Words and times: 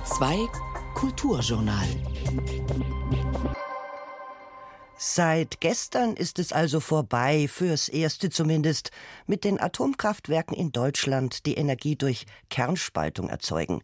Bayern 0.00 0.04
2 0.04 0.48
Kulturjournal. 0.94 1.86
Seit 4.96 5.60
gestern 5.60 6.14
ist 6.14 6.38
es 6.38 6.52
also 6.52 6.80
vorbei, 6.80 7.48
fürs 7.48 7.88
Erste 7.88 8.30
zumindest, 8.30 8.90
mit 9.26 9.44
den 9.44 9.60
Atomkraftwerken 9.60 10.56
in 10.56 10.72
Deutschland, 10.72 11.44
die 11.46 11.54
Energie 11.54 11.96
durch 11.96 12.26
Kernspaltung 12.48 13.28
erzeugen. 13.28 13.82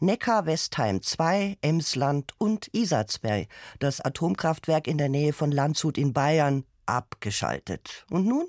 Neckar-Westheim 0.00 1.02
2, 1.02 1.58
Emsland 1.60 2.32
und 2.38 2.68
Isatzberg, 2.72 3.48
das 3.78 4.00
Atomkraftwerk 4.00 4.86
in 4.86 4.98
der 4.98 5.08
Nähe 5.08 5.32
von 5.32 5.50
Landshut 5.50 5.98
in 5.98 6.12
Bayern, 6.12 6.64
abgeschaltet. 6.86 8.06
Und 8.10 8.26
nun? 8.26 8.48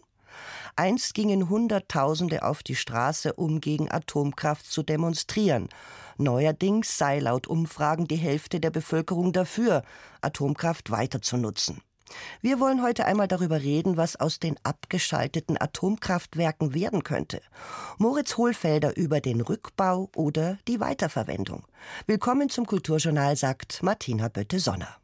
Einst 0.75 1.13
gingen 1.13 1.49
Hunderttausende 1.49 2.43
auf 2.43 2.63
die 2.63 2.75
Straße, 2.75 3.33
um 3.33 3.61
gegen 3.61 3.91
Atomkraft 3.91 4.65
zu 4.65 4.83
demonstrieren. 4.83 5.69
Neuerdings 6.17 6.97
sei 6.97 7.19
laut 7.19 7.47
Umfragen 7.47 8.07
die 8.07 8.15
Hälfte 8.15 8.59
der 8.59 8.71
Bevölkerung 8.71 9.33
dafür, 9.33 9.83
Atomkraft 10.21 10.91
weiter 10.91 11.21
zu 11.21 11.37
nutzen. 11.37 11.81
Wir 12.41 12.59
wollen 12.59 12.81
heute 12.81 13.05
einmal 13.05 13.27
darüber 13.27 13.61
reden, 13.61 13.97
was 13.97 14.15
aus 14.15 14.39
den 14.39 14.57
abgeschalteten 14.63 15.59
Atomkraftwerken 15.59 16.73
werden 16.73 17.03
könnte. 17.03 17.41
Moritz 17.97 18.37
Hohlfelder 18.37 18.97
über 18.97 19.21
den 19.21 19.41
Rückbau 19.41 20.09
oder 20.15 20.57
die 20.67 20.79
Weiterverwendung. 20.79 21.63
Willkommen 22.07 22.49
zum 22.49 22.65
Kulturjournal, 22.65 23.35
sagt 23.35 23.83
Martina 23.83 24.27
Bötte-Sonner. 24.27 24.97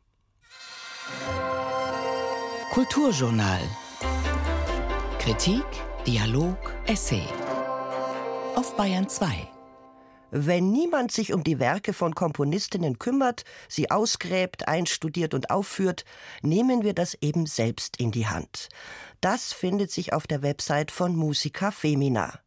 Kulturjournal. 2.71 3.61
Kritik, 5.27 5.65
Dialog, 6.05 6.55
Essay. 6.85 7.27
Auf 8.55 8.77
Bayern 8.77 9.09
2. 9.09 9.27
Wenn 10.31 10.71
niemand 10.71 11.11
sich 11.11 11.33
um 11.33 11.43
die 11.43 11.59
Werke 11.59 11.91
von 11.91 12.15
Komponistinnen 12.15 12.97
kümmert, 12.97 13.43
sie 13.67 13.91
ausgräbt, 13.91 14.69
einstudiert 14.69 15.33
und 15.33 15.49
aufführt, 15.49 16.05
nehmen 16.43 16.81
wir 16.83 16.93
das 16.93 17.13
eben 17.19 17.45
selbst 17.45 17.99
in 17.99 18.11
die 18.11 18.27
Hand. 18.27 18.69
Das 19.19 19.51
findet 19.51 19.91
sich 19.91 20.13
auf 20.13 20.27
der 20.27 20.43
Website 20.43 20.91
von 20.91 21.13
Musica 21.13 21.71
Femina. 21.71 22.39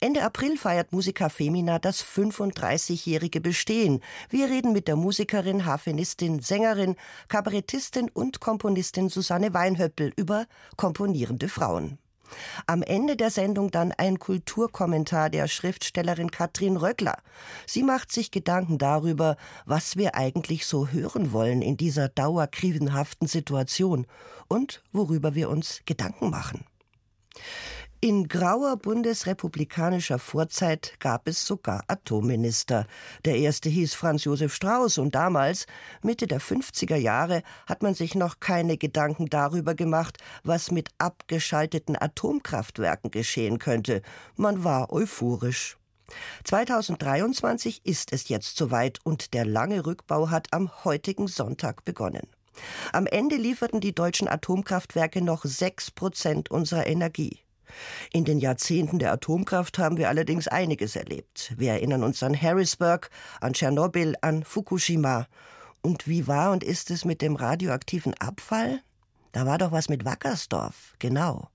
Ende 0.00 0.22
April 0.22 0.56
feiert 0.56 0.90
Musica 0.90 1.28
Femina 1.28 1.78
das 1.78 2.02
35-jährige 2.02 3.42
Bestehen. 3.42 4.00
Wir 4.30 4.48
reden 4.48 4.72
mit 4.72 4.88
der 4.88 4.96
Musikerin, 4.96 5.66
Harfenistin, 5.66 6.40
Sängerin, 6.40 6.96
Kabarettistin 7.28 8.08
und 8.08 8.40
Komponistin 8.40 9.10
Susanne 9.10 9.52
Weinhöppel 9.52 10.14
über 10.16 10.46
komponierende 10.78 11.50
Frauen. 11.50 11.98
Am 12.66 12.82
Ende 12.82 13.16
der 13.16 13.30
Sendung 13.30 13.70
dann 13.70 13.92
ein 13.92 14.18
Kulturkommentar 14.18 15.30
der 15.30 15.48
Schriftstellerin 15.48 16.30
Katrin 16.30 16.76
Röckler. 16.76 17.18
Sie 17.66 17.82
macht 17.82 18.12
sich 18.12 18.30
Gedanken 18.30 18.78
darüber, 18.78 19.36
was 19.64 19.96
wir 19.96 20.14
eigentlich 20.14 20.66
so 20.66 20.88
hören 20.88 21.32
wollen 21.32 21.62
in 21.62 21.76
dieser 21.76 22.08
dauerkrisenhaften 22.08 23.28
Situation 23.28 24.06
und 24.48 24.82
worüber 24.92 25.34
wir 25.34 25.48
uns 25.48 25.82
Gedanken 25.86 26.30
machen. 26.30 26.64
In 28.04 28.26
grauer 28.26 28.78
bundesrepublikanischer 28.78 30.18
Vorzeit 30.18 30.94
gab 30.98 31.28
es 31.28 31.46
sogar 31.46 31.84
Atomminister. 31.86 32.88
Der 33.24 33.36
erste 33.36 33.68
hieß 33.68 33.94
Franz 33.94 34.24
Josef 34.24 34.52
Strauß 34.52 34.98
und 34.98 35.14
damals, 35.14 35.66
Mitte 36.02 36.26
der 36.26 36.40
50er 36.40 36.96
Jahre, 36.96 37.44
hat 37.68 37.84
man 37.84 37.94
sich 37.94 38.16
noch 38.16 38.40
keine 38.40 38.76
Gedanken 38.76 39.26
darüber 39.26 39.76
gemacht, 39.76 40.18
was 40.42 40.72
mit 40.72 40.88
abgeschalteten 40.98 41.94
Atomkraftwerken 41.96 43.12
geschehen 43.12 43.60
könnte. 43.60 44.02
Man 44.34 44.64
war 44.64 44.92
euphorisch. 44.92 45.78
2023 46.42 47.86
ist 47.86 48.12
es 48.12 48.28
jetzt 48.28 48.56
soweit 48.56 48.98
und 49.04 49.32
der 49.32 49.44
lange 49.44 49.86
Rückbau 49.86 50.28
hat 50.28 50.48
am 50.50 50.84
heutigen 50.84 51.28
Sonntag 51.28 51.84
begonnen. 51.84 52.26
Am 52.92 53.06
Ende 53.06 53.36
lieferten 53.36 53.80
die 53.80 53.94
deutschen 53.94 54.26
Atomkraftwerke 54.26 55.22
noch 55.22 55.44
sechs 55.44 55.92
Prozent 55.92 56.50
unserer 56.50 56.88
Energie. 56.88 57.44
In 58.12 58.24
den 58.24 58.38
Jahrzehnten 58.38 58.98
der 58.98 59.12
Atomkraft 59.12 59.78
haben 59.78 59.96
wir 59.96 60.08
allerdings 60.08 60.48
einiges 60.48 60.96
erlebt. 60.96 61.52
Wir 61.56 61.72
erinnern 61.72 62.02
uns 62.02 62.22
an 62.22 62.40
Harrisburg, 62.40 63.10
an 63.40 63.52
Tschernobyl, 63.52 64.14
an 64.20 64.44
Fukushima. 64.44 65.26
Und 65.80 66.06
wie 66.06 66.26
war 66.26 66.52
und 66.52 66.62
ist 66.62 66.90
es 66.90 67.04
mit 67.04 67.22
dem 67.22 67.36
radioaktiven 67.36 68.14
Abfall? 68.14 68.80
Da 69.32 69.46
war 69.46 69.58
doch 69.58 69.72
was 69.72 69.88
mit 69.88 70.04
Wackersdorf, 70.04 70.94
genau. 70.98 71.48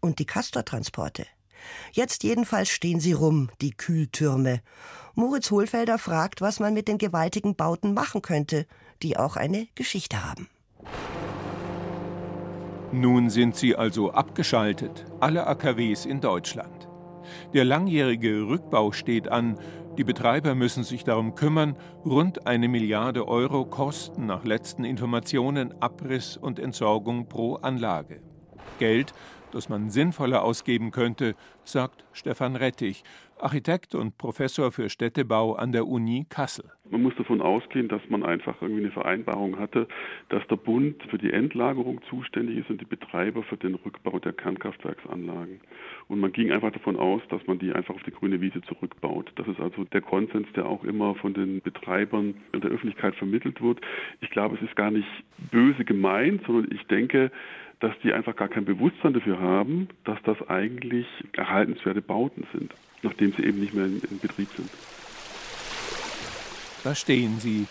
Und 0.00 0.18
die 0.18 0.26
Castortransporte. 0.26 1.26
Jetzt 1.92 2.22
jedenfalls 2.22 2.68
stehen 2.68 3.00
sie 3.00 3.12
rum, 3.12 3.50
die 3.60 3.72
Kühltürme. 3.72 4.60
Moritz 5.14 5.50
Hohlfelder 5.50 5.98
fragt, 5.98 6.40
was 6.40 6.60
man 6.60 6.74
mit 6.74 6.88
den 6.88 6.98
gewaltigen 6.98 7.56
Bauten 7.56 7.94
machen 7.94 8.22
könnte, 8.22 8.66
die 9.02 9.16
auch 9.16 9.36
eine 9.36 9.66
Geschichte 9.74 10.24
haben. 10.24 10.48
Nun 12.96 13.28
sind 13.28 13.54
sie 13.56 13.76
also 13.76 14.12
abgeschaltet, 14.12 15.04
alle 15.20 15.46
AKWs 15.46 16.06
in 16.06 16.22
Deutschland. 16.22 16.88
Der 17.52 17.66
langjährige 17.66 18.48
Rückbau 18.48 18.90
steht 18.90 19.28
an. 19.28 19.58
Die 19.98 20.04
Betreiber 20.04 20.54
müssen 20.54 20.82
sich 20.82 21.04
darum 21.04 21.34
kümmern. 21.34 21.76
Rund 22.06 22.46
eine 22.46 22.68
Milliarde 22.68 23.28
Euro 23.28 23.66
kosten 23.66 24.24
nach 24.24 24.46
letzten 24.46 24.84
Informationen 24.84 25.74
Abriss 25.78 26.38
und 26.38 26.58
Entsorgung 26.58 27.28
pro 27.28 27.56
Anlage. 27.56 28.22
Geld, 28.78 29.12
das 29.52 29.68
man 29.68 29.90
sinnvoller 29.90 30.42
ausgeben 30.42 30.90
könnte, 30.90 31.34
sagt 31.64 32.02
Stefan 32.12 32.56
Rettich, 32.56 33.04
Architekt 33.38 33.94
und 33.94 34.16
Professor 34.16 34.72
für 34.72 34.88
Städtebau 34.88 35.54
an 35.54 35.70
der 35.70 35.86
Uni 35.86 36.24
Kassel. 36.30 36.72
Man 36.90 37.02
muss 37.02 37.14
davon 37.16 37.40
ausgehen, 37.40 37.88
dass 37.88 38.02
man 38.08 38.22
einfach 38.22 38.60
irgendwie 38.62 38.82
eine 38.82 38.90
Vereinbarung 38.90 39.58
hatte, 39.58 39.88
dass 40.28 40.46
der 40.48 40.56
Bund 40.56 41.02
für 41.10 41.18
die 41.18 41.32
Endlagerung 41.32 42.00
zuständig 42.08 42.58
ist 42.58 42.70
und 42.70 42.80
die 42.80 42.86
Betreiber 42.86 43.42
für 43.42 43.56
den 43.56 43.74
Rückbau 43.74 44.18
der 44.18 44.32
Kernkraftwerksanlagen. 44.32 45.60
Und 46.08 46.20
man 46.20 46.32
ging 46.32 46.52
einfach 46.52 46.72
davon 46.72 46.96
aus, 46.96 47.22
dass 47.28 47.46
man 47.46 47.58
die 47.58 47.72
einfach 47.72 47.94
auf 47.94 48.02
die 48.02 48.12
grüne 48.12 48.40
Wiese 48.40 48.62
zurückbaut. 48.62 49.32
Das 49.36 49.48
ist 49.48 49.60
also 49.60 49.84
der 49.84 50.00
Konsens, 50.00 50.46
der 50.54 50.66
auch 50.66 50.84
immer 50.84 51.14
von 51.16 51.34
den 51.34 51.60
Betreibern 51.60 52.34
in 52.52 52.60
der 52.60 52.70
Öffentlichkeit 52.70 53.14
vermittelt 53.16 53.62
wird. 53.62 53.80
Ich 54.20 54.30
glaube, 54.30 54.56
es 54.56 54.62
ist 54.62 54.76
gar 54.76 54.90
nicht 54.90 55.08
böse 55.50 55.84
gemeint, 55.84 56.42
sondern 56.46 56.70
ich 56.72 56.86
denke, 56.86 57.30
dass 57.80 57.92
die 58.02 58.12
einfach 58.12 58.36
gar 58.36 58.48
kein 58.48 58.64
Bewusstsein 58.64 59.12
dafür 59.12 59.38
haben, 59.38 59.88
dass 60.04 60.22
das 60.22 60.48
eigentlich 60.48 61.06
erhaltenswerte 61.32 62.00
Bauten 62.00 62.46
sind 62.52 62.72
nachdem 63.02 63.32
sie 63.32 63.44
eben 63.44 63.60
nicht 63.60 63.74
mehr 63.74 63.86
in, 63.86 64.00
in 64.10 64.18
Betrieb 64.18 64.48
sind. 64.56 64.70
Da 66.86 66.94
stehen 66.94 67.40
sie, 67.40 67.66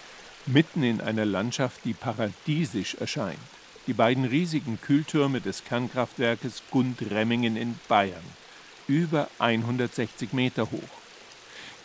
mitten 0.46 0.84
in 0.84 1.00
einer 1.00 1.24
Landschaft, 1.24 1.86
die 1.86 1.94
paradiesisch 1.94 2.96
erscheint. 2.96 3.40
Die 3.88 3.94
beiden 3.94 4.26
riesigen 4.26 4.78
Kühltürme 4.82 5.40
des 5.40 5.64
Kernkraftwerkes 5.64 6.64
Gundremmingen 6.70 7.56
in 7.56 7.80
Bayern, 7.88 8.26
über 8.90 9.30
160 9.40 10.34
Meter 10.34 10.64
hoch. 10.64 10.98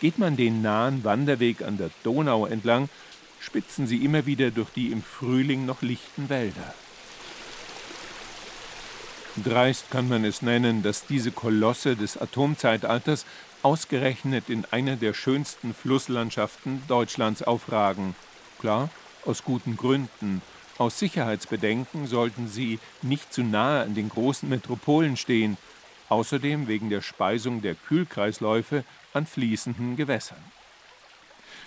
Geht 0.01 0.19
man 0.19 0.37
den 0.37 0.61
nahen 0.61 1.05
Wanderweg 1.05 1.63
an 1.63 1.79
der 1.79 1.91
Donau 2.03 2.47
entlang, 2.47 2.89
spitzen 3.39 3.87
sie 3.87 4.05
immer 4.05 4.27
wieder 4.27 4.51
durch 4.51 4.71
die 4.71 4.91
im 4.91 5.01
Frühling 5.01 5.67
noch 5.67 5.83
lichten 5.83 6.31
Wälder. 6.31 6.75
Dreist 9.37 9.93
kann 9.93 10.09
man 10.09 10.25
es 10.25 10.43
nennen, 10.43 10.83
dass 10.83 11.07
diese 11.07 11.31
Kolosse 11.31 11.95
des 11.95 12.21
Atomzeitalters 12.21 13.25
ausgerechnet 13.63 14.49
in 14.49 14.65
einer 14.71 14.97
der 14.97 15.15
schönsten 15.15 15.75
Flusslandschaften 15.75 16.83
Deutschlands 16.89 17.43
aufragen. 17.43 18.15
Klar, 18.59 18.91
aus 19.25 19.45
guten 19.45 19.77
Gründen. 19.77 20.43
Aus 20.79 20.99
Sicherheitsbedenken 20.99 22.07
sollten 22.07 22.49
sie 22.49 22.79
nicht 23.03 23.33
zu 23.33 23.43
nahe 23.43 23.83
an 23.83 23.95
den 23.95 24.09
großen 24.09 24.49
Metropolen 24.49 25.17
stehen, 25.17 25.59
außerdem 26.09 26.69
wegen 26.69 26.89
der 26.89 27.03
Speisung 27.03 27.61
der 27.61 27.75
Kühlkreisläufe 27.75 28.85
an 29.13 29.27
fließenden 29.27 29.97
Gewässern. 29.97 30.43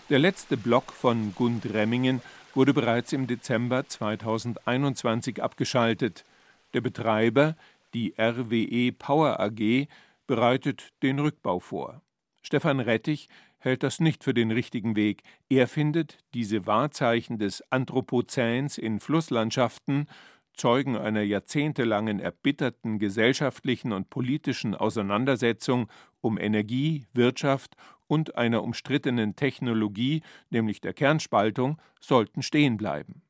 Der 0.09 0.19
letzte 0.19 0.57
Block 0.57 0.91
von 0.91 1.33
Gundremmingen 1.35 2.21
wurde 2.55 2.73
bereits 2.73 3.13
im 3.13 3.27
Dezember 3.27 3.87
2021 3.87 5.41
abgeschaltet. 5.41 6.25
Der 6.73 6.81
Betreiber, 6.81 7.55
die 7.93 8.13
RWE 8.19 8.91
Power 8.91 9.39
AG, 9.39 9.87
bereitet 10.27 10.89
den 11.01 11.19
Rückbau 11.19 11.59
vor. 11.59 12.01
Stefan 12.41 12.79
Rettich 12.79 13.29
hält 13.57 13.83
das 13.83 13.99
nicht 13.99 14.23
für 14.23 14.33
den 14.33 14.51
richtigen 14.51 14.95
Weg. 14.95 15.23
Er 15.49 15.67
findet, 15.67 16.17
diese 16.33 16.65
Wahrzeichen 16.65 17.37
des 17.37 17.63
Anthropozäns 17.71 18.77
in 18.77 18.99
Flusslandschaften, 18.99 20.07
Zeugen 20.55 20.95
einer 20.95 21.23
jahrzehntelangen 21.23 22.19
erbitterten 22.19 22.99
gesellschaftlichen 22.99 23.91
und 23.91 24.09
politischen 24.11 24.75
Auseinandersetzung 24.75 25.89
um 26.21 26.37
Energie, 26.37 27.07
Wirtschaft 27.13 27.75
und 28.07 28.35
einer 28.35 28.63
umstrittenen 28.63 29.35
Technologie, 29.35 30.21
nämlich 30.51 30.79
der 30.79 30.93
Kernspaltung, 30.93 31.81
sollten 31.99 32.43
stehen 32.43 32.77
bleiben. 32.77 33.23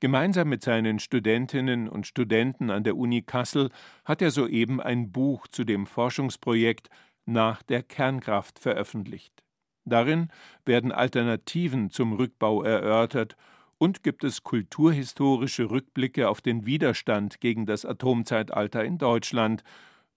Gemeinsam 0.00 0.48
mit 0.48 0.62
seinen 0.62 0.98
Studentinnen 0.98 1.88
und 1.88 2.06
Studenten 2.06 2.70
an 2.70 2.84
der 2.84 2.96
Uni 2.96 3.22
Kassel 3.22 3.70
hat 4.04 4.22
er 4.22 4.30
soeben 4.30 4.80
ein 4.80 5.12
Buch 5.12 5.46
zu 5.48 5.64
dem 5.64 5.86
Forschungsprojekt 5.86 6.90
nach 7.26 7.62
der 7.62 7.82
Kernkraft 7.82 8.58
veröffentlicht. 8.58 9.42
Darin 9.84 10.28
werden 10.64 10.92
Alternativen 10.92 11.90
zum 11.90 12.14
Rückbau 12.14 12.62
erörtert 12.62 13.36
und 13.78 14.02
gibt 14.02 14.24
es 14.24 14.42
kulturhistorische 14.42 15.70
Rückblicke 15.70 16.28
auf 16.28 16.40
den 16.40 16.64
Widerstand 16.64 17.40
gegen 17.40 17.66
das 17.66 17.84
Atomzeitalter 17.84 18.84
in 18.84 18.98
Deutschland, 18.98 19.62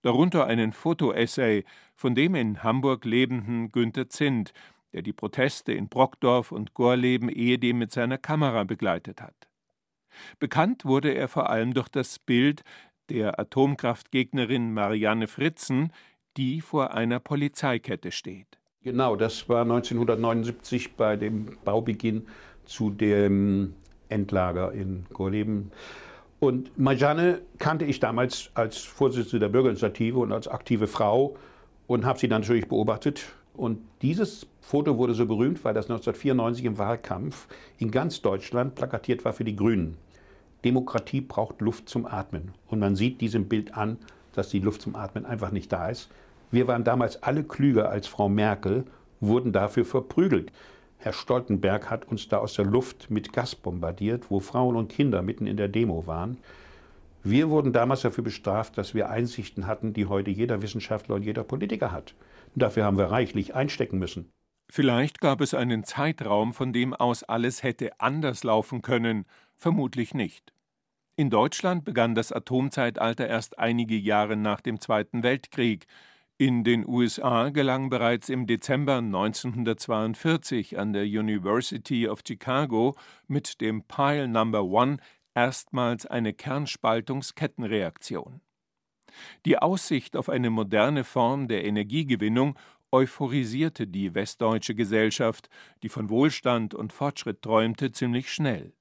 darunter 0.04 0.46
einen 0.46 0.72
Fotoessay 0.72 1.66
von 1.96 2.16
dem 2.16 2.36
in 2.36 2.64
Hamburg 2.64 3.04
lebenden 3.04 3.72
Günter 3.72 4.10
Zint, 4.10 4.54
der 4.94 5.02
die 5.02 5.14
Proteste 5.14 5.74
in 5.74 5.90
Brockdorf 5.90 6.52
und 6.52 6.74
Gorleben 6.74 7.30
ehedem 7.30 7.80
mit 7.80 7.92
seiner 7.92 8.18
Kamera 8.18 8.64
begleitet 8.64 9.22
hat. 9.22 9.47
Bekannt 10.40 10.86
wurde 10.86 11.14
er 11.14 11.28
vor 11.28 11.50
allem 11.50 11.74
durch 11.74 11.90
das 11.90 12.20
Bild 12.20 12.64
der 13.10 13.40
Atomkraftgegnerin 13.40 14.74
Marianne 14.74 15.28
Fritzen, 15.28 15.92
die 16.36 16.62
vor 16.62 16.94
einer 16.94 17.20
Polizeikette 17.20 18.12
steht. 18.12 18.60
Genau, 18.84 19.16
das 19.16 19.50
war 19.50 19.62
1979 19.62 20.94
bei 20.94 21.16
dem 21.16 21.58
Baubeginn 21.66 22.28
zu 22.66 22.90
dem 22.90 23.74
Endlager 24.10 24.72
in 24.72 25.06
Gorleben. 25.14 25.72
Und 26.40 26.78
Marianne 26.78 27.42
kannte 27.58 27.86
ich 27.86 28.00
damals 28.00 28.52
als 28.54 28.78
Vorsitzende 28.78 29.40
der 29.40 29.50
Bürgerinitiative 29.50 30.20
und 30.20 30.32
als 30.32 30.48
aktive 30.48 30.88
Frau 30.88 31.36
und 31.88 32.06
habe 32.06 32.20
sie 32.20 32.28
dann 32.28 32.42
natürlich 32.42 32.68
beobachtet. 32.68 33.26
Und 33.56 33.80
dieses 34.04 34.46
Foto 34.62 34.98
wurde 34.98 35.16
so 35.16 35.26
berühmt, 35.26 35.66
weil 35.66 35.74
das 35.74 35.86
1994 35.86 36.66
im 36.66 36.78
Wahlkampf 36.78 37.48
in 37.80 37.90
ganz 37.90 38.22
Deutschland 38.22 38.76
plakatiert 38.76 39.26
war 39.26 39.34
für 39.34 39.44
die 39.44 39.56
Grünen. 39.56 39.98
Demokratie 40.66 41.22
braucht 41.22 41.62
Luft 41.62 41.90
zum 41.90 42.06
Atmen. 42.06 42.54
Und 42.68 42.80
man 42.80 42.96
sieht 42.96 43.22
diesem 43.22 43.48
Bild 43.48 43.76
an, 43.76 43.98
dass 44.34 44.50
die 44.50 44.60
Luft 44.60 44.82
zum 44.82 44.96
Atmen 44.96 45.26
einfach 45.26 45.52
nicht 45.52 45.72
da 45.72 45.90
ist. 45.90 46.10
Wir 46.52 46.68
waren 46.68 46.84
damals 46.84 47.24
alle 47.24 47.44
klüger 47.44 47.90
als 47.90 48.08
Frau 48.08 48.30
Merkel, 48.30 48.86
wurden 49.20 49.52
dafür 49.52 49.86
verprügelt. 49.86 50.52
Herr 51.00 51.14
Stoltenberg 51.14 51.90
hat 51.90 52.08
uns 52.08 52.28
da 52.28 52.38
aus 52.38 52.54
der 52.54 52.66
Luft 52.66 53.10
mit 53.10 53.34
Gas 53.34 53.56
bombardiert, 53.56 54.30
wo 54.30 54.40
Frauen 54.40 54.76
und 54.76 54.90
Kinder 54.90 55.22
mitten 55.22 55.48
in 55.48 55.58
der 55.58 55.68
Demo 55.68 56.08
waren. 56.08 56.38
Wir 57.24 57.50
wurden 57.50 57.74
damals 57.74 58.02
dafür 58.02 58.24
bestraft, 58.24 58.78
dass 58.78 58.94
wir 58.94 59.10
Einsichten 59.10 59.68
hatten, 59.68 59.94
die 59.94 60.06
heute 60.06 60.32
jeder 60.32 60.62
Wissenschaftler 60.62 61.16
und 61.16 61.24
jeder 61.24 61.44
Politiker 61.44 61.92
hat. 61.92 62.14
Und 62.56 62.64
dafür 62.64 62.86
haben 62.86 62.98
wir 62.98 63.06
reichlich 63.06 63.54
einstecken 63.54 64.00
müssen. 64.00 64.32
Vielleicht 64.70 65.22
gab 65.22 65.40
es 65.42 65.54
einen 65.54 65.84
Zeitraum, 65.84 66.54
von 66.54 66.74
dem 66.74 66.94
aus 66.94 67.24
alles 67.24 67.64
hätte 67.64 68.00
anders 68.00 68.44
laufen 68.44 68.82
können, 68.82 69.26
vermutlich 69.58 70.14
nicht. 70.14 70.54
In 71.16 71.30
Deutschland 71.30 71.84
begann 71.84 72.14
das 72.14 72.32
Atomzeitalter 72.32 73.28
erst 73.28 73.58
einige 73.58 73.96
Jahre 73.96 74.36
nach 74.36 74.62
dem 74.62 74.80
Zweiten 74.80 75.24
Weltkrieg. 75.24 75.88
In 76.38 76.64
den 76.64 76.88
USA 76.88 77.50
gelang 77.50 77.90
bereits 77.90 78.30
im 78.30 78.46
Dezember 78.46 78.98
1942 78.98 80.78
an 80.78 80.94
der 80.94 81.06
University 81.06 82.08
of 82.08 82.22
Chicago 82.28 82.96
mit 83.28 83.60
dem 83.60 83.82
Pile 83.82 84.28
Number 84.28 84.64
One 84.64 84.98
erstmals 85.34 86.06
eine 86.06 86.34
Kernspaltungskettenreaktion. 86.34 88.42
Die 89.46 89.58
Aussicht 89.58 90.16
auf 90.16 90.30
eine 90.30 90.52
moderne 90.52 91.04
Form 91.04 91.48
der 91.48 91.66
Energiegewinnung 91.66 92.56
euphorisierte 92.92 93.88
die 93.88 94.14
westdeutsche 94.14 94.76
Gesellschaft, 94.76 95.50
die 95.82 95.90
von 95.90 96.10
Wohlstand 96.10 96.76
und 96.76 96.94
Fortschritt 96.94 97.42
träumte, 97.42 97.92
ziemlich 97.92 98.32
schnell. 98.32 98.74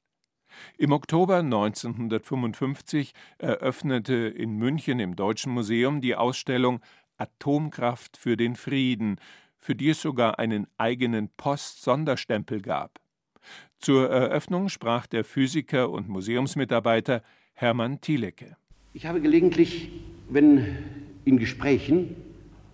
Im 0.79 0.93
Oktober 0.93 1.39
1955 1.39 3.13
eröffnete 3.39 4.15
in 4.15 4.57
München 4.57 5.01
im 5.01 5.17
Deutschen 5.17 5.53
Museum 5.53 6.01
die 6.01 6.15
Ausstellung 6.15 6.81
Atomkraft 7.19 8.17
für 8.17 8.37
den 8.37 8.57
Frieden, 8.57 9.17
für 9.59 9.75
die 9.75 9.91
es 9.91 10.03
sogar 10.03 10.39
einen 10.39 10.67
eigenen 10.77 11.29
Post-Sonderstempel 11.37 12.61
gab. 12.61 13.01
Zur 13.79 14.11
Eröffnung 14.11 14.69
sprach 14.69 15.07
der 15.07 15.25
Physiker 15.25 15.91
und 15.91 16.09
Museumsmitarbeiter 16.09 17.23
Hermann 17.55 18.01
Thielecke. 18.01 18.57
Ich 18.93 19.07
habe 19.07 19.21
gelegentlich, 19.21 19.91
wenn 20.29 20.79
in 21.25 21.39
Gesprächen 21.39 22.17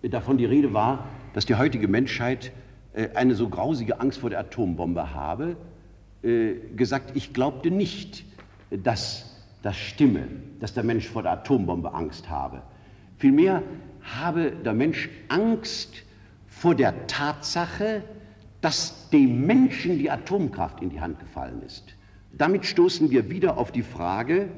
davon 0.03 0.37
die 0.37 0.45
Rede 0.45 0.73
war, 0.73 1.07
dass 1.33 1.45
die 1.45 1.55
heutige 1.55 1.87
Menschheit 1.87 2.51
äh, 2.93 3.09
eine 3.15 3.35
so 3.35 3.49
grausige 3.49 3.99
Angst 3.99 4.19
vor 4.19 4.29
der 4.29 4.39
Atombombe 4.39 5.13
habe, 5.13 5.57
äh, 6.23 6.55
gesagt, 6.75 7.11
ich 7.15 7.33
glaubte 7.33 7.69
nicht, 7.71 8.25
dass 8.69 9.33
das 9.61 9.77
stimme, 9.77 10.27
dass 10.59 10.73
der 10.73 10.83
Mensch 10.83 11.07
vor 11.07 11.23
der 11.23 11.33
Atombombe 11.33 11.93
Angst 11.93 12.29
habe. 12.29 12.61
Vielmehr 13.17 13.63
habe 14.01 14.51
der 14.51 14.73
Mensch 14.73 15.09
Angst 15.29 16.03
vor 16.47 16.75
der 16.75 17.07
Tatsache, 17.07 18.03
dass 18.61 19.09
dem 19.09 19.45
Menschen 19.45 19.99
die 19.99 20.09
Atomkraft 20.09 20.81
in 20.81 20.89
die 20.89 21.01
Hand 21.01 21.19
gefallen 21.19 21.61
ist. 21.65 21.95
Damit 22.31 22.65
stoßen 22.65 23.11
wir 23.11 23.29
wieder 23.29 23.57
auf 23.57 23.71
die 23.71 23.83
Frage, 23.83 24.49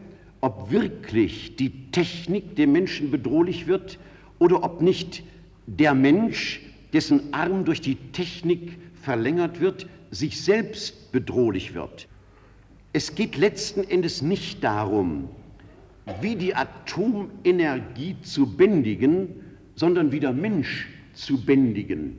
ob 0.41 0.71
wirklich 0.71 1.55
die 1.55 1.91
Technik 1.91 2.55
dem 2.55 2.71
Menschen 2.71 3.11
bedrohlich 3.11 3.67
wird 3.67 3.97
oder 4.39 4.63
ob 4.63 4.81
nicht 4.81 5.23
der 5.65 5.93
Mensch, 5.93 6.61
dessen 6.93 7.33
Arm 7.33 7.65
durch 7.65 7.81
die 7.81 7.95
Technik 7.95 8.77
verlängert 8.93 9.59
wird, 9.59 9.87
sich 10.15 10.41
selbst 10.41 11.11
bedrohlich 11.11 11.73
wird. 11.73 12.07
Es 12.93 13.13
geht 13.13 13.37
letzten 13.37 13.83
Endes 13.83 14.21
nicht 14.21 14.63
darum, 14.63 15.27
wie 16.21 16.35
die 16.35 16.55
Atomenergie 16.55 18.15
zu 18.21 18.55
bändigen, 18.55 19.27
sondern 19.75 20.11
wie 20.11 20.19
der 20.21 20.31
Mensch 20.31 20.87
zu 21.13 21.43
bändigen. 21.43 22.17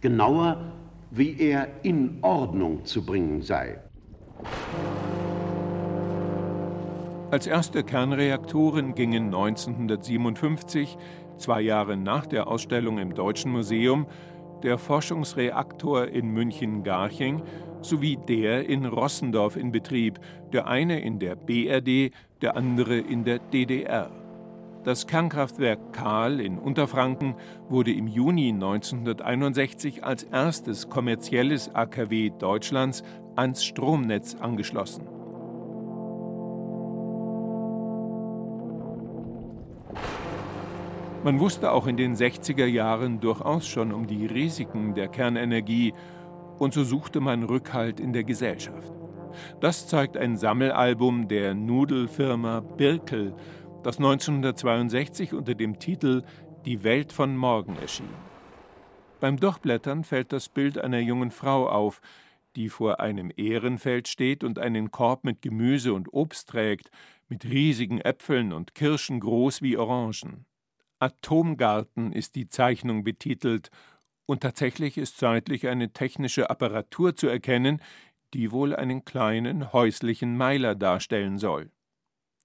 Genauer, 0.00 0.72
wie 1.10 1.38
er 1.38 1.68
in 1.82 2.18
Ordnung 2.22 2.84
zu 2.84 3.04
bringen 3.04 3.42
sei. 3.42 3.78
Als 7.30 7.46
erste 7.46 7.84
Kernreaktoren 7.84 8.94
gingen 8.94 9.26
1957, 9.26 10.98
zwei 11.36 11.60
Jahre 11.60 11.96
nach 11.96 12.26
der 12.26 12.48
Ausstellung 12.48 12.98
im 12.98 13.14
Deutschen 13.14 13.52
Museum, 13.52 14.06
der 14.62 14.78
Forschungsreaktor 14.78 16.08
in 16.08 16.28
München-Garching 16.28 17.42
sowie 17.82 18.18
der 18.28 18.68
in 18.68 18.84
Rossendorf 18.86 19.56
in 19.56 19.72
Betrieb, 19.72 20.20
der 20.52 20.66
eine 20.66 21.00
in 21.00 21.18
der 21.18 21.36
BRD, 21.36 22.12
der 22.42 22.56
andere 22.56 22.98
in 22.98 23.24
der 23.24 23.38
DDR. 23.38 24.10
Das 24.84 25.06
Kernkraftwerk 25.06 25.92
Kahl 25.92 26.40
in 26.40 26.58
Unterfranken 26.58 27.34
wurde 27.68 27.92
im 27.92 28.06
Juni 28.06 28.48
1961 28.48 30.04
als 30.04 30.22
erstes 30.24 30.88
kommerzielles 30.88 31.74
AKW 31.74 32.30
Deutschlands 32.38 33.02
ans 33.36 33.62
Stromnetz 33.62 34.36
angeschlossen. 34.36 35.19
Man 41.22 41.38
wusste 41.38 41.72
auch 41.72 41.86
in 41.86 41.98
den 41.98 42.14
60er 42.14 42.64
Jahren 42.64 43.20
durchaus 43.20 43.66
schon 43.66 43.92
um 43.92 44.06
die 44.06 44.24
Risiken 44.24 44.94
der 44.94 45.08
Kernenergie 45.08 45.92
und 46.58 46.72
so 46.72 46.82
suchte 46.82 47.20
man 47.20 47.42
Rückhalt 47.42 48.00
in 48.00 48.14
der 48.14 48.24
Gesellschaft. 48.24 48.90
Das 49.60 49.86
zeigt 49.86 50.16
ein 50.16 50.38
Sammelalbum 50.38 51.28
der 51.28 51.52
Nudelfirma 51.52 52.60
Birkel, 52.60 53.34
das 53.82 53.98
1962 53.98 55.34
unter 55.34 55.54
dem 55.54 55.78
Titel 55.78 56.22
Die 56.64 56.84
Welt 56.84 57.12
von 57.12 57.36
morgen 57.36 57.76
erschien. 57.76 58.08
Beim 59.20 59.38
Durchblättern 59.38 60.04
fällt 60.04 60.32
das 60.32 60.48
Bild 60.48 60.78
einer 60.78 61.00
jungen 61.00 61.30
Frau 61.30 61.68
auf, 61.68 62.00
die 62.56 62.70
vor 62.70 62.98
einem 63.00 63.30
Ehrenfeld 63.36 64.08
steht 64.08 64.42
und 64.42 64.58
einen 64.58 64.90
Korb 64.90 65.24
mit 65.24 65.42
Gemüse 65.42 65.92
und 65.92 66.12
Obst 66.14 66.48
trägt, 66.48 66.90
mit 67.28 67.44
riesigen 67.44 68.00
Äpfeln 68.00 68.54
und 68.54 68.74
Kirschen 68.74 69.20
groß 69.20 69.60
wie 69.60 69.76
Orangen. 69.76 70.46
Atomgarten 71.00 72.12
ist 72.12 72.34
die 72.36 72.48
Zeichnung 72.48 73.02
betitelt, 73.04 73.70
und 74.26 74.42
tatsächlich 74.42 74.96
ist 74.96 75.18
seitlich 75.18 75.66
eine 75.66 75.92
technische 75.92 76.50
Apparatur 76.50 77.16
zu 77.16 77.26
erkennen, 77.26 77.82
die 78.32 78.52
wohl 78.52 78.76
einen 78.76 79.04
kleinen 79.04 79.72
häuslichen 79.72 80.36
Meiler 80.36 80.76
darstellen 80.76 81.36
soll. 81.36 81.72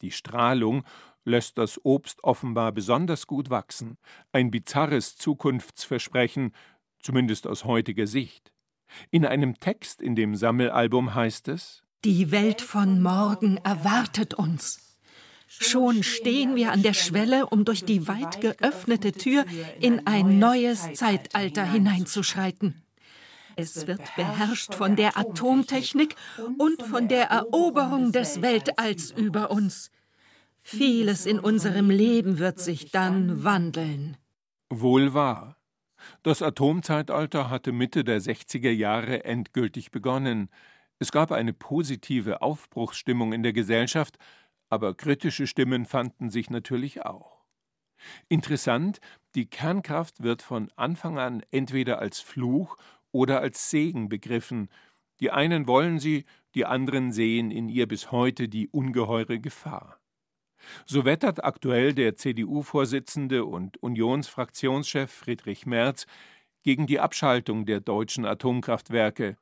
Die 0.02 0.12
Strahlung 0.12 0.84
lässt 1.26 1.60
das 1.60 1.80
Obst 1.84 2.24
offenbar 2.24 2.72
besonders 2.72 3.28
gut 3.28 3.52
wachsen, 3.52 3.98
ein 4.32 4.50
bizarres 4.50 5.16
Zukunftsversprechen, 5.16 6.54
zumindest 7.00 7.46
aus 7.46 7.66
heutiger 7.66 8.08
Sicht. 8.08 8.52
In 9.12 9.26
einem 9.26 9.60
Text 9.60 10.02
in 10.02 10.16
dem 10.16 10.36
Sammelalbum 10.36 11.14
heißt 11.14 11.48
es 11.50 11.84
Die 12.04 12.32
Welt 12.32 12.62
von 12.62 13.02
morgen 13.02 13.58
erwartet 13.58 14.34
uns. 14.34 14.85
Schon 15.60 16.04
stehen 16.04 16.56
wir 16.56 16.72
an 16.72 16.84
der 16.84 16.94
Schwelle, 16.94 17.48
um 17.48 17.66
durch 17.66 17.86
die 17.86 18.08
weit 18.08 18.42
geöffnete 18.42 19.12
Tür 19.14 19.46
in 19.80 20.06
ein 20.06 20.40
neues 20.40 20.94
Zeitalter 20.94 21.64
hineinzuschreiten. 21.64 22.82
Es 23.56 23.88
wird 23.88 24.02
beherrscht 24.16 24.74
von 24.74 24.96
der 24.96 25.18
Atomtechnik 25.18 26.16
und 26.58 26.84
von 26.84 27.08
der 27.08 27.30
Eroberung 27.30 28.12
des 28.12 28.42
Weltalls 28.42 29.12
über 29.12 29.50
uns. 29.50 29.92
Vieles 30.62 31.26
in 31.26 31.40
unserem 31.40 31.90
Leben 31.90 32.40
wird 32.40 32.60
sich 32.60 32.92
dann 32.92 33.44
wandeln. 33.44 34.18
Wohl 34.70 35.14
wahr. 35.14 35.58
Das 36.24 36.42
Atomzeitalter 36.42 37.50
hatte 37.50 37.72
Mitte 37.72 38.04
der 38.04 38.20
60er 38.20 38.72
Jahre 38.72 39.24
endgültig 39.24 39.92
begonnen. 39.92 40.50
Es 41.00 41.12
gab 41.12 41.32
eine 41.32 41.54
positive 41.54 42.42
Aufbruchsstimmung 42.42 43.32
in 43.32 43.44
der 43.44 43.54
Gesellschaft, 43.54 44.18
aber 44.70 44.94
kritische 44.96 45.48
Stimmen 45.48 45.86
fanden 45.86 46.30
sich 46.30 46.50
natürlich 46.50 47.06
auch. 47.06 47.44
Interessant, 48.28 49.00
die 49.36 49.46
Kernkraft 49.46 50.22
wird 50.24 50.42
von 50.42 50.72
Anfang 50.76 51.18
an 51.18 51.44
entweder 51.52 52.00
als 52.00 52.20
Fluch 52.20 52.78
oder 53.12 53.42
als 53.42 53.70
Segen 53.70 54.10
begriffen. 54.10 54.70
Die 55.20 55.32
einen 55.32 55.68
wollen 55.68 56.00
sie, 56.00 56.26
die 56.56 56.66
anderen 56.66 57.12
sehen 57.12 57.52
in 57.52 57.70
ihr 57.70 57.88
bis 57.88 58.12
heute 58.12 58.50
die 58.50 58.68
ungeheure 58.70 59.40
Gefahr. 59.40 60.00
So 60.86 61.06
wettert 61.06 61.44
aktuell 61.44 61.94
der 61.94 62.16
CDU-Vorsitzende 62.16 63.46
und 63.46 63.78
Unionsfraktionschef 63.78 65.12
Friedrich 65.12 65.66
Merz 65.66 66.06
gegen 66.64 66.88
die 66.88 67.00
Abschaltung 67.00 67.66
der 67.66 67.80
deutschen 67.80 68.26
Atomkraftwerke. 68.26 69.38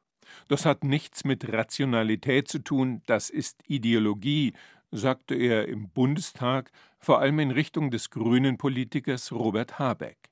Das 0.48 0.66
hat 0.66 0.84
nichts 0.84 1.24
mit 1.24 1.52
Rationalität 1.52 2.48
zu 2.48 2.60
tun, 2.60 3.02
das 3.06 3.30
ist 3.30 3.62
Ideologie, 3.68 4.54
sagte 4.94 5.36
er 5.36 5.68
im 5.68 5.90
Bundestag, 5.90 6.72
vor 7.00 7.20
allem 7.20 7.40
in 7.40 7.52
Richtung 7.52 7.92
des 7.92 8.10
grünen 8.10 8.58
Politikers 8.58 9.32
Robert 9.32 9.80
Habeck. 9.80 10.30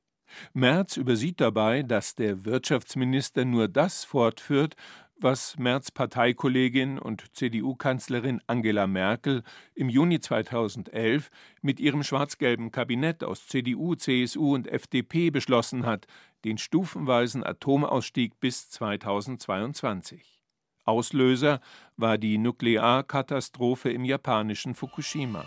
Merz 0.54 0.96
übersieht 0.98 1.42
dabei, 1.42 1.84
dass 1.84 2.16
der 2.16 2.46
Wirtschaftsminister 2.46 3.44
nur 3.44 3.68
das 3.68 4.06
fortführt, 4.06 4.76
was 5.18 5.58
Merz 5.58 5.92
Parteikollegin 5.92 6.98
und 6.98 7.36
CDU-Kanzlerin 7.36 8.42
Angela 8.48 8.88
Merkel 8.88 9.44
im 9.76 9.90
Juni 9.90 10.20
2011 10.20 11.30
mit 11.62 11.80
ihrem 11.80 12.04
schwarz-gelben 12.04 12.72
Kabinett 12.72 13.24
aus 13.24 13.48
CDU, 13.48 13.96
CSU 13.96 14.56
und 14.56 14.68
FDP 14.68 15.30
beschlossen 15.30 15.86
hat, 15.86 16.08
den 16.44 16.58
stufenweisen 16.58 17.44
Atomausstieg 17.44 18.40
bis 18.40 18.70
2022. 18.72 20.41
Auslöser 20.86 21.62
war 21.98 22.18
die 22.18 22.38
Nuklearkatastrophe 22.38 23.90
im 23.90 24.06
japanischen 24.06 24.76
Fukushima. 24.76 25.46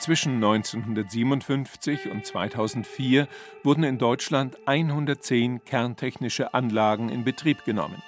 Zwischen 0.00 0.36
1957 0.36 2.10
und 2.10 2.24
2004 2.24 3.28
wurden 3.62 3.84
in 3.84 3.98
Deutschland 3.98 4.56
110 4.66 5.64
kerntechnische 5.64 6.54
Anlagen 6.54 7.10
in 7.10 7.22
Betrieb 7.22 7.64
genommen. 7.66 8.02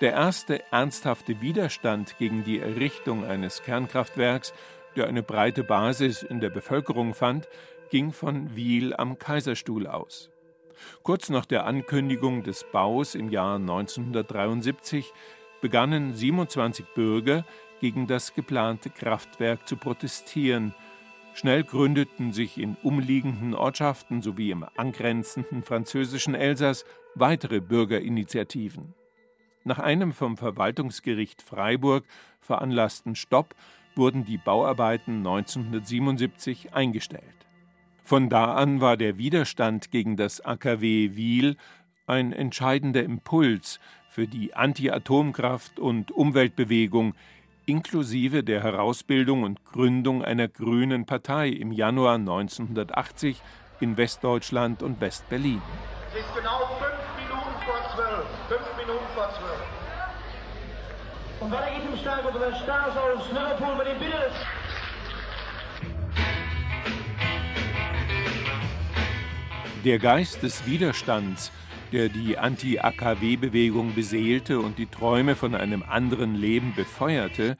Der 0.00 0.12
erste 0.12 0.64
ernsthafte 0.72 1.40
Widerstand 1.40 2.18
gegen 2.18 2.42
die 2.42 2.58
Errichtung 2.58 3.24
eines 3.24 3.62
Kernkraftwerks, 3.62 4.52
der 4.96 5.06
eine 5.06 5.22
breite 5.22 5.62
Basis 5.62 6.24
in 6.24 6.40
der 6.40 6.50
Bevölkerung 6.50 7.14
fand, 7.14 7.48
ging 7.90 8.12
von 8.12 8.56
Wiel 8.56 8.92
am 8.94 9.16
Kaiserstuhl 9.18 9.86
aus. 9.86 10.30
Kurz 11.02 11.28
nach 11.28 11.46
der 11.46 11.66
Ankündigung 11.66 12.42
des 12.42 12.64
Baus 12.72 13.14
im 13.14 13.30
Jahr 13.30 13.56
1973 13.56 15.12
begannen 15.60 16.14
27 16.14 16.86
Bürger 16.94 17.44
gegen 17.80 18.06
das 18.06 18.34
geplante 18.34 18.90
Kraftwerk 18.90 19.66
zu 19.68 19.76
protestieren– 19.76 20.74
Schnell 21.36 21.64
gründeten 21.64 22.32
sich 22.32 22.56
in 22.56 22.78
umliegenden 22.82 23.52
Ortschaften 23.52 24.22
sowie 24.22 24.52
im 24.52 24.64
angrenzenden 24.78 25.62
französischen 25.62 26.34
Elsass 26.34 26.86
weitere 27.14 27.60
Bürgerinitiativen. 27.60 28.94
Nach 29.62 29.78
einem 29.78 30.14
vom 30.14 30.38
Verwaltungsgericht 30.38 31.42
Freiburg 31.42 32.06
veranlassten 32.40 33.16
Stopp 33.16 33.54
wurden 33.94 34.24
die 34.24 34.38
Bauarbeiten 34.38 35.18
1977 35.18 36.72
eingestellt. 36.72 37.45
Von 38.06 38.28
da 38.28 38.54
an 38.54 38.80
war 38.80 38.96
der 38.96 39.18
Widerstand 39.18 39.90
gegen 39.90 40.16
das 40.16 40.40
AKW 40.40 41.16
Wiel 41.16 41.56
ein 42.06 42.32
entscheidender 42.32 43.02
Impuls 43.02 43.80
für 44.08 44.28
die 44.28 44.54
Anti-Atomkraft- 44.54 45.80
und 45.80 46.12
Umweltbewegung, 46.12 47.16
inklusive 47.66 48.44
der 48.44 48.62
Herausbildung 48.62 49.42
und 49.42 49.64
Gründung 49.64 50.22
einer 50.22 50.46
grünen 50.46 51.04
Partei 51.04 51.48
im 51.48 51.72
Januar 51.72 52.14
1980 52.14 53.42
in 53.80 53.96
Westdeutschland 53.96 54.84
und 54.84 55.00
Westberlin. 55.00 55.60
Es 56.12 56.20
ist 56.20 56.32
genau 56.32 56.60
fünf 56.78 57.02
Minuten 57.18 57.56
vor 57.66 57.80
zwölf. 57.92 58.26
Fünf 58.46 58.86
Minuten 58.86 59.06
vor 59.16 59.30
zwölf. 59.30 59.62
Und 61.40 61.50
wer 61.50 61.74
geht 61.74 61.92
im 61.92 61.98
Steig 61.98 62.24
oder 62.24 62.38
wer 62.38 62.54
Stars 62.54 62.96
aus 62.96 63.28
Liverpool 63.32 63.74
mit 63.74 63.88
dem 63.88 63.98
Bitte? 63.98 64.30
Der 69.86 70.00
Geist 70.00 70.42
des 70.42 70.66
Widerstands 70.66 71.52
der 71.92 72.08
die 72.08 72.36
Anti-AKW-Bewegung 72.36 73.94
beseelte 73.94 74.58
und 74.58 74.78
die 74.78 74.86
Träume 74.86 75.36
von 75.36 75.54
einem 75.54 75.84
anderen 75.84 76.34
Leben 76.34 76.74
befeuerte, 76.74 77.56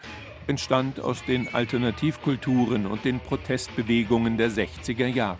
entstand 0.48 0.98
aus 0.98 1.24
den 1.24 1.54
Alternativkulturen 1.54 2.86
und 2.86 3.04
den 3.04 3.20
Protestbewegungen 3.20 4.36
der 4.36 4.50
60er 4.50 5.06
Jahre. 5.06 5.38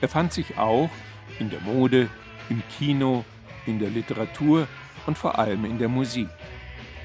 Er 0.00 0.08
fand 0.08 0.32
sich 0.32 0.58
auch 0.58 0.90
in 1.38 1.50
der 1.50 1.60
Mode, 1.60 2.08
im 2.50 2.64
Kino, 2.76 3.24
in 3.64 3.78
der 3.78 3.90
Literatur 3.90 4.66
und 5.06 5.16
vor 5.16 5.38
allem 5.38 5.64
in 5.64 5.78
der 5.78 5.88
Musik. 5.88 6.28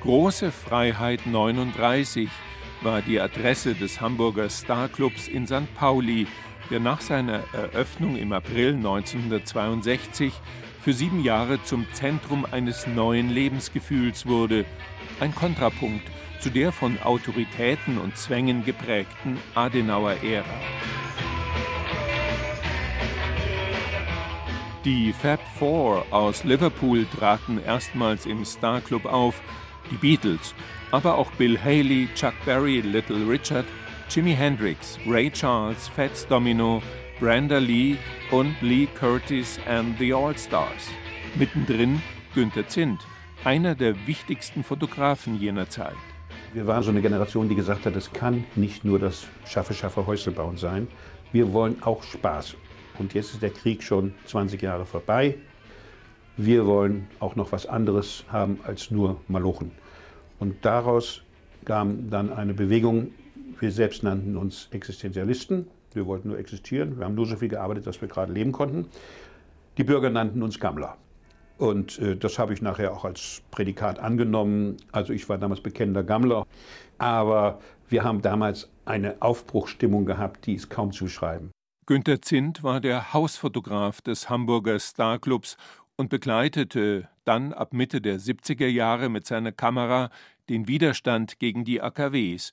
Große 0.02 0.52
Freiheit 0.52 1.28
39 1.28 2.28
war 2.82 3.04
die 3.04 3.20
Adresse 3.20 3.76
des 3.76 4.02
Hamburger 4.02 4.50
Starclubs 4.50 5.28
in 5.28 5.46
St. 5.46 5.72
Pauli, 5.76 6.26
der 6.72 6.80
nach 6.80 7.02
seiner 7.02 7.44
Eröffnung 7.54 8.16
im 8.16 8.32
April 8.32 8.76
1962 8.76 10.34
für 10.82 10.94
sieben 10.94 11.24
Jahre 11.24 11.62
zum 11.64 11.86
Zentrum 11.94 12.46
eines 12.50 12.88
neuen 12.88 13.30
Lebensgefühls 13.30 14.26
wurde, 14.26 14.66
ein 15.20 15.36
Kontrapunkt 15.36 16.08
zu 16.40 16.50
der 16.50 16.72
von 16.72 16.98
Autoritäten 17.04 18.00
und 18.00 18.18
Zwängen 18.18 18.66
geprägten 18.66 19.38
Adenauer-Ära. 19.54 20.46
Die 24.84 25.14
Fab 25.14 25.40
Four 25.60 26.06
aus 26.10 26.44
Liverpool 26.44 27.06
traten 27.06 27.62
erstmals 27.64 28.26
im 28.26 28.44
Star 28.46 28.82
Club 28.82 29.06
auf, 29.06 29.40
die 29.92 29.98
Beatles, 29.98 30.56
aber 30.90 31.16
auch 31.16 31.30
Bill 31.34 31.60
Haley, 31.60 32.10
Chuck 32.16 32.34
Berry, 32.46 32.80
Little 32.80 33.30
Richard, 33.30 33.66
Jimi 34.14 34.34
Hendrix, 34.34 35.00
Ray 35.08 35.30
Charles, 35.30 35.88
Fats 35.88 36.28
Domino, 36.28 36.84
Brenda 37.18 37.60
Lee 37.60 37.98
und 38.32 38.62
Lee 38.62 38.86
Curtis 38.88 39.58
and 39.66 39.98
the 40.00 40.14
All-Stars. 40.14 40.90
Mittendrin 41.36 42.02
Günther 42.36 42.68
Zint, 42.68 43.00
einer 43.46 43.74
der 43.74 43.96
wichtigsten 44.06 44.66
Fotografen 44.66 45.40
jener 45.40 45.70
Zeit. 45.70 45.96
Wir 46.52 46.68
waren 46.68 46.84
so 46.84 46.92
eine 46.92 47.02
Generation, 47.02 47.48
die 47.48 47.56
gesagt 47.56 47.86
hat, 47.86 47.96
es 47.96 48.12
kann 48.12 48.44
nicht 48.58 48.84
nur 48.84 49.00
das 49.00 49.28
Schaffe, 49.46 49.74
Schaffe, 49.74 50.06
Häusle 50.06 50.34
bauen 50.34 50.58
sein. 50.58 50.90
Wir 51.32 51.54
wollen 51.54 51.82
auch 51.82 52.04
Spaß. 52.04 52.56
Und 53.00 53.14
jetzt 53.14 53.32
ist 53.32 53.42
der 53.42 53.52
Krieg 53.52 53.82
schon 53.82 54.14
20 54.26 54.62
Jahre 54.62 54.86
vorbei. 54.86 55.38
Wir 56.36 56.66
wollen 56.66 57.08
auch 57.22 57.38
noch 57.38 57.54
was 57.54 57.66
anderes 57.66 58.26
haben 58.28 58.60
als 58.66 58.92
nur 58.92 59.22
Malochen. 59.30 59.72
Und 60.38 60.66
daraus 60.66 61.22
kam 61.64 62.10
dann 62.10 62.34
eine 62.34 62.54
Bewegung, 62.54 63.14
wir 63.62 63.72
selbst 63.72 64.04
nannten 64.04 64.38
uns 64.38 64.68
Existenzialisten. 64.72 65.68
Wir 65.94 66.06
wollten 66.06 66.30
nur 66.30 66.40
existieren. 66.40 66.98
Wir 66.98 67.06
haben 67.06 67.16
nur 67.16 67.26
so 67.26 67.36
viel 67.36 67.50
gearbeitet, 67.50 67.86
dass 67.86 68.02
wir 68.02 68.08
gerade 68.08 68.34
leben 68.34 68.52
konnten. 68.52 68.88
Die 69.78 69.84
Bürger 69.84 70.10
nannten 70.10 70.42
uns 70.42 70.60
Gammler. 70.60 70.98
Und 71.58 72.00
äh, 72.00 72.16
das 72.16 72.40
habe 72.40 72.54
ich 72.54 72.62
nachher 72.62 72.92
auch 72.92 73.06
als 73.06 73.44
Prädikat 73.52 74.00
angenommen. 74.00 74.78
Also 74.92 75.14
ich 75.14 75.30
war 75.30 75.38
damals 75.38 75.62
bekennender 75.62 76.04
Gammler. 76.04 76.46
Aber 76.98 77.60
wir 77.88 78.04
haben 78.04 78.22
damals 78.22 78.70
eine 78.86 79.22
Aufbruchstimmung 79.22 80.06
gehabt, 80.06 80.46
die 80.48 80.56
ist 80.56 80.70
kaum 80.70 80.92
zu 80.92 81.06
beschreiben. 81.06 81.52
Günter 81.86 82.22
Zint 82.22 82.64
war 82.64 82.80
der 82.80 83.14
Hausfotograf 83.14 84.02
des 84.02 84.30
Hamburger 84.30 84.80
Starclubs 84.80 85.58
und 85.98 86.10
begleitete 86.10 87.10
dann 87.26 87.54
ab 87.54 87.74
Mitte 87.74 88.02
der 88.02 88.20
70er 88.20 88.68
Jahre 88.68 89.10
mit 89.10 89.28
seiner 89.28 89.52
Kamera 89.52 90.10
den 90.50 90.68
Widerstand 90.68 91.38
gegen 91.38 91.64
die 91.64 91.82
AKWs. 91.82 92.52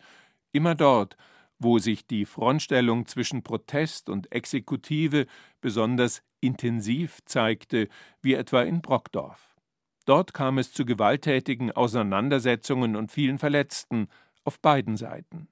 Immer 0.53 0.75
dort, 0.75 1.17
wo 1.59 1.79
sich 1.79 2.07
die 2.07 2.25
Frontstellung 2.25 3.07
zwischen 3.07 3.43
Protest 3.43 4.09
und 4.09 4.33
Exekutive 4.33 5.27
besonders 5.61 6.23
intensiv 6.41 7.19
zeigte, 7.25 7.89
wie 8.23 8.35
etwa 8.35 8.63
in 8.63 8.81
Brockdorf. 8.81 9.57
Dort 10.05 10.33
kam 10.33 10.59
es 10.59 10.73
zu 10.73 10.87
gewalttätigen 10.87 11.73
Auseinandersetzungen 11.73 12.97
und 12.97 13.13
vielen 13.13 13.39
Verletzten 13.39 14.09
auf 14.45 14.61
beiden 14.61 14.97
Seiten. 14.97 15.49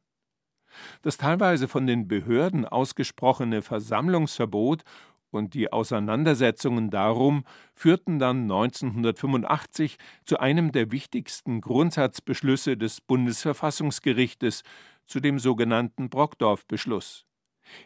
Das 1.03 1.17
teilweise 1.17 1.69
von 1.69 1.87
den 1.87 2.09
Behörden 2.09 2.65
ausgesprochene 2.65 3.63
Versammlungsverbot 3.63 4.83
und 5.31 5.55
die 5.55 5.73
Auseinandersetzungen 5.73 6.91
darum 6.91 7.45
führten 7.75 8.19
dann 8.19 8.43
1985 8.43 9.99
zu 10.25 10.39
einem 10.39 10.73
der 10.73 10.91
wichtigsten 10.91 11.61
Grundsatzbeschlüsse 11.61 12.77
des 12.77 13.01
Bundesverfassungsgerichtes, 13.01 14.63
zu 15.07 15.21
dem 15.21 15.39
sogenannten 15.39 16.11
Brockdorf-Beschluss. 16.11 17.27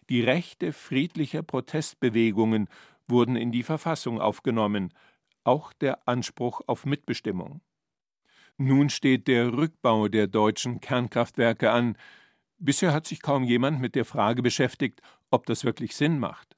Die 0.08 0.22
Rechte 0.22 0.72
friedlicher 0.72 1.42
Protestbewegungen 1.42 2.68
wurden 3.08 3.36
in 3.36 3.52
die 3.52 3.62
Verfassung 3.62 4.20
aufgenommen, 4.20 4.92
auch 5.44 5.72
der 5.72 6.06
Anspruch 6.06 6.60
auf 6.66 6.86
Mitbestimmung. 6.86 7.60
Nun 8.56 8.90
steht 8.90 9.26
der 9.26 9.52
Rückbau 9.52 10.08
der 10.08 10.26
deutschen 10.26 10.80
Kernkraftwerke 10.80 11.70
an. 11.70 11.96
Bisher 12.58 12.92
hat 12.92 13.06
sich 13.06 13.22
kaum 13.22 13.44
jemand 13.44 13.80
mit 13.80 13.94
der 13.94 14.04
Frage 14.04 14.42
beschäftigt, 14.42 15.00
ob 15.30 15.46
das 15.46 15.64
wirklich 15.64 15.96
Sinn 15.96 16.18
macht. 16.18 16.56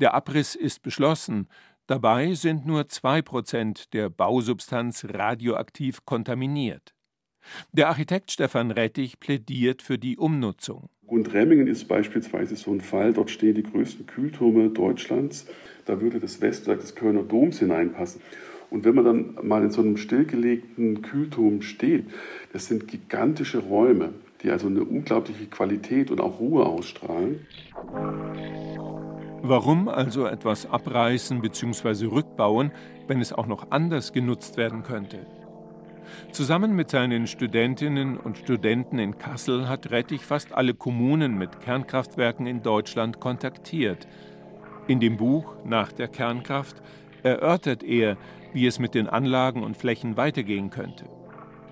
Der 0.00 0.14
Abriss 0.14 0.54
ist 0.54 0.82
beschlossen, 0.82 1.48
dabei 1.86 2.34
sind 2.34 2.66
nur 2.66 2.88
zwei 2.88 3.22
Prozent 3.22 3.92
der 3.94 4.10
Bausubstanz 4.10 5.06
radioaktiv 5.08 6.04
kontaminiert. 6.04 6.94
Der 7.72 7.88
Architekt 7.88 8.30
Stefan 8.30 8.70
Rettich 8.70 9.20
plädiert 9.20 9.82
für 9.82 9.98
die 9.98 10.16
Umnutzung. 10.16 10.90
Gundremmingen 11.06 11.66
ist 11.66 11.88
beispielsweise 11.88 12.56
so 12.56 12.72
ein 12.72 12.80
Fall. 12.80 13.14
Dort 13.14 13.30
stehen 13.30 13.54
die 13.54 13.62
größten 13.62 14.06
Kühltürme 14.06 14.68
Deutschlands. 14.68 15.46
Da 15.86 16.00
würde 16.00 16.20
das 16.20 16.40
Westwerk 16.42 16.80
des 16.80 16.94
Kölner 16.94 17.22
Doms 17.22 17.60
hineinpassen. 17.60 18.20
Und 18.70 18.84
wenn 18.84 18.94
man 18.94 19.04
dann 19.04 19.38
mal 19.42 19.62
in 19.62 19.70
so 19.70 19.80
einem 19.80 19.96
stillgelegten 19.96 21.00
Kühlturm 21.00 21.62
steht, 21.62 22.04
das 22.52 22.66
sind 22.66 22.86
gigantische 22.88 23.60
Räume, 23.60 24.12
die 24.42 24.50
also 24.50 24.66
eine 24.66 24.84
unglaubliche 24.84 25.46
Qualität 25.46 26.10
und 26.10 26.20
auch 26.20 26.38
Ruhe 26.38 26.66
ausstrahlen. 26.66 27.46
Warum 29.42 29.88
also 29.88 30.26
etwas 30.26 30.66
abreißen 30.66 31.40
bzw. 31.40 32.06
rückbauen, 32.06 32.72
wenn 33.06 33.20
es 33.20 33.32
auch 33.32 33.46
noch 33.46 33.70
anders 33.70 34.12
genutzt 34.12 34.56
werden 34.56 34.82
könnte? 34.82 35.26
Zusammen 36.32 36.74
mit 36.74 36.90
seinen 36.90 37.26
Studentinnen 37.26 38.16
und 38.16 38.38
Studenten 38.38 38.98
in 38.98 39.18
Kassel 39.18 39.68
hat 39.68 39.90
Rettich 39.90 40.24
fast 40.24 40.52
alle 40.52 40.74
Kommunen 40.74 41.38
mit 41.38 41.60
Kernkraftwerken 41.60 42.46
in 42.46 42.62
Deutschland 42.62 43.20
kontaktiert. 43.20 44.08
In 44.88 45.00
dem 45.00 45.16
Buch 45.16 45.54
Nach 45.64 45.92
der 45.92 46.08
Kernkraft 46.08 46.82
erörtert 47.22 47.82
er, 47.82 48.16
wie 48.52 48.66
es 48.66 48.78
mit 48.78 48.94
den 48.94 49.08
Anlagen 49.08 49.62
und 49.62 49.76
Flächen 49.76 50.16
weitergehen 50.16 50.70
könnte. 50.70 51.04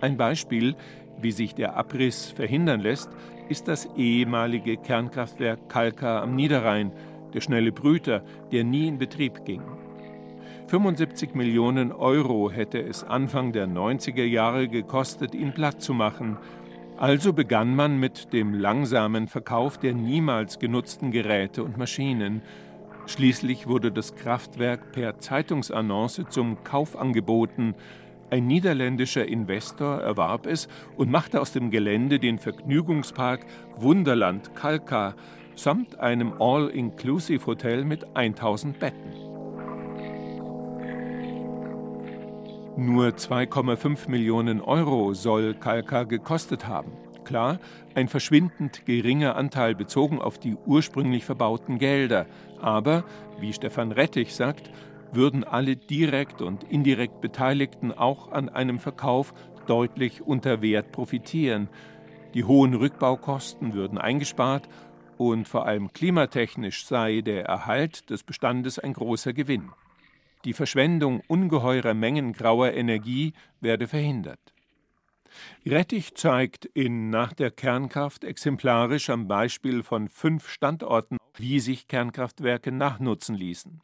Ein 0.01 0.17
Beispiel, 0.17 0.77
wie 1.21 1.33
sich 1.33 1.55
der 1.55 1.77
Abriss 1.77 2.27
verhindern 2.31 2.81
lässt, 2.81 3.11
ist 3.49 3.69
das 3.69 3.89
ehemalige 3.97 4.77
Kernkraftwerk 4.77 5.69
Kalka 5.69 6.21
am 6.23 6.35
Niederrhein, 6.35 6.93
der 7.37 7.43
schnelle 7.43 7.71
Brüter, 7.71 8.23
der 8.51 8.65
nie 8.65 8.89
in 8.89 8.97
Betrieb 8.97 9.45
ging. 9.45 9.61
75 10.69 11.35
Millionen 11.35 11.93
Euro 11.93 12.51
hätte 12.51 12.81
es 12.81 13.05
Anfang 13.05 13.53
der 13.53 13.69
90er 13.69 14.25
Jahre 14.25 14.69
gekostet, 14.69 15.35
ihn 15.35 15.53
platt 15.53 15.83
zu 15.83 15.93
machen. 15.93 16.39
Also 16.97 17.35
begann 17.35 17.77
man 17.77 18.01
mit 18.01 18.33
dem 18.33 18.55
langsamen 18.55 19.29
Verkauf 19.29 19.77
der 19.77 19.93
niemals 19.93 20.59
genutzten 20.59 21.11
Geräte 21.11 21.63
und 21.63 21.77
Maschinen. 21.77 22.41
Schließlich 23.05 23.67
wurde 23.67 23.93
das 23.93 24.17
Kraftwerk 24.17 24.93
per 24.93 25.19
Zeitungsannonce 25.19 26.25
zum 26.31 26.65
Kauf 26.65 26.97
angeboten. 26.97 27.75
Ein 28.31 28.47
niederländischer 28.47 29.29
Investor 29.29 30.01
erwarb 30.01 30.47
es 30.47 30.69
und 30.97 31.11
machte 31.11 31.43
aus 31.43 31.53
dem 31.53 31.71
Gelände 31.71 32.19
den 32.19 32.39
Vergnügungspark 32.39 33.45
Wunderland 33.77 34.55
Kalka 34.57 35.15
samt 35.57 35.99
einem 35.99 36.35
All-Inclusive-Hotel 36.41 37.85
mit 37.85 38.07
1000 38.15 38.79
Betten. 38.79 39.11
Nur 42.77 43.09
2,5 43.09 44.11
Millionen 44.11 44.61
Euro 44.61 45.15
soll 45.15 45.55
Kalka 45.55 46.05
gekostet 46.05 46.69
haben. 46.69 46.93
Klar, 47.25 47.59
ein 47.95 48.07
verschwindend 48.07 48.85
geringer 48.85 49.35
Anteil 49.35 49.75
bezogen 49.75 50.21
auf 50.21 50.39
die 50.39 50.57
ursprünglich 50.67 51.25
verbauten 51.25 51.79
Gelder. 51.79 52.27
Aber, 52.61 53.05
wie 53.41 53.53
Stefan 53.53 53.93
Rettich 53.93 54.35
sagt, 54.35 54.71
würden 55.11 55.43
alle 55.43 55.77
direkt 55.77 56.43
und 56.43 56.65
indirekt 56.65 57.21
Beteiligten 57.21 57.93
auch 57.93 58.31
an 58.31 58.51
einem 58.51 58.79
Verkauf 58.79 59.33
deutlich 59.67 60.23
unter 60.23 60.61
Wert 60.61 60.93
profitieren. 60.93 61.69
Die 62.35 62.45
hohen 62.45 62.75
Rückbaukosten 62.75 63.73
würden 63.73 63.97
eingespart 63.97 64.69
und 65.19 65.49
vor 65.49 65.67
allem 65.67 65.93
klimatechnisch 65.93 66.87
sei 66.87 67.21
der 67.21 67.45
Erhalt 67.45 68.11
des 68.11 68.23
Bestandes 68.23 68.79
ein 68.79 68.93
großer 68.93 69.33
Gewinn. 69.33 69.71
Die 70.45 70.53
Verschwendung 70.53 71.23
ungeheurer 71.27 71.95
Mengen 71.95 72.33
grauer 72.33 72.73
Energie 72.73 73.33
werde 73.61 73.89
verhindert. 73.89 74.41
Rettich 75.67 76.15
zeigt 76.15 76.65
in 76.67 77.11
Nach 77.11 77.33
der 77.33 77.51
Kernkraft 77.51 78.25
exemplarisch 78.25 79.11
am 79.11 79.29
Beispiel 79.29 79.83
von 79.83 80.09
fünf 80.09 80.49
Standorten, 80.49 81.19
wie 81.37 81.61
sich 81.61 81.89
Kernkraftwerke 81.89 82.73
nachnutzen 82.73 83.35
ließen. 83.35 83.83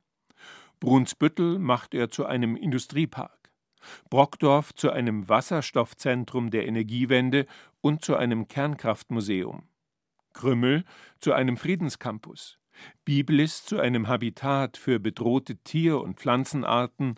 Brunsbüttel 0.80 1.58
macht 1.58 1.94
er 1.94 2.10
zu 2.10 2.26
einem 2.26 2.56
Industriepark, 2.56 3.50
Brockdorf 4.10 4.74
zu 4.74 4.90
einem 4.90 5.28
Wasserstoffzentrum 5.28 6.50
der 6.50 6.66
Energiewende 6.66 7.46
und 7.80 8.04
zu 8.04 8.16
einem 8.16 8.48
Kernkraftmuseum, 8.48 9.64
Krümmel 10.32 10.84
zu 11.20 11.32
einem 11.32 11.56
Friedenscampus, 11.56 12.58
Biblis 13.04 13.64
zu 13.64 13.78
einem 13.78 14.08
Habitat 14.08 14.76
für 14.76 14.98
bedrohte 14.98 15.56
Tier- 15.56 16.00
und 16.00 16.18
Pflanzenarten 16.18 17.16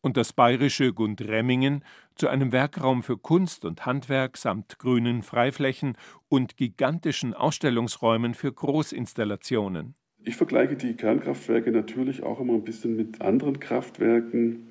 und 0.00 0.16
das 0.16 0.32
bayerische 0.32 0.92
Gundremmingen 0.92 1.84
zu 2.14 2.28
einem 2.28 2.52
Werkraum 2.52 3.02
für 3.02 3.16
Kunst 3.16 3.64
und 3.64 3.86
Handwerk 3.86 4.36
samt 4.36 4.78
grünen 4.78 5.22
Freiflächen 5.22 5.96
und 6.28 6.56
gigantischen 6.56 7.34
Ausstellungsräumen 7.34 8.34
für 8.34 8.52
Großinstallationen. 8.52 9.94
Ich 10.22 10.36
vergleiche 10.36 10.76
die 10.76 10.94
Kernkraftwerke 10.94 11.70
natürlich 11.70 12.22
auch 12.22 12.40
immer 12.40 12.54
ein 12.54 12.64
bisschen 12.64 12.96
mit 12.96 13.20
anderen 13.20 13.60
Kraftwerken 13.60 14.70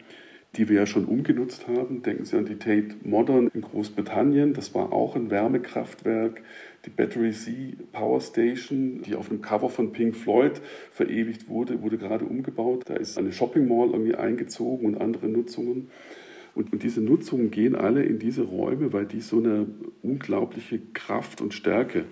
die 0.56 0.69
wir 0.69 0.77
ja 0.77 0.86
schon 0.86 1.06
umgenutzt 1.06 1.67
haben. 1.67 2.03
Denken 2.03 2.25
Sie 2.25 2.38
an 2.38 2.45
die 2.45 2.58
Tate 2.58 2.95
Modern 3.03 3.47
in 3.53 3.62
Großbritannien. 3.62 4.53
Das 4.53 4.75
war 4.75 4.93
auch 4.93 5.15
ein 5.15 5.32
Wärmekraftwerk. 5.32 6.41
Die 6.86 6.89
Battery 6.89 7.32
C 7.32 7.78
Power 7.93 8.19
Station, 8.19 9.02
die 9.04 9.15
auf 9.15 9.30
einem 9.30 9.41
Cover 9.41 9.69
von 9.69 9.93
Pink 9.93 10.15
Floyd 10.15 10.62
verewigt 10.91 11.48
wurde, 11.48 11.82
wurde 11.82 11.98
gerade 11.98 12.26
umgebaut. 12.26 12.84
Da 12.86 12.96
ist 12.96 13.17
eine 13.17 13.32
Shopping 13.32 13.67
Mall 13.67 13.91
irgendwie 13.91 14.15
eingezogen 14.15 14.86
und 14.86 15.00
andere 15.00 15.28
Nutzungen. 15.28 15.89
Und, 16.56 16.74
und 16.74 16.84
diese 16.84 17.02
Nutzungen 17.02 17.52
gehen 17.52 17.76
alle 17.76 18.04
in 18.04 18.19
diese 18.19 18.43
Räume, 18.43 18.93
weil 18.93 19.06
die 19.06 19.22
so 19.22 19.38
eine 19.38 19.67
unglaubliche 20.02 20.80
Kraft 20.93 21.41
und 21.41 21.54
Stärke 21.54 22.06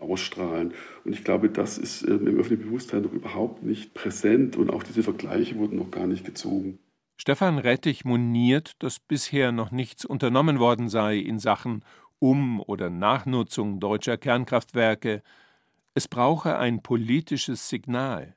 ausstrahlen. 0.00 0.72
Und 1.04 1.12
ich 1.12 1.24
glaube, 1.24 1.48
das 1.48 1.78
ist 1.78 2.02
ähm, 2.02 2.26
im 2.26 2.38
öffentlichen 2.38 2.64
Bewusstsein 2.64 3.02
noch 3.02 3.12
überhaupt 3.12 3.62
nicht 3.62 3.94
präsent 3.94 4.56
und 4.56 4.70
auch 4.70 4.82
diese 4.82 5.02
Vergleiche 5.02 5.56
wurden 5.56 5.76
noch 5.76 5.90
gar 5.90 6.06
nicht 6.06 6.24
gezogen. 6.24 6.78
Stefan 7.16 7.58
Rettich 7.58 8.04
moniert, 8.04 8.72
dass 8.82 8.98
bisher 8.98 9.52
noch 9.52 9.70
nichts 9.70 10.04
unternommen 10.04 10.58
worden 10.58 10.88
sei 10.88 11.16
in 11.18 11.38
Sachen 11.38 11.84
Um- 12.18 12.60
oder 12.60 12.90
Nachnutzung 12.90 13.80
deutscher 13.80 14.16
Kernkraftwerke. 14.16 15.22
Es 15.94 16.08
brauche 16.08 16.58
ein 16.58 16.82
politisches 16.82 17.68
Signal. 17.68 18.36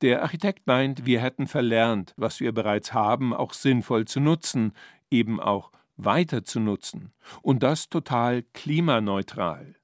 Der 0.00 0.22
Architekt 0.22 0.66
meint, 0.66 1.04
wir 1.04 1.20
hätten 1.20 1.46
verlernt, 1.46 2.14
was 2.16 2.40
wir 2.40 2.52
bereits 2.52 2.94
haben, 2.94 3.34
auch 3.34 3.52
sinnvoll 3.52 4.06
zu 4.06 4.20
nutzen, 4.20 4.72
eben 5.10 5.40
auch 5.40 5.72
weiter 5.96 6.42
zu 6.44 6.60
nutzen, 6.60 7.12
und 7.42 7.62
das 7.62 7.90
total 7.90 8.42
klimaneutral. 8.54 9.76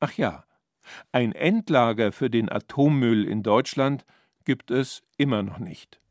Ach 0.00 0.12
ja, 0.12 0.44
ein 1.12 1.32
Endlager 1.32 2.12
für 2.12 2.28
den 2.28 2.50
Atommüll 2.50 3.24
in 3.24 3.42
Deutschland 3.42 4.04
gibt 4.44 4.70
es 4.70 5.02
immer 5.16 5.42
noch 5.42 5.58
nicht. 5.58 6.01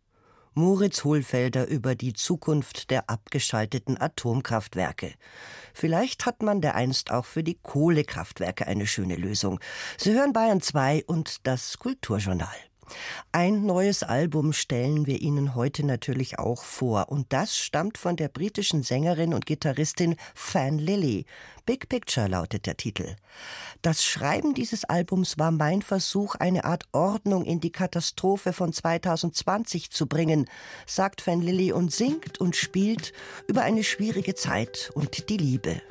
Moritz 0.54 1.04
Hohlfelder 1.04 1.68
über 1.68 1.96
die 1.96 2.14
Zukunft 2.14 2.90
der 2.90 3.10
abgeschalteten 3.10 4.00
Atomkraftwerke. 4.00 5.14
Vielleicht 5.74 6.26
hat 6.26 6.44
man 6.44 6.60
dereinst 6.60 7.12
auch 7.12 7.26
für 7.26 7.44
die 7.44 7.58
Kohlekraftwerke 7.62 8.68
eine 8.68 8.86
schöne 8.86 9.16
Lösung. 9.16 9.60
Sie 9.98 10.14
hören 10.14 10.34
Bayern 10.34 10.62
2 10.62 11.06
und 11.06 11.48
das 11.48 11.78
Kulturjournal. 11.78 12.71
Ein 13.32 13.66
neues 13.66 14.04
Album 14.04 14.54
stellen 14.54 15.06
wir 15.06 15.22
Ihnen 15.22 15.56
heute 15.56 15.86
natürlich 15.86 16.40
auch 16.40 16.64
vor. 16.64 17.10
Und 17.10 17.32
das 17.34 17.58
stammt 17.58 17.98
von 17.98 18.16
der 18.16 18.28
britischen 18.28 18.84
Sängerin 18.84 19.34
und 19.34 19.46
Gitarristin 19.46 20.16
Fan 20.36 20.78
Lilly. 20.78 21.26
Big 21.66 21.90
Picture 21.90 22.28
lautet 22.28 22.66
der 22.66 22.76
Titel. 22.78 23.16
Das 23.82 24.04
Schreiben 24.04 24.54
dieses 24.54 24.84
Albums 24.84 25.38
war 25.38 25.52
mein 25.52 25.82
Versuch, 25.82 26.36
eine 26.36 26.66
Art 26.66 26.86
Ordnung 26.92 27.46
in 27.46 27.60
die 27.60 27.72
Katastrophe 27.72 28.54
von 28.54 28.74
2020 28.74 29.92
zu 29.92 30.08
bringen, 30.08 30.50
sagt 30.86 31.22
Fan 31.22 31.42
Lilly 31.42 31.72
und 31.72 31.92
singt 31.92 32.40
und 32.40 32.56
spielt 32.56 33.14
über 33.48 33.62
eine 33.62 33.84
schwierige 33.84 34.36
Zeit 34.36 34.92
und 34.94 35.30
die 35.30 35.38
Liebe. 35.38 35.82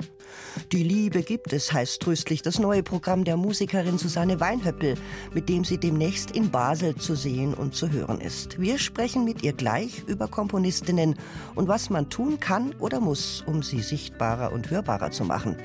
Die 0.71 0.83
Liebe 0.83 1.23
gibt 1.23 1.53
es, 1.53 1.71
heißt 1.73 2.01
tröstlich 2.01 2.41
das 2.41 2.59
neue 2.59 2.83
Programm 2.83 3.23
der 3.23 3.37
Musikerin 3.37 3.97
Susanne 3.97 4.39
Weinhöppel, 4.39 4.95
mit 5.33 5.49
dem 5.49 5.63
sie 5.63 5.77
demnächst 5.77 6.31
in 6.31 6.51
Basel 6.51 6.95
zu 6.95 7.15
sehen 7.15 7.53
und 7.53 7.75
zu 7.75 7.91
hören 7.91 8.21
ist. 8.21 8.59
Wir 8.59 8.77
sprechen 8.77 9.23
mit 9.23 9.43
ihr 9.43 9.53
gleich 9.53 10.03
über 10.07 10.27
Komponistinnen 10.27 11.15
und 11.55 11.67
was 11.67 11.89
man 11.89 12.09
tun 12.09 12.39
kann 12.39 12.73
oder 12.79 12.99
muss, 12.99 13.43
um 13.45 13.63
sie 13.63 13.81
sichtbarer 13.81 14.51
und 14.51 14.69
hörbarer 14.69 15.11
zu 15.11 15.23
machen. 15.23 15.57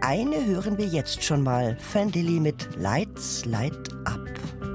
Eine 0.00 0.44
hören 0.44 0.78
wir 0.78 0.86
jetzt 0.86 1.22
schon 1.22 1.42
mal, 1.42 1.76
Fandili 1.78 2.40
mit 2.40 2.68
Lights 2.76 3.44
Light 3.44 3.92
Up. 4.04 4.73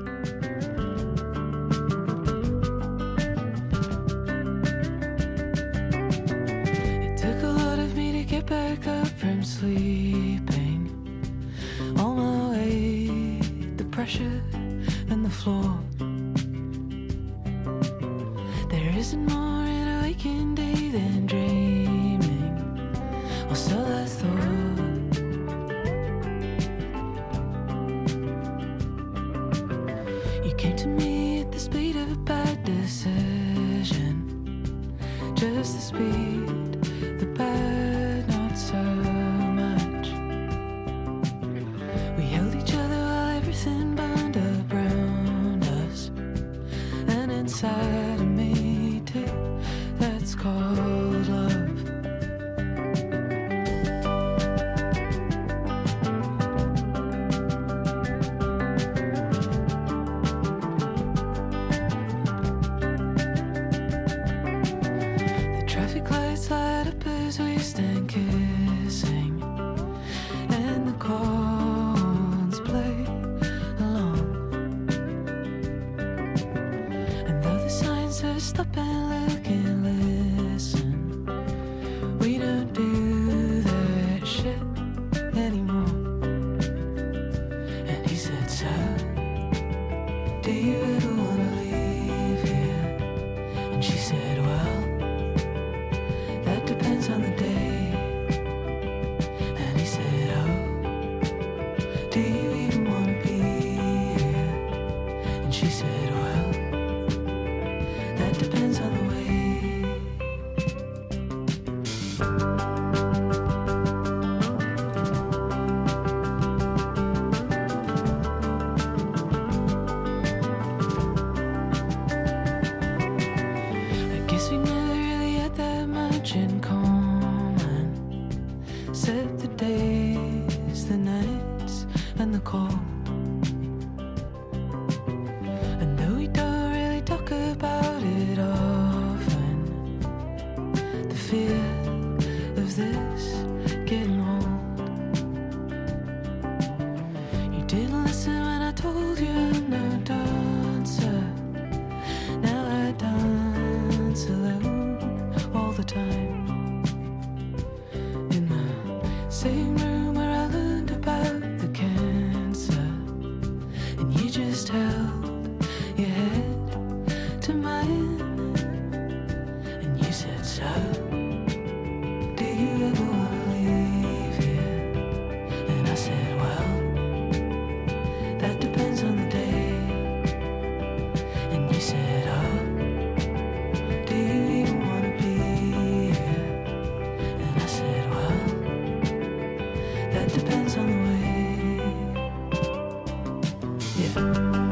Yeah. 194.00 194.69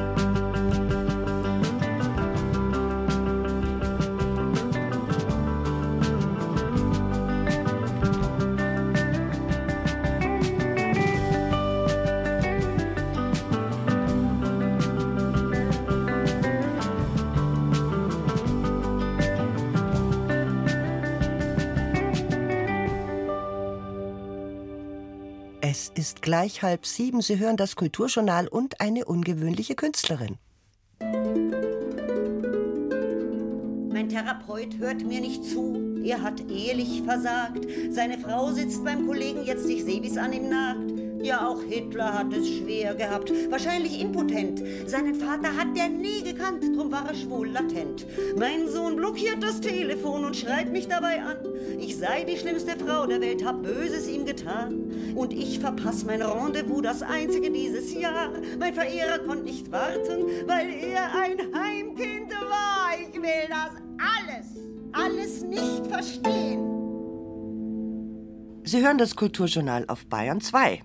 Ist 26.08 26.22
gleich 26.22 26.64
halb 26.64 26.86
sieben. 26.86 27.22
Sie 27.22 27.38
hören 27.38 27.58
das 27.58 27.76
Kulturjournal 27.76 28.48
und 28.48 28.80
eine 28.80 29.04
ungewöhnliche 29.04 29.76
Künstlerin. 29.76 30.38
Mein 33.92 34.08
Therapeut 34.08 34.78
hört 34.78 35.04
mir 35.04 35.20
nicht 35.20 35.44
zu. 35.44 36.02
Er 36.06 36.22
hat 36.22 36.40
ehrlich 36.50 37.02
versagt. 37.04 37.68
Seine 37.90 38.18
Frau 38.20 38.54
sitzt 38.54 38.86
beim 38.86 39.06
Kollegen 39.06 39.44
jetzt, 39.44 39.68
ich 39.68 39.84
seh, 39.84 40.02
wie's 40.02 40.18
an 40.18 40.32
ihm 40.32 40.48
nagt. 40.48 40.87
Ja, 41.28 41.46
auch 41.46 41.62
Hitler 41.62 42.14
hat 42.18 42.32
es 42.32 42.48
schwer 42.48 42.96
gehabt, 42.96 43.34
wahrscheinlich 43.50 44.00
impotent. 44.00 44.64
Seinen 44.86 45.14
Vater 45.14 45.58
hat 45.58 45.76
der 45.76 45.90
nie 45.90 46.24
gekannt, 46.24 46.64
drum 46.74 46.90
war 46.90 47.06
er 47.06 47.16
schwul 47.16 47.50
latent. 47.50 48.08
Mein 48.40 48.70
Sohn 48.70 48.96
blockiert 48.96 49.44
das 49.44 49.60
Telefon 49.60 50.24
und 50.24 50.38
schreit 50.38 50.72
mich 50.72 50.88
dabei 50.88 51.22
an. 51.22 51.36
Ich 51.82 51.98
sei 51.98 52.24
die 52.24 52.38
schlimmste 52.38 52.78
Frau 52.80 53.06
der 53.06 53.20
Welt, 53.20 53.44
hab 53.44 53.62
Böses 53.62 54.08
ihm 54.08 54.26
getan. 54.26 54.90
Und 55.16 55.34
ich 55.34 55.60
verpass 55.60 56.06
mein 56.06 56.22
Rendezvous, 56.22 56.82
das 56.82 57.02
einzige 57.02 57.52
dieses 57.52 57.94
Jahr. 57.94 58.30
Mein 58.58 58.74
Verehrer 58.74 59.20
konnte 59.20 59.44
nicht 59.44 59.70
warten, 59.70 60.28
weil 60.46 60.70
er 60.70 61.14
ein 61.14 61.40
Heimkind 61.54 62.32
war. 62.32 62.92
Ich 63.02 63.22
will 63.22 63.50
das 63.50 63.72
alles, 64.00 64.64
alles 64.94 65.44
nicht 65.44 65.88
verstehen. 65.88 66.64
Sie 68.64 68.82
hören 68.82 68.98
das 68.98 69.18
Kulturjournal 69.18 69.84
auf 69.90 70.06
Bayern 70.06 70.40
2. 70.40 70.84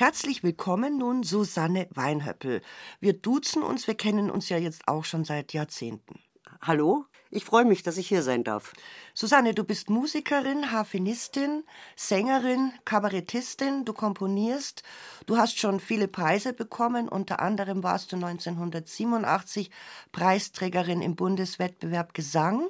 Herzlich 0.00 0.44
willkommen 0.44 0.96
nun 0.96 1.24
Susanne 1.24 1.88
Weinhöppel. 1.90 2.62
Wir 3.00 3.14
duzen 3.14 3.64
uns, 3.64 3.88
wir 3.88 3.96
kennen 3.96 4.30
uns 4.30 4.48
ja 4.48 4.56
jetzt 4.56 4.86
auch 4.86 5.04
schon 5.04 5.24
seit 5.24 5.52
Jahrzehnten. 5.52 6.20
Hallo? 6.62 7.06
Ich 7.32 7.44
freue 7.44 7.64
mich, 7.64 7.82
dass 7.82 7.96
ich 7.96 8.06
hier 8.06 8.22
sein 8.22 8.44
darf. 8.44 8.74
Susanne, 9.12 9.54
du 9.54 9.64
bist 9.64 9.90
Musikerin, 9.90 10.70
Harfenistin, 10.70 11.64
Sängerin, 11.96 12.72
Kabarettistin, 12.84 13.84
du 13.84 13.92
komponierst, 13.92 14.84
du 15.26 15.36
hast 15.36 15.58
schon 15.58 15.80
viele 15.80 16.06
Preise 16.06 16.52
bekommen, 16.52 17.08
unter 17.08 17.40
anderem 17.40 17.82
warst 17.82 18.12
du 18.12 18.16
1987 18.16 19.68
Preisträgerin 20.12 21.02
im 21.02 21.16
Bundeswettbewerb 21.16 22.14
Gesang 22.14 22.68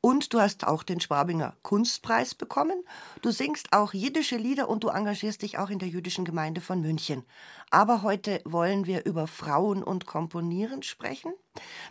und 0.00 0.32
du 0.32 0.40
hast 0.40 0.66
auch 0.66 0.82
den 0.82 1.00
Schwabinger 1.00 1.56
Kunstpreis 1.62 2.34
bekommen. 2.34 2.84
Du 3.22 3.30
singst 3.30 3.72
auch 3.72 3.92
jiddische 3.92 4.36
Lieder 4.36 4.68
und 4.68 4.84
du 4.84 4.88
engagierst 4.88 5.42
dich 5.42 5.58
auch 5.58 5.70
in 5.70 5.78
der 5.78 5.88
jüdischen 5.88 6.24
Gemeinde 6.24 6.60
von 6.60 6.80
München. 6.80 7.24
Aber 7.70 8.02
heute 8.02 8.40
wollen 8.44 8.86
wir 8.86 9.04
über 9.06 9.26
Frauen 9.26 9.82
und 9.82 10.06
Komponieren 10.06 10.82
sprechen. 10.82 11.32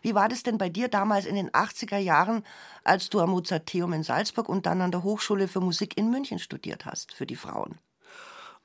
Wie 0.02 0.16
war 0.16 0.30
das 0.30 0.44
denn 0.44 0.58
bei 0.58 0.70
dir 0.70 0.88
damals 0.88 1.26
in 1.26 1.36
den 1.36 1.52
80er 1.52 1.98
Jahren, 1.98 2.44
als 2.84 3.10
du 3.10 3.20
am 3.20 3.32
Mozarteum 3.32 3.94
in 3.94 4.04
Salzburg 4.04 4.48
und 4.48 4.66
dann 4.66 4.82
an 4.82 4.92
der 4.92 5.04
Hochschule 5.04 5.48
für 5.48 5.60
Musik 5.60 5.98
in 5.98 6.10
München 6.10 6.40
studiert 6.40 6.86
hast, 6.86 7.14
für 7.14 7.26
die 7.26 7.36
Frauen? 7.36 7.78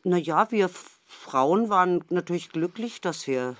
Na 0.04 0.16
ja, 0.16 0.50
wir 0.50 0.70
Frauen 1.04 1.68
waren 1.68 2.04
natürlich 2.10 2.50
glücklich, 2.50 3.00
dass 3.00 3.26
wir 3.26 3.56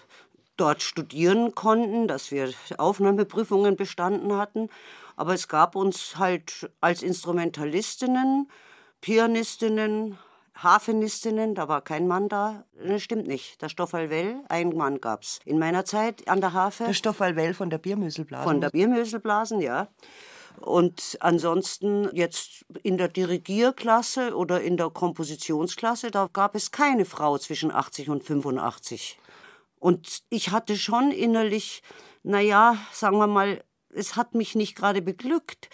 dort 0.57 0.83
studieren 0.83 1.55
konnten, 1.55 2.09
dass 2.09 2.31
wir 2.31 2.53
Aufnahmeprüfungen 2.79 3.77
bestanden 3.77 4.37
hatten. 4.37 4.69
Aber 5.17 5.35
es 5.35 5.49
gab 5.49 5.77
uns 5.77 6.17
halt 6.19 6.71
als 6.81 7.03
Instrumentalistinnen, 7.03 8.51
Pianistinnen, 9.01 10.19
Hafenistinnen, 10.55 11.55
da 11.55 11.69
war 11.69 11.81
kein 11.81 12.07
Mann 12.07 12.29
da. 12.29 12.65
Das 12.75 13.03
stimmt 13.03 13.27
nicht. 13.27 13.61
Der 13.63 13.69
Stoffel 13.69 14.11
Well, 14.11 14.43
ein 14.49 14.71
Mann 14.77 15.01
gab's. 15.01 15.41
In 15.45 15.59
meiner 15.59 15.85
Zeit 15.85 16.29
an 16.29 16.41
der 16.41 16.53
Harfe. 16.53 16.85
Der 16.85 16.93
Stoffel 16.93 17.37
Well 17.37 17.55
von 17.55 17.71
der 17.71 17.79
Biermöselblasen. 17.79 18.45
Von 18.45 18.61
der 18.61 18.71
Biermöselblasen, 18.71 19.61
ja. 19.61 19.89
Und 20.61 21.17
ansonsten 21.21 22.09
jetzt 22.13 22.67
in 22.83 22.99
der 22.99 23.09
Dirigierklasse 23.09 24.37
oder 24.37 24.61
in 24.61 24.77
der 24.77 24.91
Kompositionsklasse, 24.91 26.11
da 26.11 26.29
gab 26.33 26.55
es 26.55 26.71
keine 26.71 27.05
Frau 27.05 27.39
zwischen 27.39 27.73
80 27.73 28.11
und 28.11 28.23
85. 28.23 29.19
Und 29.81 30.23
ich 30.29 30.51
hatte 30.51 30.77
schon 30.77 31.11
innerlich, 31.11 31.83
naja, 32.23 32.77
sagen 32.93 33.19
wir 33.19 33.27
mal, 33.27 33.65
es 33.93 34.17
hat 34.17 34.35
mich 34.35 34.55
nicht 34.55 34.75
gerade 34.77 35.03
beglückt, 35.03 35.69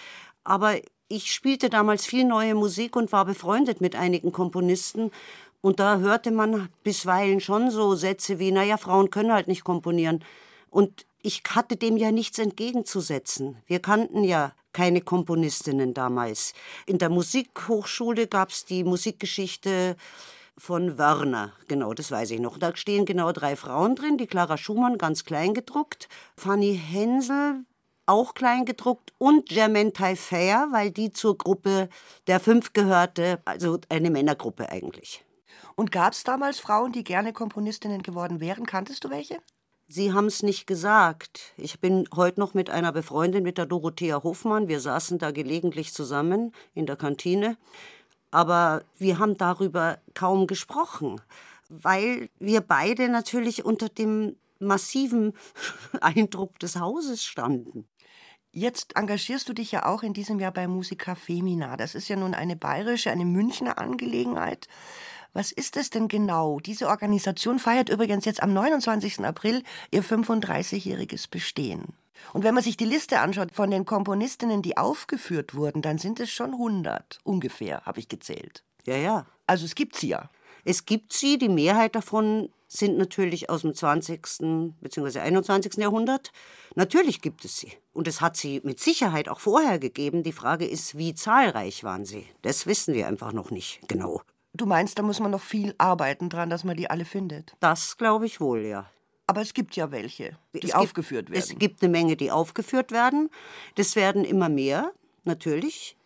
aber 0.45 0.77
ich 1.09 1.33
spielte 1.33 1.71
damals 1.71 2.05
viel 2.05 2.25
neue 2.25 2.55
Musik 2.55 2.95
und 2.95 3.13
war 3.13 3.25
befreundet 3.25 3.81
mit 3.81 3.97
einigen 3.97 4.33
Komponisten. 4.33 5.11
Und 5.61 5.81
da 5.81 5.99
hörte 5.99 6.31
man 6.31 6.69
bisweilen 6.85 7.41
schon 7.41 7.71
so 7.71 7.95
Sätze 7.95 8.39
wie, 8.39 8.53
naja, 8.53 8.77
Frauen 8.77 9.11
können 9.11 9.33
halt 9.33 9.49
nicht 9.49 9.65
komponieren. 9.65 10.25
Und 10.71 11.07
ich 11.23 11.43
hatte 11.49 11.77
dem 11.77 11.97
ja 11.97 12.13
nichts 12.13 12.39
entgegenzusetzen. 12.39 13.57
Wir 13.67 13.81
kannten 13.81 14.23
ja 14.23 14.53
keine 14.73 15.01
Komponistinnen 15.01 15.95
damals. 15.95 16.53
In 16.87 16.99
der 16.99 17.09
Musikhochschule 17.09 18.27
gab 18.29 18.51
es 18.51 18.65
die 18.65 18.85
Musikgeschichte 18.85 19.97
von 20.57 20.99
Wörner, 20.99 21.53
genau, 21.69 21.95
das 21.95 22.11
weiß 22.11 22.33
ich 22.33 22.41
noch. 22.41 22.59
Da 22.59 22.77
stehen 22.77 23.05
genau 23.05 23.33
drei 23.33 23.57
Frauen 23.57 23.95
drin, 23.95 24.19
die 24.19 24.27
Clara 24.27 24.59
Schumann 24.59 24.99
ganz 24.99 25.25
klein 25.25 25.55
gedruckt, 25.55 26.09
Fanny 26.37 26.77
Hensel 26.77 27.65
auch 28.09 28.35
klein 28.35 28.65
gedruckt 28.65 29.13
und 29.19 29.49
Germaine 29.49 29.93
Taillefer, 29.93 30.69
weil 30.73 30.91
die 30.91 31.13
zur 31.13 31.37
Gruppe 31.37 31.89
der 32.27 32.41
Fünf 32.41 32.73
gehörte, 32.73 33.41
also 33.45 33.79
eine 33.89 34.11
Männergruppe 34.11 34.71
eigentlich. 34.71 35.25
Und 35.77 35.93
gab 35.93 36.13
es 36.13 36.25
damals 36.25 36.59
Frauen, 36.59 36.93
die 36.93 37.05
gerne 37.05 37.33
Komponistinnen 37.33 38.03
geworden 38.03 38.41
wären? 38.41 38.67
Kanntest 38.67 39.05
du 39.05 39.11
welche? 39.11 39.39
Sie 39.87 40.13
haben 40.13 40.27
es 40.27 40.43
nicht 40.43 40.67
gesagt. 40.67 41.55
Ich 41.57 41.81
bin 41.81 42.07
heute 42.15 42.41
noch 42.41 42.53
mit 42.53 42.69
einer 42.69 42.93
befreundet, 42.93 43.43
mit 43.43 43.57
der 43.57 43.67
Dorothea 43.67 44.23
Hofmann. 44.23 44.69
Wir 44.69 44.81
saßen 44.81 45.19
da 45.19 45.31
gelegentlich 45.31 45.95
zusammen 45.95 46.53
in 46.75 46.85
der 46.85 46.97
Kantine. 46.97 47.57
Aber 48.31 48.83
wir 48.99 49.19
haben 49.19 49.39
darüber 49.39 49.99
kaum 50.13 50.47
gesprochen, 50.47 51.21
weil 51.71 52.29
wir 52.39 52.61
beide 52.61 53.09
natürlich 53.09 53.65
unter 53.65 53.89
dem 53.89 54.37
massiven 54.59 55.33
Eindruck 56.01 56.59
des 56.59 56.77
Hauses 56.77 57.25
standen. 57.25 57.89
Jetzt 58.59 58.97
engagierst 58.97 59.49
du 59.49 59.53
dich 59.53 59.71
ja 59.71 59.87
auch 59.87 60.03
in 60.03 60.15
diesem 60.15 60.41
Jahr 60.41 60.51
bei 60.51 60.67
Musica 60.67 61.15
Femina. 61.15 61.77
Das 61.77 61.95
ist 61.95 62.09
ja 62.09 62.17
nun 62.17 62.35
eine 62.35 62.57
bayerische, 62.57 63.13
eine 63.13 63.25
Münchner 63.25 63.79
Angelegenheit. 63.79 64.67
Was 65.33 65.53
ist 65.53 65.77
es 65.77 65.91
denn 65.91 66.09
genau? 66.09 66.59
Diese 66.59 66.89
Organisation 66.89 67.61
feiert 67.61 67.89
übrigens 67.89 68.25
jetzt 68.25 68.43
am 68.43 68.53
29. 68.53 69.21
April 69.21 69.63
ihr 69.93 70.03
35-jähriges 70.03 71.31
Bestehen. 71.31 71.95
Und 72.33 72.43
wenn 72.43 72.53
man 72.53 72.65
sich 72.65 72.77
die 72.77 72.85
Liste 72.85 73.21
anschaut 73.21 73.53
von 73.53 73.71
den 73.71 73.85
Komponistinnen, 73.85 74.61
die 74.61 74.77
aufgeführt 74.77 75.55
wurden, 75.55 75.81
dann 75.81 75.99
sind 75.99 76.19
es 76.19 76.33
schon 76.33 76.55
100 76.55 77.21
ungefähr, 77.23 77.83
habe 77.87 78.01
ich 78.01 78.09
gezählt. 78.09 78.65
Ja, 78.87 78.97
ja. 78.97 79.27
Also 79.47 79.67
es 79.67 79.77
gibt 79.77 79.95
sie 79.95 80.09
ja. 80.09 80.31
Es 80.65 80.85
gibt 80.85 81.13
sie, 81.13 81.39
die 81.39 81.49
Mehrheit 81.49 81.95
davon 81.95 82.49
sind 82.69 82.99
natürlich 82.99 83.51
aus 83.51 83.63
dem 83.63 83.75
20. 83.75 84.21
bzw. 84.81 85.21
21. 85.21 85.75
Jahrhundert. 85.79 86.31
Natürlich 86.75 87.23
gibt 87.23 87.45
es 87.45 87.57
sie. 87.59 87.73
Und 87.93 88.07
es 88.07 88.21
hat 88.21 88.37
sie 88.37 88.61
mit 88.63 88.79
Sicherheit 88.79 89.29
auch 89.29 89.41
vorher 89.41 89.79
gegeben. 89.79 90.23
Die 90.23 90.33
Frage 90.33 90.67
ist, 90.67 90.97
wie 90.97 91.15
zahlreich 91.15 91.83
waren 91.83 92.05
sie? 92.05 92.27
Das 92.43 92.67
wissen 92.67 92.95
wir 92.95 93.09
einfach 93.09 93.33
noch 93.33 93.51
nicht 93.51 93.81
genau. 93.89 94.23
Du 94.55 94.67
meinst, 94.67 94.99
da 94.99 95.03
muss 95.03 95.21
man 95.21 95.31
noch 95.31 95.41
viel 95.41 95.75
arbeiten 95.79 96.29
dran, 96.29 96.51
dass 96.51 96.65
man 96.65 96.77
die 96.77 96.91
alle 96.91 97.05
findet? 97.05 97.55
Das 97.61 97.97
glaube 97.97 98.27
ich 98.27 98.41
wohl, 98.41 98.65
ja. 98.65 98.91
Aber 99.27 99.43
es 99.43 99.53
gibt 99.53 99.77
ja 99.77 99.91
welche, 99.91 100.39
die 100.55 100.69
es 100.69 100.75
aufgeführt 100.75 101.27
gibt, 101.27 101.37
werden. 101.37 101.51
Es 101.53 101.59
gibt 101.59 101.83
eine 101.83 101.91
Menge, 101.91 102.17
die 102.17 102.31
aufgeführt 102.31 102.93
werden. 102.93 103.29
Das 103.75 103.95
werden 103.95 104.25
immer 104.25 104.49
mehr, 104.49 104.93
natürlich. 105.25 105.98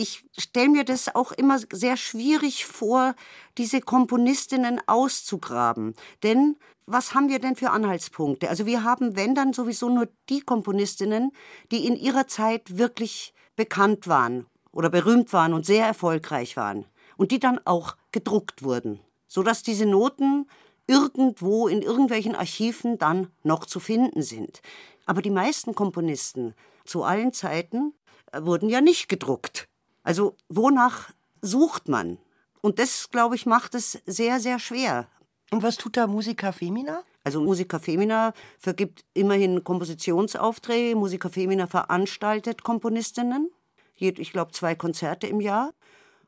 Ich 0.00 0.24
stelle 0.38 0.70
mir 0.70 0.84
das 0.84 1.14
auch 1.14 1.30
immer 1.30 1.58
sehr 1.58 1.98
schwierig 1.98 2.64
vor, 2.64 3.14
diese 3.58 3.82
Komponistinnen 3.82 4.80
auszugraben. 4.86 5.94
Denn 6.22 6.56
was 6.86 7.12
haben 7.14 7.28
wir 7.28 7.38
denn 7.38 7.54
für 7.54 7.68
Anhaltspunkte? 7.68 8.48
Also 8.48 8.64
wir 8.64 8.82
haben, 8.82 9.14
wenn 9.14 9.34
dann 9.34 9.52
sowieso 9.52 9.90
nur 9.90 10.08
die 10.30 10.40
Komponistinnen, 10.40 11.32
die 11.70 11.86
in 11.86 11.96
ihrer 11.96 12.26
Zeit 12.26 12.78
wirklich 12.78 13.34
bekannt 13.56 14.08
waren 14.08 14.46
oder 14.72 14.88
berühmt 14.88 15.34
waren 15.34 15.52
und 15.52 15.66
sehr 15.66 15.84
erfolgreich 15.84 16.56
waren 16.56 16.86
und 17.18 17.30
die 17.30 17.38
dann 17.38 17.60
auch 17.66 17.94
gedruckt 18.10 18.62
wurden, 18.62 19.00
sodass 19.28 19.62
diese 19.62 19.84
Noten 19.84 20.48
irgendwo 20.86 21.68
in 21.68 21.82
irgendwelchen 21.82 22.34
Archiven 22.34 22.96
dann 22.96 23.28
noch 23.42 23.66
zu 23.66 23.80
finden 23.80 24.22
sind. 24.22 24.62
Aber 25.04 25.20
die 25.20 25.28
meisten 25.28 25.74
Komponisten 25.74 26.54
zu 26.86 27.04
allen 27.04 27.34
Zeiten 27.34 27.92
äh, 28.32 28.40
wurden 28.42 28.70
ja 28.70 28.80
nicht 28.80 29.10
gedruckt. 29.10 29.68
Also 30.02 30.36
wonach 30.48 31.10
sucht 31.42 31.88
man? 31.88 32.18
Und 32.60 32.78
das, 32.78 33.10
glaube 33.10 33.36
ich, 33.36 33.46
macht 33.46 33.74
es 33.74 33.98
sehr, 34.06 34.40
sehr 34.40 34.58
schwer. 34.58 35.06
Und 35.50 35.62
was 35.62 35.76
tut 35.76 35.96
da 35.96 36.06
Musica 36.06 36.52
Femina? 36.52 37.02
Also 37.24 37.40
Musica 37.40 37.78
Femina 37.78 38.32
vergibt 38.58 39.04
immerhin 39.14 39.64
Kompositionsaufträge. 39.64 40.96
Musica 40.96 41.28
Femina 41.28 41.66
veranstaltet 41.66 42.62
Komponistinnen. 42.62 43.50
Ich 43.96 44.32
glaube, 44.32 44.52
zwei 44.52 44.74
Konzerte 44.74 45.26
im 45.26 45.40
Jahr. 45.40 45.72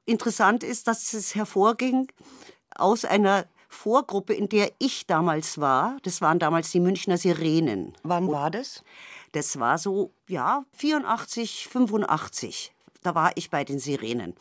Interessant 0.05 0.63
ist, 0.65 0.89
dass 0.89 1.13
es 1.15 1.35
hervorging 1.35 2.09
aus 2.75 3.05
einer 3.05 3.47
Vorgruppe, 3.69 4.35
in 4.35 4.49
der 4.49 4.71
ich 4.79 5.07
damals 5.07 5.59
war. 5.59 5.97
Das 6.03 6.21
waren 6.21 6.39
damals 6.39 6.71
die 6.73 6.81
Münchner 6.81 7.17
Sirenen. 7.17 7.95
Wann 8.03 8.31
war 8.31 8.51
das? 8.51 8.83
Das 9.33 9.59
war 9.59 9.79
so, 9.79 10.13
ja, 10.29 10.65
84, 10.73 11.69
85. 11.69 12.73
Da 13.03 13.15
war 13.15 13.33
ich 13.37 13.51
bei 13.51 13.65
den 13.65 13.79
Sirenen. 13.79 14.35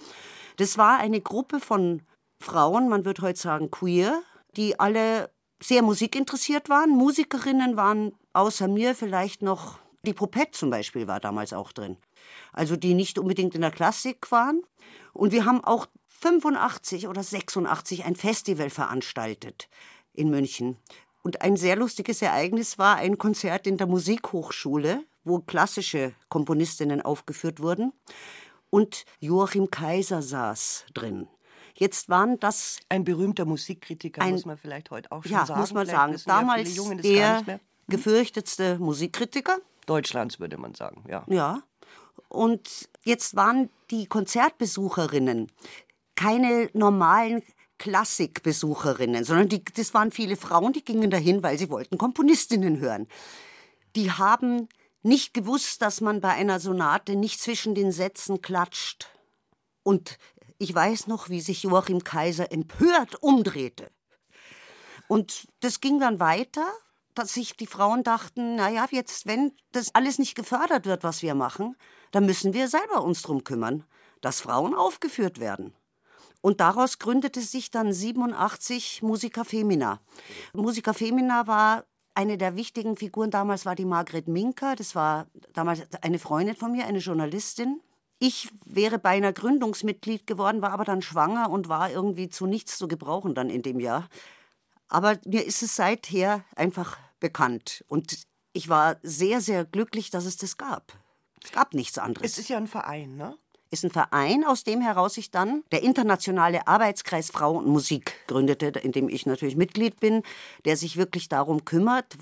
Das 0.58 0.78
war 0.78 1.00
eine 1.00 1.22
Gruppe 1.22 1.60
von 1.60 2.02
Frauen, 2.40 2.90
man 2.90 3.06
würde 3.06 3.22
heute 3.22 3.40
sagen 3.40 3.72
queer, 3.72 4.22
die 4.56 4.80
alle 4.80 5.30
sehr 5.62 5.82
musikinteressiert 5.82 6.70
waren. 6.70 6.90
Musikerinnen 6.90 7.78
waren 7.78 8.14
außer 8.34 8.68
mir 8.68 8.96
vielleicht 8.96 9.42
noch, 9.42 9.80
die 10.06 10.14
Popette 10.14 10.52
zum 10.52 10.70
Beispiel 10.70 11.08
war 11.08 11.20
damals 11.20 11.54
auch 11.54 11.72
drin. 11.72 11.98
Also 12.52 12.76
die 12.76 12.94
nicht 12.94 13.20
unbedingt 13.20 13.56
in 13.56 13.62
der 13.62 13.72
Klassik 13.72 14.32
waren. 14.32 14.64
Und 15.14 15.32
wir 15.32 15.46
haben 15.46 15.64
auch 15.64 15.88
85 16.08 17.08
oder 17.08 17.24
86 17.24 18.06
ein 18.06 18.16
Festival 18.16 18.70
veranstaltet 18.70 19.70
in 20.14 20.30
München. 20.30 20.78
Und 21.24 21.42
ein 21.42 21.56
sehr 21.56 21.76
lustiges 21.76 22.22
Ereignis 22.22 22.80
war 22.80 22.98
ein 22.98 23.18
Konzert 23.18 23.68
in 23.68 23.78
der 23.78 23.88
Musikhochschule, 23.88 25.04
wo 25.24 25.40
klassische 25.40 26.14
Komponistinnen 26.30 27.02
aufgeführt 27.02 27.60
wurden. 27.60 27.94
Und 28.72 29.06
Joachim 29.20 29.70
Kaiser 29.70 30.24
saß 30.24 30.86
drin. 30.96 31.28
Jetzt 31.76 32.10
waren 32.10 32.40
das. 32.40 32.80
Ein 32.90 33.04
berühmter 33.04 33.46
Musikkritiker, 33.46 34.26
muss 34.26 34.46
man 34.46 34.58
vielleicht 34.58 34.90
heute 34.90 35.12
auch 35.12 35.24
schon 35.24 35.32
ja, 35.32 35.46
sagen. 35.46 35.60
muss 35.60 35.74
man 35.74 35.86
Vielleicht 35.86 36.00
sagen. 36.00 36.14
ja 36.14 36.40
Damals 36.40 36.76
gar 36.76 36.96
der 36.96 37.44
mehr. 37.44 37.60
gefürchtetste 37.88 38.80
Musikkritiker. 38.80 39.58
Deutschlands, 39.86 40.40
würde 40.40 40.58
man 40.58 40.74
sagen, 40.74 41.04
ja. 41.08 41.24
Ja. 41.28 41.62
Und 42.30 42.90
jetzt 43.04 43.36
waren 43.36 43.70
die 43.90 44.06
Konzertbesucherinnen 44.06 45.52
keine 46.16 46.70
normalen 46.74 47.42
Klassikbesucherinnen, 47.78 49.24
sondern 49.24 49.50
die, 49.50 49.64
das 49.64 49.94
waren 49.96 50.12
viele 50.12 50.36
Frauen, 50.36 50.72
die 50.72 50.84
gingen 50.84 51.10
dahin, 51.10 51.42
weil 51.42 51.58
sie 51.58 51.70
wollten 51.70 51.98
Komponistinnen 51.98 52.80
hören. 52.80 53.08
Die 53.96 54.12
haben 54.12 54.70
nicht 55.04 55.34
gewusst, 55.34 55.82
dass 55.82 56.02
man 56.02 56.22
bei 56.22 56.30
einer 56.30 56.60
Sonate 56.60 57.16
nicht 57.16 57.40
zwischen 57.40 57.76
den 57.76 57.92
Sätzen 57.92 58.42
klatscht. 58.42 59.10
Und 59.84 60.18
ich 60.58 60.74
weiß 60.74 61.08
noch, 61.08 61.30
wie 61.30 61.42
sich 61.42 61.64
Joachim 61.64 62.04
Kaiser 62.04 62.52
empört 62.52 63.22
umdrehte. 63.24 63.92
Und 65.08 65.48
das 65.62 65.82
ging 65.82 66.00
dann 66.00 66.20
weiter, 66.20 66.72
dass 67.16 67.34
sich 67.34 67.58
die 67.58 67.68
Frauen 67.68 68.04
dachten, 68.04 68.56
naja, 68.56 68.88
jetzt, 68.92 69.26
wenn 69.26 69.54
das 69.72 69.94
alles 69.96 70.20
nicht 70.20 70.36
gefördert 70.36 70.86
wird, 70.86 71.04
was 71.04 71.22
wir 71.22 71.36
machen, 71.36 71.76
dann 72.12 72.26
müssen 72.26 72.54
wir 72.54 72.68
selber 72.68 73.04
uns 73.04 73.22
drum 73.22 73.44
kümmern, 73.44 73.84
dass 74.22 74.42
Frauen 74.42 74.74
aufgeführt 74.74 75.40
werden. 75.40 75.74
Und 76.42 76.60
daraus 76.60 76.98
gründete 76.98 77.42
sich 77.42 77.70
dann 77.72 77.94
87 77.94 79.02
Musica 79.04 79.44
Femina. 79.44 80.00
Musica 80.54 80.94
Femina 80.94 81.46
war 81.46 81.86
eine 82.14 82.38
der 82.38 82.56
wichtigen 82.56 82.98
Figuren 82.98 83.32
damals 83.32 83.66
war 83.66 83.76
die 83.76 83.86
Margret 83.86 84.28
Minker. 84.28 84.76
Das 84.76 84.96
war 84.96 85.28
damals 85.54 85.82
eine 86.02 86.20
Freundin 86.20 86.56
von 86.56 86.72
mir, 86.72 86.86
eine 86.86 87.00
Journalistin. 87.00 87.82
Ich 88.20 88.50
wäre 88.66 89.00
beinahe 89.00 89.34
Gründungsmitglied 89.34 90.28
geworden, 90.28 90.62
war 90.62 90.72
aber 90.72 90.86
dann 90.86 91.02
schwanger 91.02 91.50
und 91.50 91.70
war 91.70 91.90
irgendwie 91.90 92.30
zu 92.30 92.46
nichts 92.46 92.78
zu 92.78 92.88
gebrauchen 92.88 93.34
dann 93.34 93.50
in 93.50 93.64
dem 93.64 93.80
Jahr. 93.80 94.10
Aber 94.88 95.18
mir 95.26 95.46
ist 95.46 95.64
es 95.64 95.76
seither 95.76 96.44
einfach 96.56 96.98
bekannt. 97.20 97.84
Und 97.88 98.28
ich 98.54 98.70
war 98.70 98.98
sehr, 99.02 99.42
sehr 99.42 99.66
glücklich, 99.66 100.10
dass 100.10 100.26
es 100.26 100.38
das 100.38 100.58
gab. 100.58 100.94
Es 101.44 101.52
gab 101.52 101.74
nichts 101.74 101.98
anderes. 101.98 102.34
Es 102.34 102.38
ist 102.38 102.50
ja 102.50 102.58
ein 102.58 102.68
Verein, 102.68 103.16
ne? 103.16 103.38
Ist 103.72 103.86
ein 103.86 103.90
Verein, 103.90 104.44
aus 104.44 104.64
dem 104.64 104.82
heraus 104.82 105.14
sich 105.16 105.32
dann 105.32 105.64
der 105.72 105.82
Internationale 105.82 106.68
Arbeitskreis 106.68 107.32
Frau 107.32 107.58
und 107.58 107.68
Musik 107.68 108.14
gründete, 108.28 108.68
in 108.80 108.92
dem 108.92 109.10
ich 109.10 109.26
natürlich 109.26 109.56
Mitglied 109.56 110.00
bin, 110.00 110.24
der 110.66 110.76
sich 110.78 110.98
wirklich 110.98 111.30
darum 111.30 111.66
kümmert, 111.66 112.18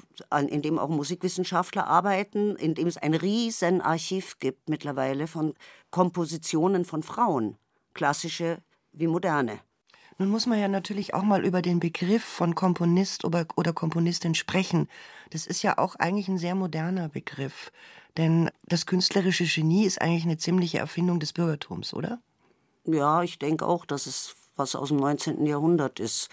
in 0.47 0.61
dem 0.61 0.77
auch 0.77 0.89
Musikwissenschaftler 0.89 1.87
arbeiten, 1.87 2.55
in 2.55 2.75
dem 2.75 2.87
es 2.87 2.97
ein 2.97 3.15
riesen 3.15 3.81
Archiv 3.81 4.37
gibt 4.39 4.69
mittlerweile 4.69 5.27
von 5.27 5.55
Kompositionen 5.89 6.85
von 6.85 7.01
Frauen, 7.03 7.57
klassische 7.93 8.59
wie 8.91 9.07
moderne. 9.07 9.59
Nun 10.19 10.29
muss 10.29 10.45
man 10.45 10.59
ja 10.59 10.67
natürlich 10.67 11.13
auch 11.13 11.23
mal 11.23 11.45
über 11.45 11.61
den 11.61 11.79
Begriff 11.79 12.25
von 12.25 12.53
Komponist 12.53 13.23
oder, 13.23 13.45
Komponistin 13.45 14.35
sprechen. 14.35 14.89
Das 15.29 15.47
ist 15.47 15.63
ja 15.63 15.77
auch 15.77 15.95
eigentlich 15.95 16.27
ein 16.27 16.37
sehr 16.37 16.55
moderner 16.55 17.07
Begriff. 17.07 17.71
Denn 18.17 18.51
das 18.63 18.85
künstlerische 18.85 19.45
Genie 19.45 19.85
ist 19.85 20.01
eigentlich 20.01 20.25
eine 20.25 20.37
ziemliche 20.37 20.77
Erfindung 20.77 21.21
des 21.21 21.31
Bürgertums, 21.31 21.93
oder? 21.93 22.19
Ja, 22.83 23.23
ich 23.23 23.39
denke 23.39 23.65
auch, 23.65 23.85
dass 23.85 24.07
es 24.07 24.35
was 24.57 24.75
aus 24.75 24.89
dem 24.89 24.97
19. 24.97 25.45
Jahrhundert 25.45 26.01
ist. 26.01 26.27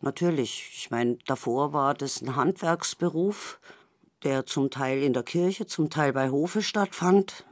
Natürlich. 0.00 0.70
Ich 0.74 0.90
meine, 0.90 1.18
davor 1.26 1.74
war 1.74 1.92
das 1.92 2.22
ein 2.22 2.36
Handwerksberuf, 2.36 3.60
der 4.22 4.46
zum 4.46 4.70
Teil 4.70 5.02
in 5.02 5.12
der 5.12 5.24
Kirche, 5.24 5.66
zum 5.66 5.90
Teil 5.90 6.14
bei 6.14 6.30
Hofe 6.30 6.62
stattfand. 6.62 7.44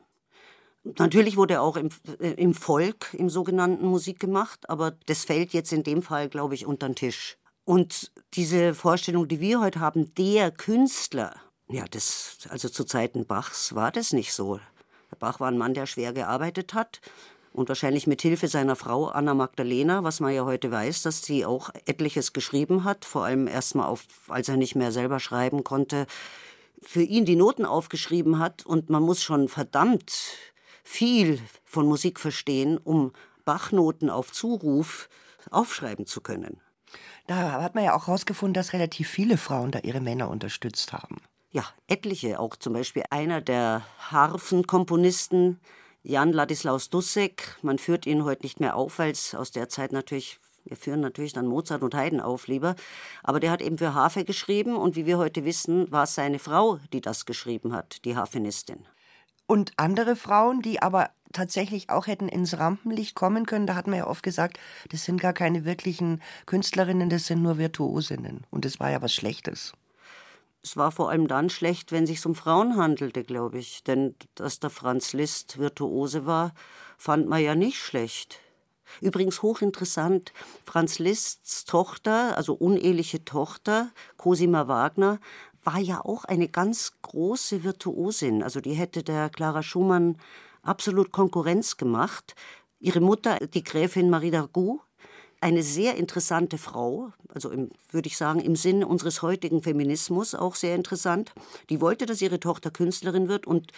Natürlich 0.85 1.37
wurde 1.37 1.61
auch 1.61 1.77
im, 1.77 1.91
äh, 2.21 2.31
im 2.33 2.55
Volk, 2.55 3.15
im 3.15 3.29
sogenannten 3.29 3.87
Musik 3.87 4.21
gemacht, 4.21 4.69
aber 4.71 4.93
das 5.07 5.25
fällt 5.25 5.53
jetzt 5.53 5.73
in 5.73 5.83
dem 5.83 6.03
Fall, 6.03 6.29
glaube 6.29 6.55
ich, 6.55 6.67
unter 6.67 6.89
den 6.89 6.95
Tisch. 6.95 7.37
Und 7.65 8.13
diese 8.35 8.75
Vorstellung, 8.75 9.29
die 9.29 9.41
wir 9.41 9.61
heute 9.61 9.81
haben, 9.81 10.15
der 10.15 10.51
Künstler, 10.51 11.35
ja, 11.69 11.85
das, 11.91 12.39
also 12.49 12.69
zu 12.69 12.85
Zeiten 12.85 13.27
Bachs 13.27 13.75
war 13.75 13.93
das 13.93 14.13
nicht 14.13 14.33
so. 14.33 14.59
Bach 15.19 15.41
war 15.41 15.49
ein 15.49 15.59
Mann, 15.59 15.75
der 15.75 15.87
schwer 15.87 16.13
gearbeitet 16.13 16.75
hat 16.75 17.01
und 17.53 17.69
wahrscheinlich 17.69 18.07
mit 18.07 18.23
Hilfe 18.23 18.49
seiner 18.49 18.77
Frau 18.77 19.07
Anna 19.07 19.35
Magdalena, 19.35 20.05
was 20.05 20.21
man 20.21 20.33
ja 20.33 20.45
heute 20.45 20.71
weiß, 20.71 21.03
dass 21.03 21.23
sie 21.23 21.45
auch 21.45 21.71
etliches 21.87 22.33
geschrieben 22.33 22.85
hat, 22.85 23.05
vor 23.05 23.25
allem 23.25 23.49
erstmal 23.49 23.89
auf, 23.89 24.07
als 24.29 24.49
er 24.49 24.57
nicht 24.57 24.77
mehr 24.77 24.93
selber 24.93 25.21
schreiben 25.21 25.65
konnte, 25.65 26.07
für 26.83 27.03
ihn 27.03 27.25
die 27.25 27.37
Noten 27.37 27.65
aufgeschrieben 27.65 28.39
hat 28.39 28.65
und 28.65 28.91
man 28.91 29.03
muss 29.03 29.23
schon 29.23 29.49
verdammt 29.49 30.13
viel 30.89 31.39
von 31.65 31.87
Musik 31.87 32.19
verstehen, 32.19 32.79
um 32.79 33.13
Bachnoten 33.45 34.09
auf 34.09 34.33
Zuruf 34.33 35.11
aufschreiben 35.51 36.07
zu 36.07 36.23
können. 36.23 36.61
Da 37.27 37.63
hat 37.63 37.75
man 37.75 37.85
ja 37.85 37.95
auch 37.95 38.07
herausgefunden, 38.07 38.55
dass 38.55 38.73
relativ 38.73 39.09
viele 39.09 39.37
Frauen 39.37 39.71
da 39.71 39.81
ihre 39.81 40.01
Männer 40.01 40.31
unterstützt 40.31 40.95
haben. 40.95 41.19
Ja, 41.51 41.65
etliche. 41.89 42.41
Auch 42.41 42.57
zum 42.57 42.73
Beispiel 42.73 43.05
einer 43.11 43.43
der 43.43 43.85
Harfenkomponisten, 44.11 45.61
Jan 46.03 46.33
Ladislaus 46.33 46.89
Dussek. 46.89 47.57
Man 47.61 47.79
führt 47.79 48.07
ihn 48.07 48.25
heute 48.25 48.43
nicht 48.43 48.59
mehr 48.59 48.75
auf, 48.75 48.99
weil 48.99 49.11
es 49.11 49.35
aus 49.35 49.51
der 49.51 49.69
Zeit 49.69 49.93
natürlich 49.93 50.41
wir 50.65 50.77
führen 50.77 51.01
natürlich 51.01 51.33
dann 51.33 51.47
Mozart 51.47 51.83
und 51.83 51.95
Haydn 51.95 52.21
auf 52.21 52.47
lieber. 52.47 52.77
Aber 53.23 53.41
der 53.41 53.51
hat 53.51 53.63
eben 53.63 53.79
für 53.79 53.95
Harfe 53.95 54.25
geschrieben 54.25 54.77
und 54.77 54.97
wie 54.97 55.07
wir 55.07 55.17
heute 55.17 55.47
wissen, 55.47 55.91
war 55.91 56.05
es 56.05 56.15
seine 56.15 56.39
Frau, 56.39 56.79
die 56.93 57.01
das 57.01 57.25
geschrieben 57.25 57.73
hat, 57.73 58.05
die 58.05 58.17
Harfenistin. 58.17 58.87
Und 59.49 59.73
andere 59.79 60.15
Frauen, 60.15 60.61
die 60.61 60.83
aber 60.83 61.09
tatsächlich 61.33 61.89
auch 61.89 62.07
hätten 62.07 62.29
ins 62.29 62.59
Rampenlicht 62.59 63.15
kommen 63.15 63.47
können, 63.47 63.67
da 63.67 63.75
hat 63.77 63.87
man 63.87 63.99
ja 63.99 64.07
oft 64.07 64.23
gesagt, 64.23 64.61
das 64.91 65.05
sind 65.05 65.21
gar 65.23 65.33
keine 65.33 65.65
wirklichen 65.65 66.21
Künstlerinnen, 66.45 67.09
das 67.09 67.27
sind 67.27 67.43
nur 67.43 67.57
Virtuosinnen. 67.57 68.45
Und 68.51 68.67
das 68.67 68.79
war 68.79 68.91
ja 68.91 69.01
was 69.01 69.15
Schlechtes. 69.15 69.73
Es 70.63 70.77
war 70.77 70.93
vor 70.93 71.09
allem 71.09 71.29
dann 71.29 71.49
schlecht, 71.49 71.93
wenn 71.93 72.05
es 72.05 72.11
sich 72.11 72.27
um 72.27 72.35
Frauen 72.35 72.77
handelte, 72.77 73.25
glaube 73.25 73.59
ich. 73.59 73.83
Denn 73.85 74.15
dass 74.35 74.61
der 74.61 74.69
Franz 74.69 75.15
Liszt 75.15 75.59
Virtuose 75.59 76.27
war, 76.27 76.53
fand 76.99 77.27
man 77.27 77.43
ja 77.43 77.55
nicht 77.55 77.79
schlecht. 77.79 78.41
Übrigens 79.01 79.43
hochinteressant, 79.43 80.33
Franz 80.65 80.99
Liszts 80.99 81.65
Tochter, 81.65 82.37
also 82.37 82.55
uneheliche 82.55 83.25
Tochter, 83.25 83.91
Cosima 84.17 84.69
Wagner, 84.69 85.21
war 85.63 85.79
ja 85.79 86.05
auch 86.05 86.25
eine 86.25 86.49
ganz 86.49 86.93
große 87.03 87.65
Virtuosin. 87.65 88.43
Also 88.43 88.61
die 88.61 88.75
hätte 88.75 89.03
der 89.03 89.31
Clara 89.31 89.63
Schumann 89.63 90.17
absolut 90.63 91.13
Konkurrenz 91.13 91.77
gemacht. 91.77 92.35
Ihre 92.81 93.01
Mutter, 93.01 93.39
die 93.39 93.65
Gräfin 93.65 94.11
Marie 94.11 94.31
d'Argout, 94.31 94.81
eine 95.41 95.63
sehr 95.63 95.97
interessante 95.97 96.59
Frau, 96.59 97.13
also 97.29 97.51
im, 97.51 97.71
würde 97.91 98.09
ich 98.09 98.17
sagen, 98.17 98.41
im 98.41 98.57
Sinne 98.57 98.87
unseres 98.89 99.23
heutigen 99.23 99.63
Feminismus 99.63 100.35
auch 100.35 100.57
sehr 100.57 100.75
interessant. 100.75 101.33
Die 101.71 101.81
wollte, 101.81 102.07
dass 102.07 102.21
ihre 102.21 102.41
Tochter 102.41 102.71
Künstlerin 102.71 103.29
wird 103.29 103.47
und 103.47 103.73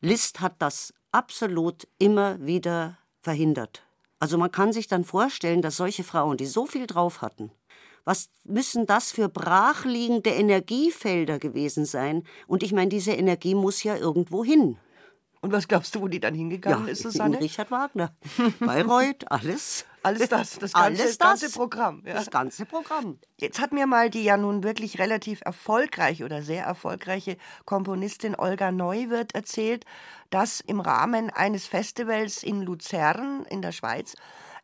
Liszt 0.00 0.40
hat 0.40 0.56
das 0.58 0.92
absolut 1.12 1.88
immer 1.98 2.44
wieder 2.44 2.98
verhindert. 3.22 3.82
Also 4.18 4.36
man 4.36 4.50
kann 4.50 4.72
sich 4.72 4.88
dann 4.88 5.04
vorstellen, 5.04 5.62
dass 5.62 5.76
solche 5.76 6.04
Frauen, 6.04 6.36
die 6.36 6.46
so 6.46 6.66
viel 6.66 6.86
drauf 6.86 7.22
hatten, 7.22 7.50
was 8.06 8.30
müssen 8.44 8.86
das 8.86 9.10
für 9.10 9.28
brachliegende 9.28 10.30
Energiefelder 10.30 11.38
gewesen 11.38 11.84
sein? 11.84 12.22
Und 12.46 12.62
ich 12.62 12.72
meine, 12.72 12.88
diese 12.88 13.12
Energie 13.12 13.54
muss 13.54 13.82
ja 13.82 13.96
irgendwo 13.96 14.44
hin. 14.44 14.78
Und 15.40 15.52
was 15.52 15.68
glaubst 15.68 15.94
du, 15.94 16.00
wo 16.00 16.08
die 16.08 16.20
dann 16.20 16.34
hingegangen 16.34 16.86
ja, 16.86 16.92
ist, 16.92 17.02
Susanne? 17.02 17.38
Richard 17.40 17.70
Wagner, 17.70 18.14
Bayreuth, 18.60 19.30
alles. 19.30 19.84
Alles 20.02 20.28
das, 20.28 20.58
das 20.58 20.72
ganze, 20.72 20.76
alles 20.76 21.18
das, 21.18 21.18
ganze 21.18 21.50
Programm. 21.50 22.02
Ja. 22.06 22.14
Das 22.14 22.30
ganze 22.30 22.64
Programm. 22.64 23.18
Jetzt 23.40 23.60
hat 23.60 23.72
mir 23.72 23.88
mal 23.88 24.08
die 24.08 24.22
ja 24.22 24.36
nun 24.36 24.62
wirklich 24.62 25.00
relativ 25.00 25.40
erfolgreiche 25.44 26.24
oder 26.24 26.42
sehr 26.42 26.64
erfolgreiche 26.64 27.36
Komponistin 27.64 28.36
Olga 28.36 28.70
Neuwirth 28.70 29.34
erzählt, 29.34 29.84
dass 30.30 30.60
im 30.60 30.78
Rahmen 30.78 31.30
eines 31.30 31.66
Festivals 31.66 32.44
in 32.44 32.62
Luzern 32.62 33.44
in 33.50 33.62
der 33.62 33.72
Schweiz 33.72 34.14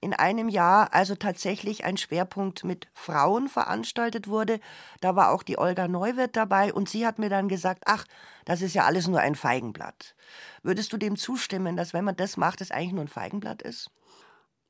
in 0.02 0.12
einem 0.12 0.48
Jahr 0.48 0.92
also 0.92 1.14
tatsächlich 1.14 1.84
ein 1.84 1.96
Schwerpunkt 1.96 2.64
mit 2.64 2.88
Frauen 2.92 3.48
veranstaltet 3.48 4.26
wurde. 4.26 4.58
Da 5.00 5.14
war 5.14 5.30
auch 5.30 5.44
die 5.44 5.58
Olga 5.58 5.86
Neuwirth 5.86 6.36
dabei 6.36 6.74
und 6.74 6.88
sie 6.88 7.06
hat 7.06 7.20
mir 7.20 7.30
dann 7.30 7.48
gesagt, 7.48 7.84
ach, 7.86 8.04
das 8.44 8.62
ist 8.62 8.74
ja 8.74 8.84
alles 8.84 9.06
nur 9.06 9.20
ein 9.20 9.36
Feigenblatt. 9.36 10.16
Würdest 10.64 10.92
du 10.92 10.96
dem 10.96 11.16
zustimmen, 11.16 11.76
dass 11.76 11.94
wenn 11.94 12.04
man 12.04 12.16
das 12.16 12.36
macht, 12.36 12.60
es 12.60 12.72
eigentlich 12.72 12.92
nur 12.92 13.04
ein 13.04 13.08
Feigenblatt 13.08 13.62
ist? 13.62 13.90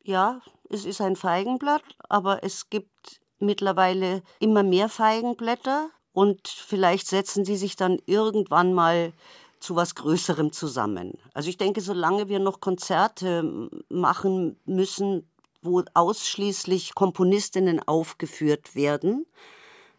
Ja, 0.03 0.43
es 0.69 0.85
ist 0.85 1.01
ein 1.01 1.17
Feigenblatt, 1.17 1.85
aber 2.11 2.45
es 2.45 2.69
gibt 2.69 3.23
mittlerweile 3.39 4.23
immer 4.39 4.63
mehr 4.63 4.91
Feigenblätter 4.91 5.89
und 6.13 6.47
vielleicht 6.47 7.07
setzen 7.07 7.47
sie 7.47 7.57
sich 7.57 7.75
dann 7.77 7.99
irgendwann 8.05 8.75
mal 8.75 9.15
zu 9.63 9.77
was 9.77 9.95
Größerem 9.95 10.53
zusammen. 10.53 11.19
Also 11.35 11.49
ich 11.49 11.57
denke, 11.57 11.81
solange 11.81 12.29
wir 12.29 12.39
noch 12.39 12.61
Konzerte 12.61 13.71
machen 13.89 14.57
müssen, 14.65 15.29
wo 15.63 15.83
ausschließlich 15.95 16.95
Komponistinnen 16.95 17.81
aufgeführt 17.87 18.75
werden, 18.75 19.27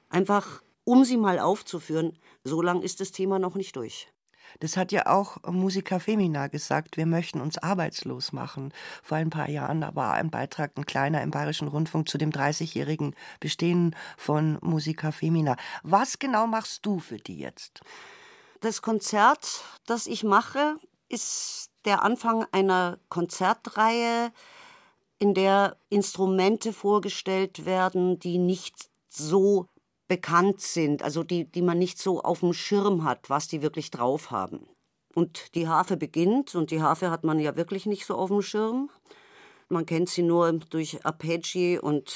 einfach 0.10 0.62
um 0.84 1.06
sie 1.06 1.18
mal 1.18 1.40
aufzuführen, 1.40 2.18
so 2.44 2.62
lang 2.62 2.82
ist 2.82 3.00
das 3.00 3.12
Thema 3.12 3.40
noch 3.40 3.56
nicht 3.56 3.76
durch. 3.78 4.10
Das 4.60 4.78
hat 4.78 4.92
ja 4.92 5.08
auch 5.08 5.38
Musica 5.48 6.00
Femina 6.00 6.48
gesagt, 6.48 6.98
wir 6.98 7.06
möchten 7.06 7.42
uns 7.42 7.58
arbeitslos 7.58 8.34
machen. 8.34 8.74
Vor 9.02 9.18
ein 9.18 9.30
paar 9.30 9.50
Jahren 9.50 9.82
da 9.82 9.96
war 9.96 10.14
ein 10.14 10.30
Beitrag, 10.30 10.72
ein 10.78 10.86
kleiner 10.86 11.22
im 11.22 11.32
Bayerischen 11.32 11.68
Rundfunk 11.68 12.08
zu 12.08 12.18
dem 12.18 12.30
30-jährigen 12.30 13.16
Bestehen 13.40 13.96
von 14.18 14.58
Musica 14.62 15.12
Femina. 15.12 15.56
Was 15.84 16.20
genau 16.20 16.46
machst 16.46 16.86
du 16.86 17.00
für 17.00 17.18
die 17.18 17.40
jetzt? 17.40 17.82
Das 18.64 18.82
Konzert, 18.82 19.66
das 19.86 20.08
ich 20.08 20.24
mache, 20.24 20.78
ist 21.10 21.70
der 21.84 22.02
Anfang 22.02 22.46
einer 22.54 22.98
Konzertreihe, 23.10 24.32
in 25.20 25.34
der 25.34 25.76
Instrumente 25.90 26.72
vorgestellt 26.72 27.66
werden, 27.66 28.20
die 28.20 28.38
nicht 28.38 28.90
so 29.10 29.68
bekannt 30.08 30.62
sind, 30.62 31.04
also 31.04 31.24
die, 31.24 31.44
die 31.44 31.62
man 31.62 31.78
nicht 31.78 32.00
so 32.00 32.22
auf 32.22 32.40
dem 32.40 32.54
Schirm 32.54 33.04
hat, 33.04 33.30
was 33.30 33.50
die 33.50 33.62
wirklich 33.62 33.92
drauf 33.92 34.32
haben. 34.32 34.66
Und 35.14 35.56
die 35.56 35.68
Harfe 35.68 35.98
beginnt, 35.98 36.56
und 36.56 36.72
die 36.72 36.82
Harfe 36.82 37.12
hat 37.12 37.26
man 37.26 37.40
ja 37.40 37.58
wirklich 37.58 37.86
nicht 37.86 38.06
so 38.06 38.16
auf 38.16 38.30
dem 38.30 38.42
Schirm. 38.42 38.90
Man 39.68 39.86
kennt 39.86 40.08
sie 40.08 40.24
nur 40.24 40.54
durch 40.54 41.06
Arpeggi 41.06 41.80
und 41.80 42.14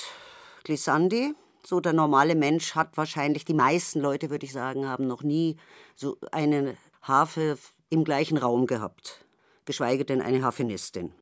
Glissandi. 0.63 1.35
So 1.65 1.79
der 1.79 1.93
normale 1.93 2.35
Mensch 2.35 2.75
hat 2.75 2.97
wahrscheinlich, 2.97 3.45
die 3.45 3.53
meisten 3.53 3.99
Leute, 3.99 4.29
würde 4.29 4.45
ich 4.45 4.53
sagen, 4.53 4.87
haben 4.87 5.07
noch 5.07 5.23
nie 5.23 5.57
so 5.95 6.17
eine 6.31 6.77
Harfe 7.01 7.57
im 7.89 8.03
gleichen 8.03 8.37
Raum 8.37 8.67
gehabt. 8.67 9.25
Geschweige 9.65 10.05
denn 10.05 10.21
eine 10.21 10.43
Harfenistin. 10.43 11.13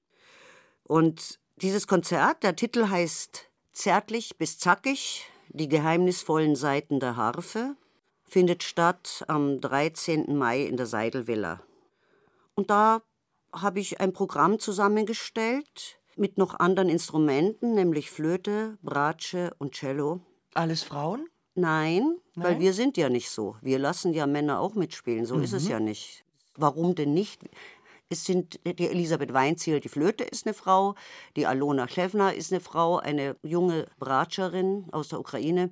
Und 0.83 1.39
dieses 1.55 1.87
Konzert, 1.87 2.43
der 2.43 2.55
Titel 2.55 2.89
heißt 2.89 3.49
Zärtlich 3.71 4.37
bis 4.37 4.57
zackig, 4.57 5.29
die 5.49 5.67
geheimnisvollen 5.67 6.55
Seiten 6.55 6.99
der 6.99 7.17
Harfe, 7.17 7.75
findet 8.23 8.63
statt 8.63 9.25
am 9.27 9.59
13. 9.59 10.35
Mai 10.37 10.63
in 10.63 10.77
der 10.77 10.85
Seidelvilla. 10.85 11.61
Und 12.55 12.69
da 12.69 13.01
habe 13.51 13.79
ich 13.79 13.99
ein 13.99 14.13
Programm 14.13 14.59
zusammengestellt 14.59 15.99
mit 16.15 16.37
noch 16.37 16.59
anderen 16.59 16.89
Instrumenten, 16.89 17.73
nämlich 17.75 18.11
Flöte, 18.11 18.77
Bratsche 18.81 19.53
und 19.57 19.73
Cello. 19.73 20.21
Alles 20.53 20.83
Frauen? 20.83 21.27
Nein, 21.55 22.17
weil 22.35 22.53
Nein? 22.53 22.61
wir 22.61 22.73
sind 22.73 22.97
ja 22.97 23.09
nicht 23.09 23.29
so. 23.29 23.55
Wir 23.61 23.79
lassen 23.79 24.13
ja 24.13 24.27
Männer 24.27 24.59
auch 24.59 24.75
mitspielen. 24.75 25.25
So 25.25 25.37
ist 25.39 25.53
es 25.53 25.65
Mhm. 25.65 25.69
ja 25.71 25.79
nicht. 25.79 26.25
Warum 26.57 26.95
denn 26.95 27.13
nicht? 27.13 27.41
Es 28.09 28.23
sind 28.25 28.59
die 28.65 28.87
Elisabeth 28.87 29.33
Weinziel, 29.33 29.79
die 29.79 29.89
Flöte 29.89 30.23
ist 30.23 30.45
eine 30.45 30.53
Frau, 30.53 30.95
die 31.35 31.47
Alona 31.47 31.87
Chlewna 31.87 32.29
ist 32.29 32.51
eine 32.51 32.61
Frau, 32.61 32.97
eine 32.97 33.35
junge 33.41 33.87
Bratscherin 33.97 34.85
aus 34.91 35.07
der 35.09 35.19
Ukraine 35.19 35.71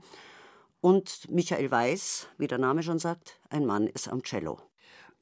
und 0.81 1.29
Michael 1.29 1.69
Weiß, 1.69 2.27
wie 2.37 2.47
der 2.47 2.57
Name 2.57 2.81
schon 2.81 2.97
sagt, 2.97 3.39
ein 3.49 3.65
Mann 3.65 3.87
ist 3.87 4.07
am 4.07 4.23
Cello. 4.23 4.59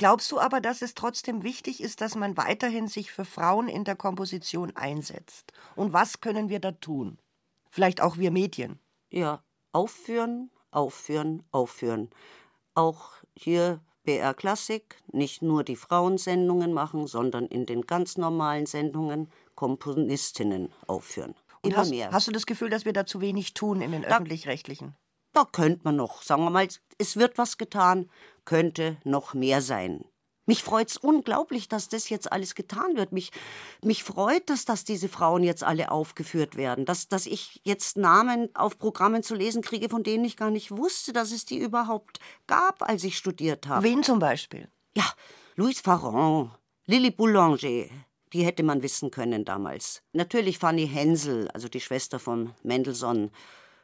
Glaubst 0.01 0.31
du 0.31 0.39
aber, 0.39 0.61
dass 0.61 0.81
es 0.81 0.95
trotzdem 0.95 1.43
wichtig 1.43 1.79
ist, 1.79 2.01
dass 2.01 2.15
man 2.15 2.35
weiterhin 2.35 2.87
sich 2.87 3.11
für 3.11 3.23
Frauen 3.23 3.67
in 3.67 3.83
der 3.83 3.95
Komposition 3.95 4.75
einsetzt? 4.75 5.53
Und 5.75 5.93
was 5.93 6.21
können 6.21 6.49
wir 6.49 6.59
da 6.59 6.71
tun? 6.71 7.19
Vielleicht 7.69 8.01
auch 8.01 8.17
wir 8.17 8.31
Medien. 8.31 8.79
Ja, 9.11 9.43
aufführen, 9.73 10.49
aufführen, 10.71 11.43
aufführen. 11.51 12.09
Auch 12.73 13.11
hier 13.37 13.79
BR 14.03 14.33
Klassik, 14.33 14.97
nicht 15.11 15.43
nur 15.43 15.63
die 15.63 15.75
Frauensendungen 15.75 16.73
machen, 16.73 17.05
sondern 17.05 17.45
in 17.45 17.67
den 17.67 17.85
ganz 17.85 18.17
normalen 18.17 18.65
Sendungen 18.65 19.31
Komponistinnen 19.53 20.73
aufführen. 20.87 21.35
Und 21.61 21.73
Immer 21.73 21.81
hast, 21.81 21.91
mehr. 21.91 22.11
hast 22.11 22.27
du 22.27 22.31
das 22.31 22.47
Gefühl, 22.47 22.71
dass 22.71 22.85
wir 22.85 22.93
da 22.93 23.05
zu 23.05 23.21
wenig 23.21 23.53
tun 23.53 23.81
in 23.81 23.91
den 23.91 24.03
öffentlich-rechtlichen? 24.03 24.95
Da 25.33 25.45
könnte 25.45 25.81
man 25.83 25.95
noch, 25.95 26.21
sagen 26.21 26.43
wir 26.43 26.49
mal, 26.49 26.67
es 26.97 27.17
wird 27.17 27.37
was 27.37 27.57
getan, 27.57 28.09
könnte 28.45 28.97
noch 29.03 29.33
mehr 29.33 29.61
sein. 29.61 30.03
Mich 30.47 30.63
freut's 30.63 30.97
unglaublich, 30.97 31.69
dass 31.69 31.87
das 31.87 32.09
jetzt 32.09 32.31
alles 32.31 32.55
getan 32.55 32.97
wird. 32.97 33.11
Mich, 33.11 33.31
mich 33.83 34.03
freut 34.03 34.49
es, 34.49 34.65
dass 34.65 34.83
diese 34.83 35.07
Frauen 35.07 35.43
jetzt 35.43 35.63
alle 35.63 35.91
aufgeführt 35.91 36.57
werden. 36.57 36.85
Dass, 36.85 37.07
dass 37.07 37.25
ich 37.27 37.61
jetzt 37.63 37.95
Namen 37.95 38.49
auf 38.55 38.77
Programmen 38.77 39.23
zu 39.23 39.35
lesen 39.35 39.61
kriege, 39.61 39.87
von 39.87 40.03
denen 40.03 40.25
ich 40.25 40.35
gar 40.35 40.49
nicht 40.49 40.71
wusste, 40.71 41.13
dass 41.13 41.31
es 41.31 41.45
die 41.45 41.59
überhaupt 41.59 42.19
gab, 42.47 42.81
als 42.81 43.03
ich 43.03 43.17
studiert 43.17 43.67
habe. 43.67 43.83
Wen 43.83 44.03
zum 44.03 44.19
Beispiel? 44.19 44.67
Ja, 44.97 45.05
Louise 45.55 45.81
Farron, 45.83 46.51
Lily 46.85 47.11
Boulanger, 47.11 47.85
die 48.33 48.43
hätte 48.43 48.63
man 48.63 48.81
wissen 48.81 49.11
können 49.11 49.45
damals. 49.45 50.01
Natürlich 50.11 50.57
Fanny 50.57 50.87
Hensel, 50.87 51.49
also 51.49 51.69
die 51.69 51.81
Schwester 51.81 52.19
von 52.19 52.53
Mendelssohn. 52.63 53.31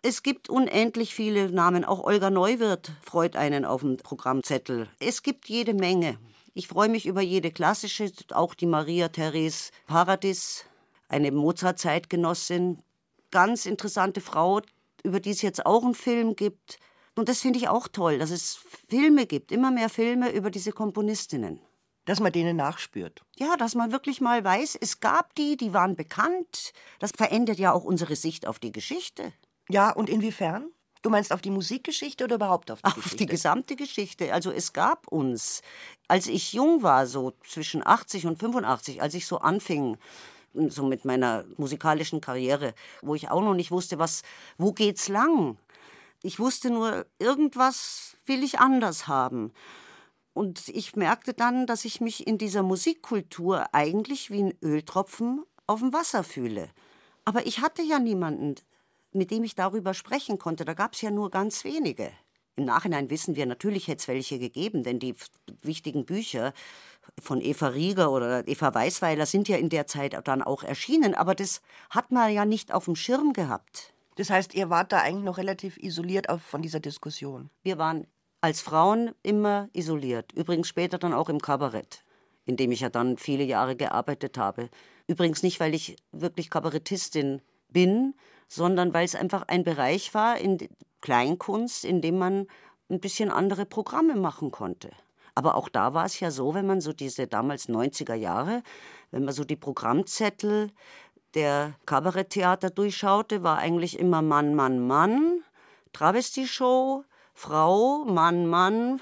Es 0.03 0.23
gibt 0.23 0.49
unendlich 0.49 1.13
viele 1.13 1.49
Namen. 1.51 1.83
Auch 1.83 2.03
Olga 2.03 2.29
Neuwirth 2.29 2.91
freut 3.03 3.35
einen 3.35 3.65
auf 3.65 3.81
dem 3.81 3.97
Programmzettel. 3.97 4.87
Es 4.99 5.23
gibt 5.23 5.49
jede 5.49 5.73
Menge. 5.73 6.17
Ich 6.53 6.67
freue 6.67 6.89
mich 6.89 7.05
über 7.05 7.21
jede 7.21 7.51
klassische, 7.51 8.11
auch 8.31 8.53
die 8.53 8.65
Maria 8.65 9.09
Therese 9.09 9.71
Paradis, 9.85 10.65
eine 11.07 11.31
Mozart-Zeitgenossin. 11.31 12.79
Ganz 13.31 13.65
interessante 13.65 14.21
Frau, 14.21 14.61
über 15.03 15.19
die 15.19 15.31
es 15.31 15.41
jetzt 15.41 15.65
auch 15.65 15.83
einen 15.83 15.93
Film 15.93 16.35
gibt. 16.35 16.79
Und 17.15 17.29
das 17.29 17.41
finde 17.41 17.59
ich 17.59 17.67
auch 17.67 17.87
toll, 17.87 18.19
dass 18.19 18.31
es 18.31 18.59
Filme 18.89 19.25
gibt, 19.25 19.51
immer 19.51 19.71
mehr 19.71 19.89
Filme 19.89 20.31
über 20.31 20.51
diese 20.51 20.71
Komponistinnen. 20.71 21.59
Dass 22.05 22.19
man 22.19 22.31
denen 22.31 22.55
nachspürt. 22.55 23.21
Ja, 23.37 23.57
dass 23.57 23.75
man 23.75 23.91
wirklich 23.91 24.21
mal 24.21 24.43
weiß, 24.43 24.77
es 24.79 24.99
gab 24.99 25.35
die, 25.35 25.57
die 25.57 25.73
waren 25.73 25.95
bekannt. 25.95 26.71
Das 26.99 27.11
verändert 27.11 27.59
ja 27.59 27.73
auch 27.73 27.83
unsere 27.83 28.15
Sicht 28.15 28.47
auf 28.47 28.59
die 28.59 28.71
Geschichte. 28.71 29.33
Ja, 29.69 29.91
und 29.91 30.09
inwiefern? 30.09 30.69
Du 31.01 31.09
meinst 31.09 31.31
auf 31.31 31.41
die 31.41 31.51
Musikgeschichte 31.51 32.23
oder 32.23 32.35
überhaupt 32.35 32.71
auf 32.71 32.81
die 32.81 32.85
Auf 32.85 32.95
Geschichte? 32.95 33.17
die 33.17 33.25
gesamte 33.27 33.75
Geschichte. 33.75 34.33
Also 34.33 34.51
es 34.51 34.73
gab 34.73 35.07
uns, 35.07 35.61
als 36.07 36.27
ich 36.27 36.53
jung 36.53 36.83
war, 36.83 37.05
so 37.05 37.33
zwischen 37.47 37.85
80 37.85 38.25
und 38.27 38.39
85, 38.39 39.01
als 39.01 39.13
ich 39.13 39.27
so 39.27 39.37
anfing, 39.39 39.97
so 40.53 40.85
mit 40.85 41.05
meiner 41.05 41.45
musikalischen 41.57 42.19
Karriere, 42.19 42.73
wo 43.01 43.15
ich 43.15 43.29
auch 43.29 43.41
noch 43.41 43.53
nicht 43.53 43.71
wusste, 43.71 43.99
was, 43.99 44.23
wo 44.57 44.71
geht's 44.73 45.07
lang? 45.07 45.57
Ich 46.23 46.39
wusste 46.39 46.71
nur, 46.71 47.05
irgendwas 47.19 48.17
will 48.25 48.43
ich 48.43 48.59
anders 48.59 49.07
haben. 49.07 49.53
Und 50.33 50.67
ich 50.69 50.95
merkte 50.95 51.33
dann, 51.33 51.67
dass 51.67 51.85
ich 51.85 52.01
mich 52.01 52.27
in 52.27 52.37
dieser 52.37 52.63
Musikkultur 52.63 53.73
eigentlich 53.73 54.29
wie 54.31 54.43
ein 54.43 54.53
Öltropfen 54.63 55.43
auf 55.67 55.79
dem 55.79 55.93
Wasser 55.93 56.23
fühle. 56.23 56.69
Aber 57.23 57.45
ich 57.45 57.61
hatte 57.61 57.81
ja 57.81 57.99
niemanden, 57.99 58.55
mit 59.11 59.31
dem 59.31 59.43
ich 59.43 59.55
darüber 59.55 59.93
sprechen 59.93 60.37
konnte. 60.37 60.65
Da 60.65 60.73
gab 60.73 60.93
es 60.93 61.01
ja 61.01 61.11
nur 61.11 61.29
ganz 61.31 61.63
wenige. 61.63 62.11
Im 62.55 62.65
Nachhinein 62.65 63.09
wissen 63.11 63.35
wir, 63.35 63.45
natürlich 63.45 63.87
hätte 63.87 64.01
es 64.01 64.07
welche 64.07 64.39
gegeben, 64.39 64.83
denn 64.83 64.97
die 64.97 65.15
wichtigen 65.61 66.05
Bücher 66.05 66.53
von 67.21 67.39
Eva 67.39 67.67
Rieger 67.67 68.11
oder 68.11 68.47
Eva 68.47 68.73
Weißweiler 68.73 69.27
sind 69.27 69.47
ja 69.47 69.57
in 69.57 69.69
der 69.69 69.85
Zeit 69.85 70.19
dann 70.27 70.41
auch 70.41 70.63
erschienen. 70.63 71.13
Aber 71.13 71.35
das 71.35 71.61
hat 71.91 72.11
man 72.11 72.33
ja 72.33 72.45
nicht 72.45 72.73
auf 72.73 72.85
dem 72.85 72.95
Schirm 72.95 73.33
gehabt. 73.33 73.93
Das 74.15 74.31
heißt, 74.31 74.55
ihr 74.55 74.71
wart 74.71 74.91
da 74.91 75.01
eigentlich 75.01 75.23
noch 75.23 75.37
relativ 75.37 75.77
isoliert 75.77 76.27
von 76.41 76.63
dieser 76.63 76.79
Diskussion. 76.79 77.51
Wir 77.61 77.77
waren 77.77 78.07
als 78.41 78.61
Frauen 78.61 79.11
immer 79.21 79.69
isoliert. 79.73 80.31
Übrigens 80.33 80.67
später 80.67 80.97
dann 80.97 81.13
auch 81.13 81.29
im 81.29 81.39
Kabarett, 81.39 82.03
in 82.45 82.57
dem 82.57 82.71
ich 82.71 82.79
ja 82.79 82.89
dann 82.89 83.17
viele 83.17 83.43
Jahre 83.43 83.75
gearbeitet 83.75 84.39
habe. 84.39 84.69
Übrigens 85.05 85.43
nicht, 85.43 85.59
weil 85.59 85.75
ich 85.75 85.95
wirklich 86.11 86.49
Kabarettistin 86.49 87.41
bin, 87.69 88.15
sondern 88.47 88.93
weil 88.93 89.05
es 89.05 89.15
einfach 89.15 89.43
ein 89.47 89.63
Bereich 89.63 90.13
war 90.13 90.37
in 90.37 90.57
Kleinkunst, 91.01 91.85
in 91.85 92.01
dem 92.01 92.17
man 92.17 92.47
ein 92.89 92.99
bisschen 92.99 93.29
andere 93.29 93.65
Programme 93.65 94.15
machen 94.15 94.51
konnte. 94.51 94.91
Aber 95.35 95.55
auch 95.55 95.69
da 95.69 95.93
war 95.93 96.05
es 96.05 96.19
ja 96.19 96.31
so, 96.31 96.53
wenn 96.55 96.65
man 96.65 96.81
so 96.81 96.93
diese 96.93 97.27
damals 97.27 97.69
90er 97.69 98.15
Jahre, 98.15 98.63
wenn 99.11 99.23
man 99.23 99.33
so 99.33 99.43
die 99.43 99.55
Programmzettel 99.55 100.71
der 101.35 101.75
Kabaretttheater 101.85 102.71
durchschaute, 102.71 103.43
war 103.43 103.59
eigentlich 103.59 103.99
immer 103.99 104.21
Mann, 104.23 104.55
Mann, 104.55 104.79
Mann, 104.79 105.43
Travestie-Show, 105.93 107.03
Frau, 107.33 108.05
Mann, 108.05 108.47
Mann, 108.47 108.99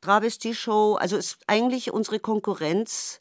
Travestie-Show. 0.00 0.94
Also 0.94 1.16
ist 1.16 1.38
eigentlich 1.48 1.92
unsere 1.92 2.20
Konkurrenz 2.20 3.20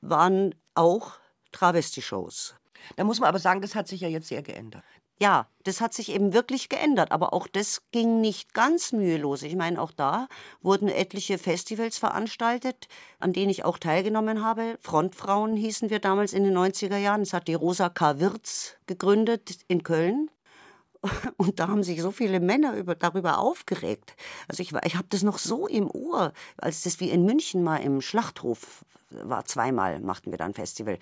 waren 0.00 0.54
auch 0.74 1.12
Travestie-Shows. 1.52 2.56
Da 2.96 3.04
muss 3.04 3.20
man 3.20 3.28
aber 3.28 3.38
sagen, 3.38 3.60
das 3.60 3.76
hat 3.76 3.86
sich 3.86 4.00
ja 4.00 4.08
jetzt 4.08 4.28
sehr 4.28 4.42
geändert. 4.42 4.82
Ja, 5.22 5.46
das 5.62 5.80
hat 5.80 5.94
sich 5.94 6.10
eben 6.10 6.32
wirklich 6.32 6.68
geändert, 6.68 7.12
aber 7.12 7.32
auch 7.32 7.46
das 7.46 7.82
ging 7.92 8.20
nicht 8.20 8.54
ganz 8.54 8.90
mühelos. 8.90 9.44
Ich 9.44 9.54
meine, 9.54 9.80
auch 9.80 9.92
da 9.92 10.26
wurden 10.62 10.88
etliche 10.88 11.38
Festivals 11.38 11.96
veranstaltet, 11.96 12.88
an 13.20 13.32
denen 13.32 13.48
ich 13.48 13.64
auch 13.64 13.78
teilgenommen 13.78 14.44
habe. 14.44 14.76
Frontfrauen 14.80 15.54
hießen 15.54 15.90
wir 15.90 16.00
damals 16.00 16.32
in 16.32 16.42
den 16.42 16.58
90er 16.58 16.96
Jahren. 16.96 17.20
Das 17.20 17.34
hat 17.34 17.46
die 17.46 17.54
Rosa 17.54 17.88
K. 17.88 18.18
Wirz 18.18 18.74
gegründet 18.88 19.58
in 19.68 19.84
Köln. 19.84 20.28
Und 21.36 21.60
da 21.60 21.68
haben 21.68 21.84
sich 21.84 22.02
so 22.02 22.10
viele 22.10 22.40
Männer 22.40 22.74
über, 22.74 22.96
darüber 22.96 23.38
aufgeregt. 23.38 24.16
Also 24.48 24.60
ich, 24.60 24.72
ich 24.84 24.96
habe 24.96 25.06
das 25.08 25.22
noch 25.22 25.38
so 25.38 25.68
im 25.68 25.88
Ohr, 25.88 26.32
als 26.56 26.82
das 26.82 26.98
wie 26.98 27.10
in 27.10 27.24
München 27.24 27.62
mal 27.62 27.76
im 27.76 28.00
Schlachthof 28.00 28.84
war. 29.10 29.44
Zweimal 29.44 30.00
machten 30.00 30.32
wir 30.32 30.38
da 30.38 30.46
ein 30.46 30.54
Festival. 30.54 30.98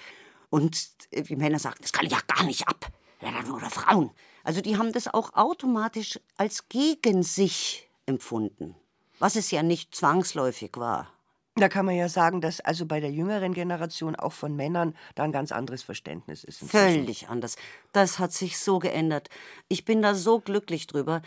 Und 0.51 0.91
die 1.11 1.37
Männer 1.37 1.59
sagten, 1.59 1.81
das 1.81 1.93
kann 1.93 2.05
ich 2.05 2.12
ja 2.12 2.21
gar 2.27 2.45
nicht 2.45 2.68
ab. 2.68 2.93
Ja, 3.21 3.31
dann 3.31 3.47
nur 3.47 3.61
Frauen. 3.61 4.11
Also 4.45 4.61
die 4.61 4.77
haben 4.77 4.93
das 4.93 5.12
auch 5.12 5.35
automatisch 5.35 6.18
als 6.37 6.68
gegen 6.68 7.23
sich 7.23 7.89
empfunden. 8.07 8.75
Was 9.18 9.37
es 9.37 9.51
ja 9.51 9.62
nicht 9.62 9.95
zwangsläufig 9.95 10.73
war. 10.77 11.12
Da 11.57 11.68
kann 11.68 11.85
man 11.85 11.97
ja 11.97 12.09
sagen, 12.09 12.41
dass 12.41 12.61
also 12.61 12.87
bei 12.87 13.01
der 13.01 13.11
jüngeren 13.11 13.53
Generation 13.53 14.16
auch 14.16 14.33
von 14.33 14.57
Männern 14.57 14.95
da 15.14 15.25
ein 15.25 15.33
ganz 15.33 15.53
anderes 15.53 15.83
Verständnis 15.83 16.45
ist. 16.45 16.62
inzwischen. 16.62 16.95
Völlig 16.95 17.29
anders. 17.29 17.57
Das 17.93 18.18
hat 18.18 18.33
sich 18.33 18.59
so 18.59 18.79
geändert. 18.79 19.29
Ich 19.68 19.85
bin 19.85 20.01
da 20.01 20.14
so 20.14 20.41
glücklich 20.41 20.87
drüber. 20.87 21.21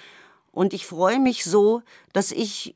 Und 0.51 0.73
ich 0.73 0.87
freue 0.87 1.19
mich 1.19 1.43
so, 1.43 1.83
dass 2.13 2.31
ich 2.31 2.75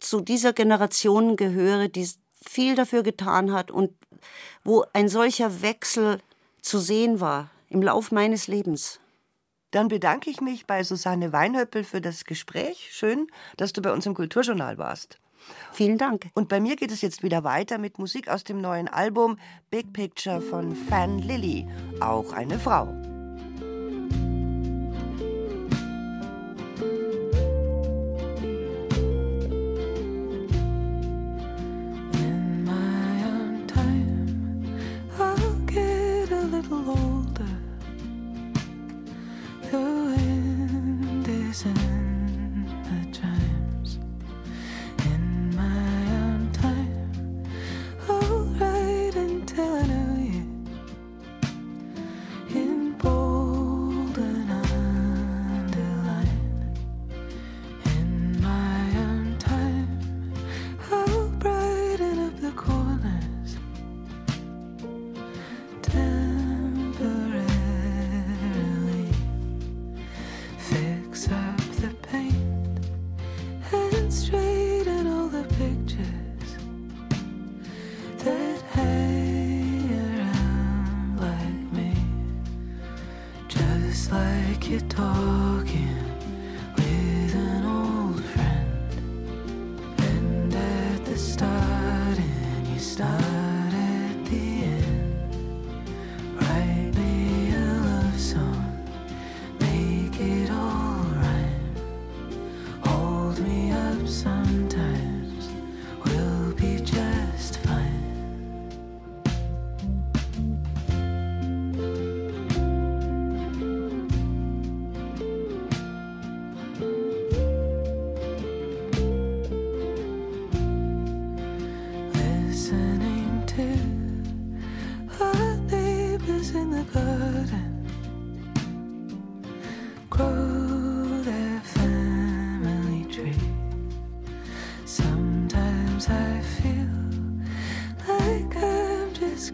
zu 0.00 0.20
dieser 0.20 0.52
Generation 0.52 1.36
gehöre, 1.36 1.88
die 1.88 2.08
viel 2.44 2.74
dafür 2.74 3.02
getan 3.02 3.52
hat 3.52 3.70
und 3.70 3.92
wo 4.64 4.84
ein 4.92 5.08
solcher 5.08 5.62
Wechsel 5.62 6.20
zu 6.62 6.78
sehen 6.78 7.20
war 7.20 7.50
im 7.68 7.82
Lauf 7.82 8.12
meines 8.12 8.46
Lebens. 8.46 9.00
Dann 9.70 9.88
bedanke 9.88 10.30
ich 10.30 10.40
mich 10.40 10.66
bei 10.66 10.82
Susanne 10.82 11.32
Weinhöppel 11.32 11.84
für 11.84 12.00
das 12.00 12.24
Gespräch. 12.24 12.88
Schön, 12.90 13.26
dass 13.56 13.72
du 13.72 13.82
bei 13.82 13.92
uns 13.92 14.06
im 14.06 14.14
Kulturjournal 14.14 14.78
warst. 14.78 15.18
Vielen 15.72 15.98
Dank. 15.98 16.28
Und 16.34 16.48
bei 16.48 16.60
mir 16.60 16.76
geht 16.76 16.90
es 16.90 17.00
jetzt 17.00 17.22
wieder 17.22 17.44
weiter 17.44 17.78
mit 17.78 17.98
Musik 17.98 18.28
aus 18.28 18.44
dem 18.44 18.60
neuen 18.60 18.88
Album 18.88 19.38
Big 19.70 19.92
Picture 19.92 20.40
von 20.40 20.74
Fan 20.74 21.18
Lily, 21.18 21.66
auch 22.00 22.32
eine 22.32 22.58
Frau. 22.58 23.17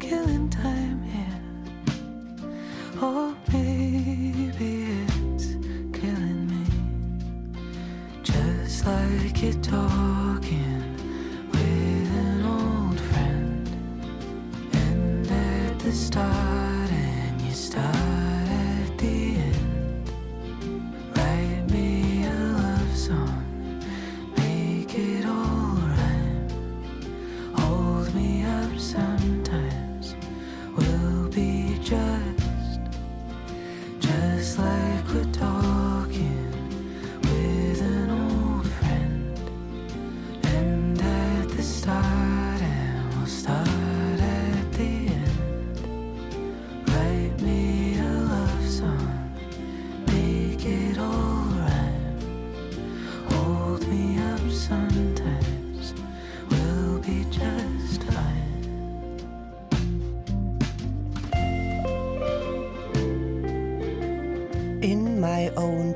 Killing 0.08 0.43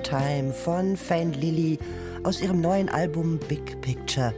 Time 0.08 0.54
von 0.54 0.96
Fan 0.96 1.34
Lily 1.34 1.78
aus 2.24 2.40
ihrem 2.40 2.62
neuen 2.62 2.88
Album 2.88 3.38
Big 3.46 3.78
Picture. 3.82 4.32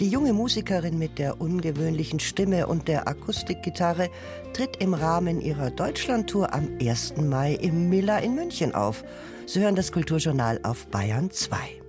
Die 0.00 0.08
junge 0.08 0.32
Musikerin 0.32 0.98
mit 0.98 1.18
der 1.18 1.40
ungewöhnlichen 1.40 2.18
Stimme 2.18 2.66
und 2.66 2.88
der 2.88 3.06
Akustikgitarre 3.06 4.08
tritt 4.52 4.78
im 4.78 4.94
Rahmen 4.94 5.40
ihrer 5.40 5.70
Deutschlandtour 5.70 6.52
am 6.52 6.68
1. 6.80 7.18
Mai 7.18 7.54
im 7.54 7.88
Miller 7.88 8.20
in 8.20 8.34
München 8.34 8.74
auf. 8.74 9.04
Sie 9.46 9.60
hören 9.60 9.76
das 9.76 9.92
Kulturjournal 9.92 10.58
auf 10.64 10.88
Bayern 10.88 11.30
2. 11.30 11.81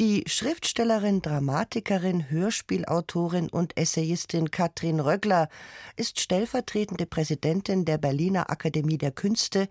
Die 0.00 0.24
Schriftstellerin, 0.26 1.20
Dramatikerin, 1.20 2.30
Hörspielautorin 2.30 3.50
und 3.50 3.76
Essayistin 3.76 4.50
Katrin 4.50 4.98
Röggler 4.98 5.50
ist 5.94 6.20
stellvertretende 6.20 7.04
Präsidentin 7.04 7.84
der 7.84 7.98
Berliner 7.98 8.48
Akademie 8.48 8.96
der 8.96 9.10
Künste, 9.10 9.68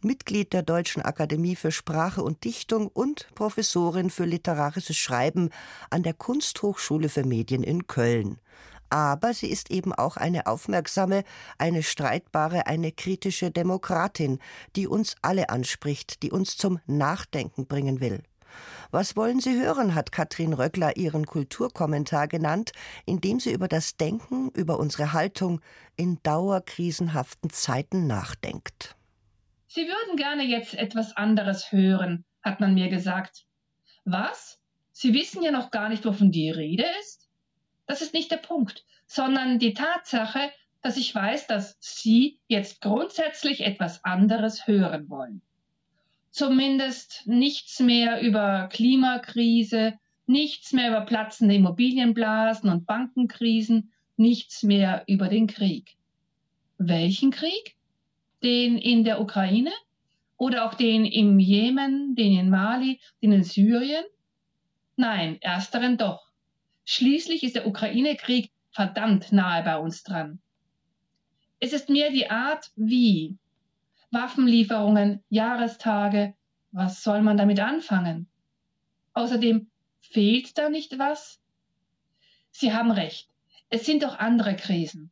Mitglied 0.00 0.52
der 0.52 0.64
Deutschen 0.64 1.02
Akademie 1.02 1.54
für 1.54 1.70
Sprache 1.70 2.24
und 2.24 2.42
Dichtung 2.42 2.88
und 2.88 3.28
Professorin 3.36 4.10
für 4.10 4.24
literarisches 4.24 4.96
Schreiben 4.96 5.50
an 5.90 6.02
der 6.02 6.14
Kunsthochschule 6.14 7.08
für 7.08 7.24
Medien 7.24 7.62
in 7.62 7.86
Köln. 7.86 8.40
Aber 8.90 9.32
sie 9.32 9.48
ist 9.48 9.70
eben 9.70 9.92
auch 9.92 10.16
eine 10.16 10.48
aufmerksame, 10.48 11.22
eine 11.56 11.84
streitbare, 11.84 12.66
eine 12.66 12.90
kritische 12.90 13.52
Demokratin, 13.52 14.40
die 14.74 14.88
uns 14.88 15.14
alle 15.22 15.50
anspricht, 15.50 16.24
die 16.24 16.32
uns 16.32 16.56
zum 16.56 16.80
Nachdenken 16.88 17.66
bringen 17.68 18.00
will. 18.00 18.24
Was 18.90 19.16
wollen 19.16 19.40
Sie 19.40 19.60
hören, 19.60 19.94
hat 19.94 20.12
Katrin 20.12 20.52
Röckler 20.52 20.96
ihren 20.96 21.26
Kulturkommentar 21.26 22.28
genannt, 22.28 22.72
in 23.06 23.20
dem 23.20 23.40
sie 23.40 23.52
über 23.52 23.68
das 23.68 23.96
Denken, 23.96 24.50
über 24.54 24.78
unsere 24.78 25.12
Haltung 25.12 25.60
in 25.96 26.18
dauerkrisenhaften 26.22 27.50
Zeiten 27.50 28.06
nachdenkt. 28.06 28.96
Sie 29.66 29.86
würden 29.86 30.16
gerne 30.16 30.44
jetzt 30.44 30.74
etwas 30.74 31.16
anderes 31.16 31.72
hören, 31.72 32.24
hat 32.42 32.60
man 32.60 32.74
mir 32.74 32.88
gesagt. 32.88 33.44
Was? 34.04 34.58
Sie 34.92 35.12
wissen 35.12 35.42
ja 35.42 35.50
noch 35.50 35.70
gar 35.70 35.88
nicht, 35.90 36.04
wovon 36.04 36.32
die 36.32 36.50
Rede 36.50 36.86
ist? 37.00 37.28
Das 37.86 38.02
ist 38.02 38.14
nicht 38.14 38.30
der 38.30 38.38
Punkt, 38.38 38.84
sondern 39.06 39.58
die 39.58 39.74
Tatsache, 39.74 40.50
dass 40.82 40.96
ich 40.96 41.14
weiß, 41.14 41.46
dass 41.46 41.76
Sie 41.80 42.40
jetzt 42.46 42.80
grundsätzlich 42.80 43.60
etwas 43.64 44.04
anderes 44.04 44.66
hören 44.66 45.08
wollen. 45.08 45.42
Zumindest 46.30 47.22
nichts 47.26 47.80
mehr 47.80 48.20
über 48.20 48.68
Klimakrise, 48.70 49.98
nichts 50.26 50.72
mehr 50.72 50.90
über 50.90 51.00
platzende 51.02 51.54
Immobilienblasen 51.54 52.70
und 52.70 52.86
Bankenkrisen, 52.86 53.92
nichts 54.16 54.62
mehr 54.62 55.04
über 55.06 55.28
den 55.28 55.46
Krieg. 55.46 55.96
Welchen 56.76 57.30
Krieg? 57.30 57.76
Den 58.42 58.78
in 58.78 59.04
der 59.04 59.20
Ukraine? 59.20 59.72
Oder 60.36 60.66
auch 60.66 60.74
den 60.74 61.04
im 61.04 61.40
Jemen, 61.40 62.14
den 62.14 62.38
in 62.38 62.50
Mali, 62.50 63.00
den 63.20 63.32
in 63.32 63.42
Syrien? 63.42 64.04
Nein, 64.94 65.38
ersteren 65.40 65.96
doch. 65.96 66.28
Schließlich 66.84 67.42
ist 67.42 67.56
der 67.56 67.66
Ukraine-Krieg 67.66 68.52
verdammt 68.70 69.32
nahe 69.32 69.64
bei 69.64 69.76
uns 69.76 70.04
dran. 70.04 70.40
Es 71.60 71.72
ist 71.72 71.88
mehr 71.88 72.10
die 72.10 72.30
Art, 72.30 72.70
wie. 72.76 73.36
Waffenlieferungen, 74.10 75.22
Jahrestage. 75.28 76.34
Was 76.72 77.02
soll 77.02 77.22
man 77.22 77.36
damit 77.36 77.60
anfangen? 77.60 78.28
Außerdem 79.14 79.68
fehlt 80.00 80.56
da 80.58 80.68
nicht 80.68 80.98
was? 80.98 81.40
Sie 82.50 82.72
haben 82.72 82.90
recht. 82.90 83.28
Es 83.70 83.84
sind 83.84 84.02
doch 84.02 84.18
andere 84.18 84.56
Krisen. 84.56 85.10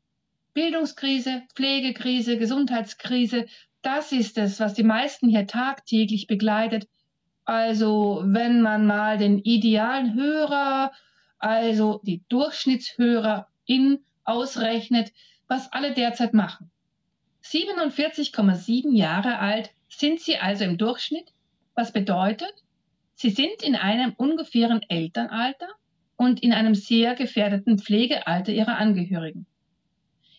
Bildungskrise, 0.55 1.43
Pflegekrise, 1.55 2.39
Gesundheitskrise, 2.39 3.47
das 3.83 4.11
ist 4.11 4.37
es, 4.39 4.59
was 4.59 4.75
die 4.75 4.83
meisten 4.83 5.29
hier 5.29 5.47
tagtäglich 5.47 6.27
begleitet. 6.27 6.89
Also 7.45 8.23
wenn 8.25 8.61
man 8.61 8.87
mal 8.87 9.19
den 9.19 9.39
idealen 9.39 10.15
Hörer, 10.15 10.91
also 11.39 12.01
die 12.03 12.25
Durchschnittshörerin 12.29 14.01
ausrechnet, 14.25 15.13
was 15.47 15.73
alle 15.73 15.95
derzeit 15.95 16.35
machen. 16.35 16.73
47,7 17.51 18.97
Jahre 18.97 19.39
alt 19.39 19.71
sind 19.89 20.21
sie 20.21 20.37
also 20.39 20.65
im 20.65 20.79
Durchschnitt, 20.79 21.33
was 21.75 21.93
bedeutet, 21.93 22.53
sie 23.15 23.31
sind 23.31 23.63
in 23.63 23.77
einem 23.77 24.15
ungefähren 24.17 24.83
Elternalter 24.89 25.69
und 26.17 26.43
in 26.43 26.53
einem 26.53 26.75
sehr 26.75 27.15
gefährdeten 27.15 27.79
Pflegealter 27.79 28.53
ihrer 28.53 28.79
Angehörigen. 28.79 29.47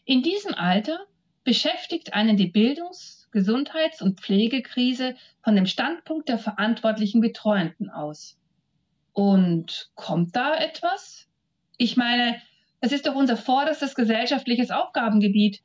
In 0.05 0.23
diesem 0.23 0.53
Alter 0.53 0.99
beschäftigt 1.43 2.13
einen 2.13 2.37
die 2.37 2.47
Bildungs-, 2.47 3.27
Gesundheits- 3.31 4.01
und 4.01 4.19
Pflegekrise 4.19 5.15
von 5.43 5.55
dem 5.55 5.65
Standpunkt 5.65 6.29
der 6.29 6.39
verantwortlichen 6.39 7.21
Betreuenden 7.21 7.89
aus. 7.89 8.37
Und 9.13 9.91
kommt 9.95 10.35
da 10.35 10.55
etwas? 10.55 11.27
Ich 11.77 11.97
meine, 11.97 12.41
das 12.81 12.91
ist 12.91 13.07
doch 13.07 13.15
unser 13.15 13.37
vorderstes 13.37 13.95
gesellschaftliches 13.95 14.71
Aufgabengebiet. 14.71 15.61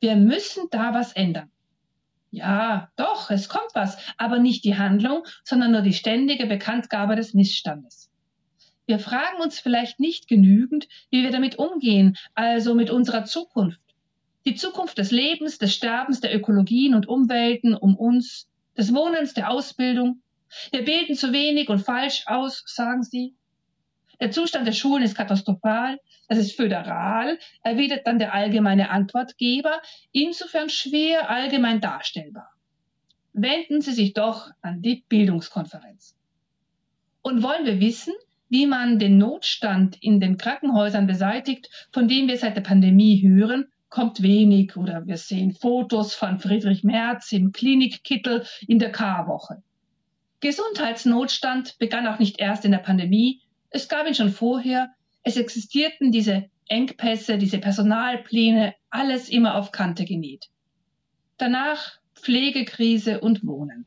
Wir 0.00 0.16
müssen 0.16 0.64
da 0.70 0.94
was 0.94 1.12
ändern. 1.12 1.50
Ja, 2.30 2.90
doch, 2.96 3.30
es 3.30 3.48
kommt 3.48 3.70
was, 3.74 3.96
aber 4.16 4.40
nicht 4.40 4.64
die 4.64 4.76
Handlung, 4.76 5.24
sondern 5.44 5.70
nur 5.70 5.82
die 5.82 5.92
ständige 5.92 6.46
Bekanntgabe 6.46 7.14
des 7.14 7.32
Missstandes. 7.32 8.10
Wir 8.86 8.98
fragen 8.98 9.40
uns 9.40 9.60
vielleicht 9.60 10.00
nicht 10.00 10.28
genügend, 10.28 10.88
wie 11.10 11.22
wir 11.22 11.30
damit 11.30 11.58
umgehen, 11.58 12.16
also 12.34 12.74
mit 12.74 12.90
unserer 12.90 13.24
Zukunft. 13.24 13.80
Die 14.46 14.56
Zukunft 14.56 14.98
des 14.98 15.10
Lebens, 15.10 15.58
des 15.58 15.74
Sterbens, 15.74 16.20
der 16.20 16.34
Ökologien 16.34 16.94
und 16.94 17.08
Umwelten 17.08 17.74
um 17.74 17.96
uns, 17.96 18.48
des 18.76 18.92
Wohnens, 18.92 19.32
der 19.32 19.50
Ausbildung. 19.50 20.20
Wir 20.70 20.84
bilden 20.84 21.14
zu 21.14 21.32
wenig 21.32 21.68
und 21.68 21.78
falsch 21.78 22.24
aus, 22.26 22.62
sagen 22.66 23.04
sie. 23.04 23.34
Der 24.20 24.30
Zustand 24.30 24.66
der 24.66 24.72
Schulen 24.72 25.02
ist 25.02 25.16
katastrophal, 25.16 25.98
das 26.28 26.38
ist 26.38 26.56
föderal, 26.56 27.38
erwidert 27.62 28.06
dann 28.06 28.18
der 28.18 28.34
allgemeine 28.34 28.90
Antwortgeber, 28.90 29.80
insofern 30.12 30.70
schwer 30.70 31.30
allgemein 31.30 31.80
darstellbar. 31.80 32.50
Wenden 33.32 33.80
Sie 33.80 33.92
sich 33.92 34.14
doch 34.14 34.50
an 34.62 34.80
die 34.80 35.04
Bildungskonferenz. 35.08 36.16
Und 37.22 37.42
wollen 37.42 37.66
wir 37.66 37.80
wissen, 37.80 38.14
wie 38.48 38.66
man 38.66 38.98
den 38.98 39.18
Notstand 39.18 39.96
in 40.00 40.20
den 40.20 40.36
Krankenhäusern 40.36 41.06
beseitigt, 41.06 41.68
von 41.92 42.06
dem 42.06 42.28
wir 42.28 42.36
seit 42.36 42.56
der 42.56 42.60
Pandemie 42.60 43.20
hören, 43.22 43.66
kommt 43.88 44.22
wenig 44.22 44.76
oder 44.76 45.06
wir 45.06 45.16
sehen 45.16 45.52
Fotos 45.52 46.14
von 46.14 46.38
Friedrich 46.38 46.84
Merz 46.84 47.32
im 47.32 47.52
Klinikkittel 47.52 48.44
in 48.66 48.78
der 48.78 48.92
Karwoche. 48.92 49.62
Gesundheitsnotstand 50.40 51.78
begann 51.78 52.06
auch 52.06 52.18
nicht 52.18 52.38
erst 52.38 52.64
in 52.64 52.72
der 52.72 52.78
Pandemie, 52.78 53.40
es 53.74 53.88
gab 53.88 54.06
ihn 54.06 54.14
schon 54.14 54.30
vorher. 54.30 54.94
Es 55.24 55.36
existierten 55.36 56.12
diese 56.12 56.48
Engpässe, 56.68 57.38
diese 57.38 57.58
Personalpläne, 57.58 58.74
alles 58.88 59.28
immer 59.28 59.56
auf 59.56 59.72
Kante 59.72 60.04
genäht. 60.04 60.48
Danach 61.38 61.98
Pflegekrise 62.14 63.20
und 63.20 63.44
Wohnen. 63.44 63.84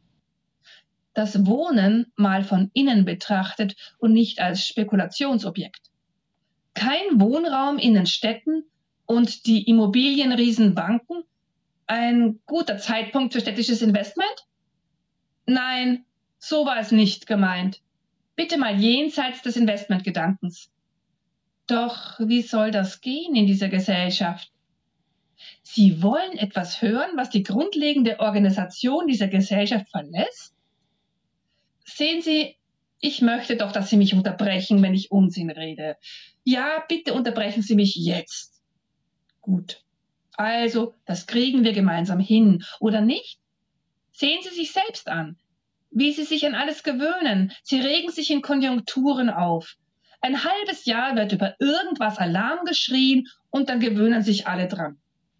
Das 1.13 1.45
Wohnen 1.45 2.11
mal 2.17 2.43
von 2.43 2.69
innen 2.73 3.05
betrachtet 3.05 3.75
und 3.97 4.11
nicht 4.11 4.39
als 4.39 4.67
Spekulationsobjekt. 4.67 5.89
Kein 6.73 7.19
Wohnraum 7.21 7.79
in 7.79 7.93
den 7.93 8.05
Städten 8.05 8.65
und 9.05 9.45
die 9.45 9.63
Immobilienriesen 9.63 10.75
Banken? 10.75 11.23
Ein 11.87 12.41
guter 12.45 12.77
Zeitpunkt 12.77 13.33
für 13.33 13.39
städtisches 13.39 13.81
Investment? 13.81 14.47
Nein, 15.45 16.03
so 16.39 16.65
war 16.65 16.77
es 16.77 16.91
nicht 16.91 17.25
gemeint. 17.25 17.81
Bitte 18.37 18.59
mal 18.59 18.79
jenseits 18.79 19.41
des 19.41 19.55
Investmentgedankens. 19.57 20.71
Doch 21.65 22.19
wie 22.19 22.43
soll 22.43 22.69
das 22.69 23.01
gehen 23.01 23.35
in 23.35 23.47
dieser 23.47 23.67
Gesellschaft? 23.67 24.51
Sie 25.63 26.03
wollen 26.03 26.37
etwas 26.37 26.83
hören, 26.83 27.17
was 27.17 27.31
die 27.31 27.41
grundlegende 27.41 28.19
Organisation 28.19 29.07
dieser 29.07 29.27
Gesellschaft 29.27 29.89
verlässt? 29.89 30.53
Sehen 31.83 32.21
Sie, 32.21 32.55
ich 32.99 33.23
möchte 33.23 33.57
doch, 33.57 33.71
dass 33.71 33.89
Sie 33.89 33.97
mich 33.97 34.13
unterbrechen, 34.13 34.83
wenn 34.83 34.93
ich 34.93 35.11
Unsinn 35.11 35.49
rede. 35.49 35.97
Ja, 36.43 36.85
bitte 36.87 37.15
unterbrechen 37.15 37.63
Sie 37.63 37.75
mich 37.75 37.95
jetzt. 37.95 38.61
Gut. 39.41 39.83
Also, 40.33 40.93
das 41.05 41.25
kriegen 41.25 41.63
wir 41.63 41.73
gemeinsam 41.73 42.19
hin, 42.19 42.63
oder 42.79 43.01
nicht? 43.01 43.39
Sehen 44.11 44.41
Sie 44.43 44.53
sich 44.53 44.71
selbst 44.71 45.07
an 45.07 45.39
wie 45.91 46.11
sie 46.11 46.23
sich 46.23 46.45
an 46.45 46.55
alles 46.55 46.83
gewöhnen. 46.83 47.51
Sie 47.63 47.79
regen 47.79 48.11
sich 48.11 48.31
in 48.31 48.41
Konjunkturen 48.41 49.29
auf. 49.29 49.75
Ein 50.21 50.43
halbes 50.43 50.85
Jahr 50.85 51.15
wird 51.15 51.31
über 51.31 51.55
irgendwas 51.59 52.17
Alarm 52.17 52.65
geschrien 52.65 53.27
und 53.49 53.69
dann 53.69 53.79
gewöhnen 53.79 54.23
sich 54.23 54.47
alle 54.47 54.67
dran. 54.67 54.97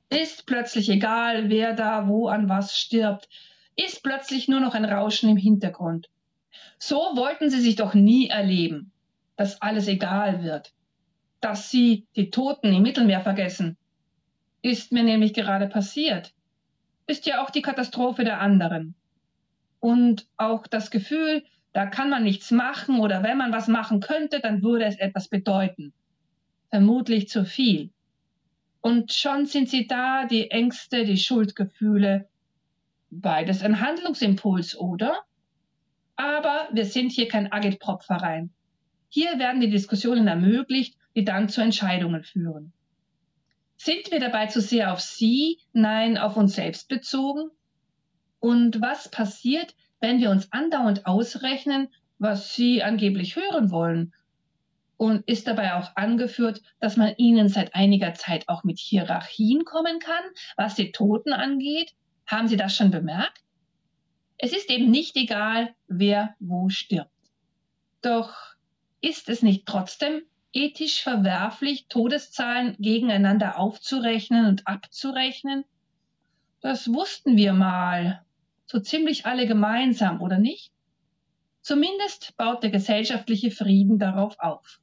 Ist 0.10 0.46
plötzlich 0.46 0.90
egal, 0.90 1.50
wer 1.50 1.74
da 1.74 2.08
wo 2.08 2.28
an 2.28 2.48
was 2.48 2.78
stirbt. 2.78 3.28
Ist 3.76 4.04
plötzlich 4.04 4.48
nur 4.48 4.60
noch 4.60 4.74
ein 4.74 4.86
Rauschen 4.86 5.30
im 5.30 5.38
Hintergrund. 5.38 6.08
So 6.80 6.96
wollten 7.16 7.50
sie 7.50 7.60
sich 7.60 7.76
doch 7.76 7.94
nie 7.94 8.28
erleben, 8.28 8.92
dass 9.36 9.62
alles 9.62 9.88
egal 9.88 10.44
wird. 10.44 10.74
Dass 11.42 11.70
sie 11.70 12.08
die 12.16 12.30
Toten 12.30 12.74
im 12.74 12.84
Mittelmeer 12.84 13.22
vergessen. 13.22 13.78
Ist 14.62 14.92
mir 14.92 15.04
nämlich 15.04 15.34
gerade 15.34 15.68
passiert. 15.68 16.34
Ist 17.06 17.26
ja 17.26 17.44
auch 17.44 17.50
die 17.50 17.62
Katastrophe 17.62 18.24
der 18.24 18.40
anderen 18.42 18.96
und 19.80 20.28
auch 20.38 20.68
das 20.68 20.92
Gefühl, 20.92 21.44
da 21.74 21.86
kann 21.86 22.10
man 22.10 22.24
nichts 22.24 22.52
machen 22.52 23.00
oder 23.00 23.24
wenn 23.24 23.38
man 23.38 23.52
was 23.52 23.68
machen 23.68 24.00
könnte, 24.00 24.40
dann 24.40 24.64
würde 24.64 24.86
es 24.86 24.98
etwas 24.98 25.28
bedeuten. 25.28 25.94
Vermutlich 26.70 27.30
zu 27.30 27.46
viel. 27.46 27.92
Und 28.82 29.14
schon 29.14 29.46
sind 29.46 29.70
sie 29.70 29.88
da, 29.88 30.26
die 30.26 30.50
Ängste, 30.52 31.06
die 31.06 31.18
Schuldgefühle. 31.18 32.28
Beides 33.10 33.62
ein 33.62 33.80
Handlungsimpuls, 33.80 34.78
oder? 34.78 35.20
Aber 36.16 36.68
wir 36.72 36.86
sind 36.86 37.12
hier 37.12 37.28
kein 37.28 37.52
Agitprop-Verein. 37.52 38.52
Hier 39.10 39.40
werden 39.40 39.62
die 39.62 39.70
Diskussionen 39.70 40.28
ermöglicht, 40.28 40.98
die 41.16 41.24
dann 41.24 41.48
zu 41.48 41.62
Entscheidungen 41.62 42.24
führen. 42.24 42.74
Sind 43.78 44.12
wir 44.12 44.20
dabei 44.20 44.48
zu 44.48 44.60
sehr 44.60 44.92
auf 44.92 45.00
Sie, 45.00 45.60
nein, 45.72 46.18
auf 46.18 46.36
uns 46.36 46.56
selbst 46.56 46.90
bezogen? 46.90 47.52
Und 48.48 48.80
was 48.80 49.12
passiert, 49.12 49.76
wenn 50.00 50.22
wir 50.22 50.30
uns 50.30 50.54
andauernd 50.54 51.06
ausrechnen, 51.06 51.90
was 52.18 52.56
sie 52.56 52.82
angeblich 52.82 53.36
hören 53.36 53.72
wollen? 53.72 54.14
Und 54.96 55.28
ist 55.28 55.48
dabei 55.48 55.74
auch 55.74 55.98
angeführt, 55.98 56.62
dass 56.80 56.96
man 56.96 57.14
ihnen 57.18 57.50
seit 57.50 57.76
einiger 57.76 58.14
Zeit 58.14 58.48
auch 58.48 58.64
mit 58.64 58.80
Hierarchien 58.80 59.66
kommen 59.66 60.00
kann, 60.00 60.24
was 60.56 60.76
die 60.76 60.94
Toten 60.94 61.34
angeht? 61.34 61.92
Haben 62.26 62.48
Sie 62.48 62.56
das 62.56 62.74
schon 62.74 62.90
bemerkt? 62.90 63.44
Es 64.38 64.54
ist 64.54 64.70
eben 64.70 64.92
nicht 64.92 65.18
egal, 65.18 65.76
wer 65.90 66.34
wo 66.40 66.70
stirbt. 66.70 67.12
Doch 68.02 68.34
ist 69.02 69.28
es 69.28 69.42
nicht 69.42 69.66
trotzdem 69.66 70.22
ethisch 70.54 71.04
verwerflich, 71.04 71.88
Todeszahlen 71.90 72.78
gegeneinander 72.80 73.60
aufzurechnen 73.60 74.46
und 74.46 74.66
abzurechnen? 74.68 75.66
Das 76.62 76.94
wussten 76.94 77.36
wir 77.36 77.52
mal, 77.52 78.24
so 78.68 78.80
ziemlich 78.80 79.26
alle 79.26 79.48
gemeinsam, 79.48 80.22
oder 80.22 80.38
nicht? 80.38 80.72
Zumindest 81.62 82.38
baut 82.38 82.64
der 82.64 82.70
gesellschaftliche 82.70 83.52
Frieden 83.52 83.98
darauf 83.98 84.40
auf. 84.40 84.80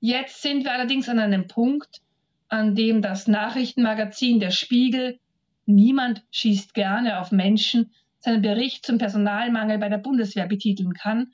Jetzt 0.00 0.42
sind 0.42 0.64
wir 0.64 0.72
allerdings 0.72 1.08
an 1.08 1.18
einem 1.18 1.46
Punkt, 1.46 2.00
an 2.48 2.74
dem 2.74 3.00
das 3.00 3.28
Nachrichtenmagazin 3.28 4.40
Der 4.40 4.50
Spiegel 4.50 5.20
Niemand 5.66 6.24
schießt 6.30 6.74
gerne 6.74 7.20
auf 7.20 7.30
Menschen 7.30 7.92
seinen 8.18 8.42
Bericht 8.42 8.84
zum 8.84 8.98
Personalmangel 8.98 9.78
bei 9.78 9.88
der 9.88 9.98
Bundeswehr 9.98 10.46
betiteln 10.46 10.94
kann 10.94 11.32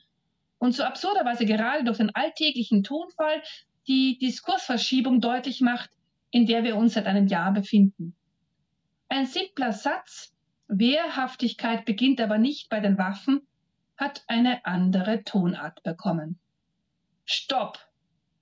und 0.59 0.73
so 0.73 0.83
absurderweise 0.83 1.45
gerade 1.45 1.83
durch 1.83 1.97
den 1.97 2.13
alltäglichen 2.13 2.83
Tonfall 2.83 3.41
die 3.87 4.17
Diskursverschiebung 4.19 5.21
deutlich 5.21 5.61
macht, 5.61 5.89
in 6.29 6.45
der 6.45 6.63
wir 6.63 6.77
uns 6.77 6.93
seit 6.93 7.07
einem 7.07 7.27
Jahr 7.27 7.51
befinden. 7.51 8.15
Ein 9.09 9.25
simpler 9.25 9.71
Satz, 9.71 10.33
Wehrhaftigkeit 10.67 11.85
beginnt 11.85 12.19
aber 12.19 12.37
nicht 12.37 12.69
bei 12.69 12.79
den 12.79 12.97
Waffen, 12.97 13.47
hat 13.95 14.23
eine 14.27 14.65
andere 14.65 15.23
Tonart 15.23 15.81
bekommen. 15.83 16.39
Stopp! 17.25 17.79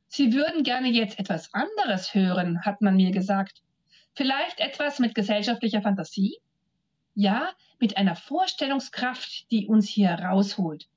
Sie 0.08 0.34
würden 0.34 0.64
gerne 0.64 0.90
jetzt 0.90 1.20
etwas 1.20 1.54
anderes 1.54 2.14
hören, 2.14 2.64
hat 2.64 2.82
man 2.82 2.96
mir 2.96 3.12
gesagt. 3.12 3.62
Vielleicht 4.14 4.60
etwas 4.60 5.00
mit 5.00 5.14
gesellschaftlicher 5.14 5.82
Fantasie? 5.82 6.38
Ja, 7.16 7.50
mit 7.80 7.98
einer 7.98 8.16
Vorstellungskraft, 8.16 9.50
die 9.52 9.68
uns 9.68 9.88
hier 9.88 10.12
rausholt. 10.12 10.88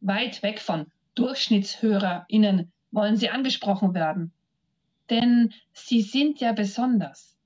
Weit 0.00 0.42
weg 0.42 0.60
von 0.60 0.90
DurchschnittshörerInnen 1.14 2.72
wollen 2.90 3.16
sie 3.16 3.30
angesprochen 3.30 3.94
werden. 3.94 4.32
Denn 5.08 5.52
sie 5.72 6.02
sind 6.02 6.40
ja 6.40 6.52
besonders 6.52 7.36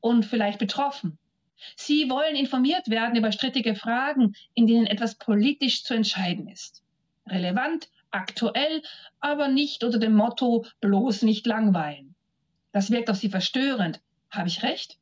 und 0.00 0.24
vielleicht 0.24 0.58
betroffen. 0.58 1.18
Sie 1.76 2.10
wollen 2.10 2.36
informiert 2.36 2.88
werden 2.90 3.16
über 3.16 3.32
strittige 3.32 3.74
Fragen, 3.74 4.34
in 4.54 4.66
denen 4.66 4.86
etwas 4.86 5.16
politisch 5.16 5.84
zu 5.84 5.94
entscheiden 5.94 6.48
ist. 6.48 6.82
Relevant, 7.26 7.88
aktuell, 8.10 8.82
aber 9.20 9.48
nicht 9.48 9.84
unter 9.84 9.98
dem 9.98 10.14
Motto 10.14 10.66
bloß 10.80 11.22
nicht 11.22 11.46
langweilen. 11.46 12.14
Das 12.72 12.90
wirkt 12.90 13.10
auf 13.10 13.16
sie 13.16 13.30
verstörend. 13.30 14.00
Habe 14.30 14.48
ich 14.48 14.62
recht? 14.62 14.98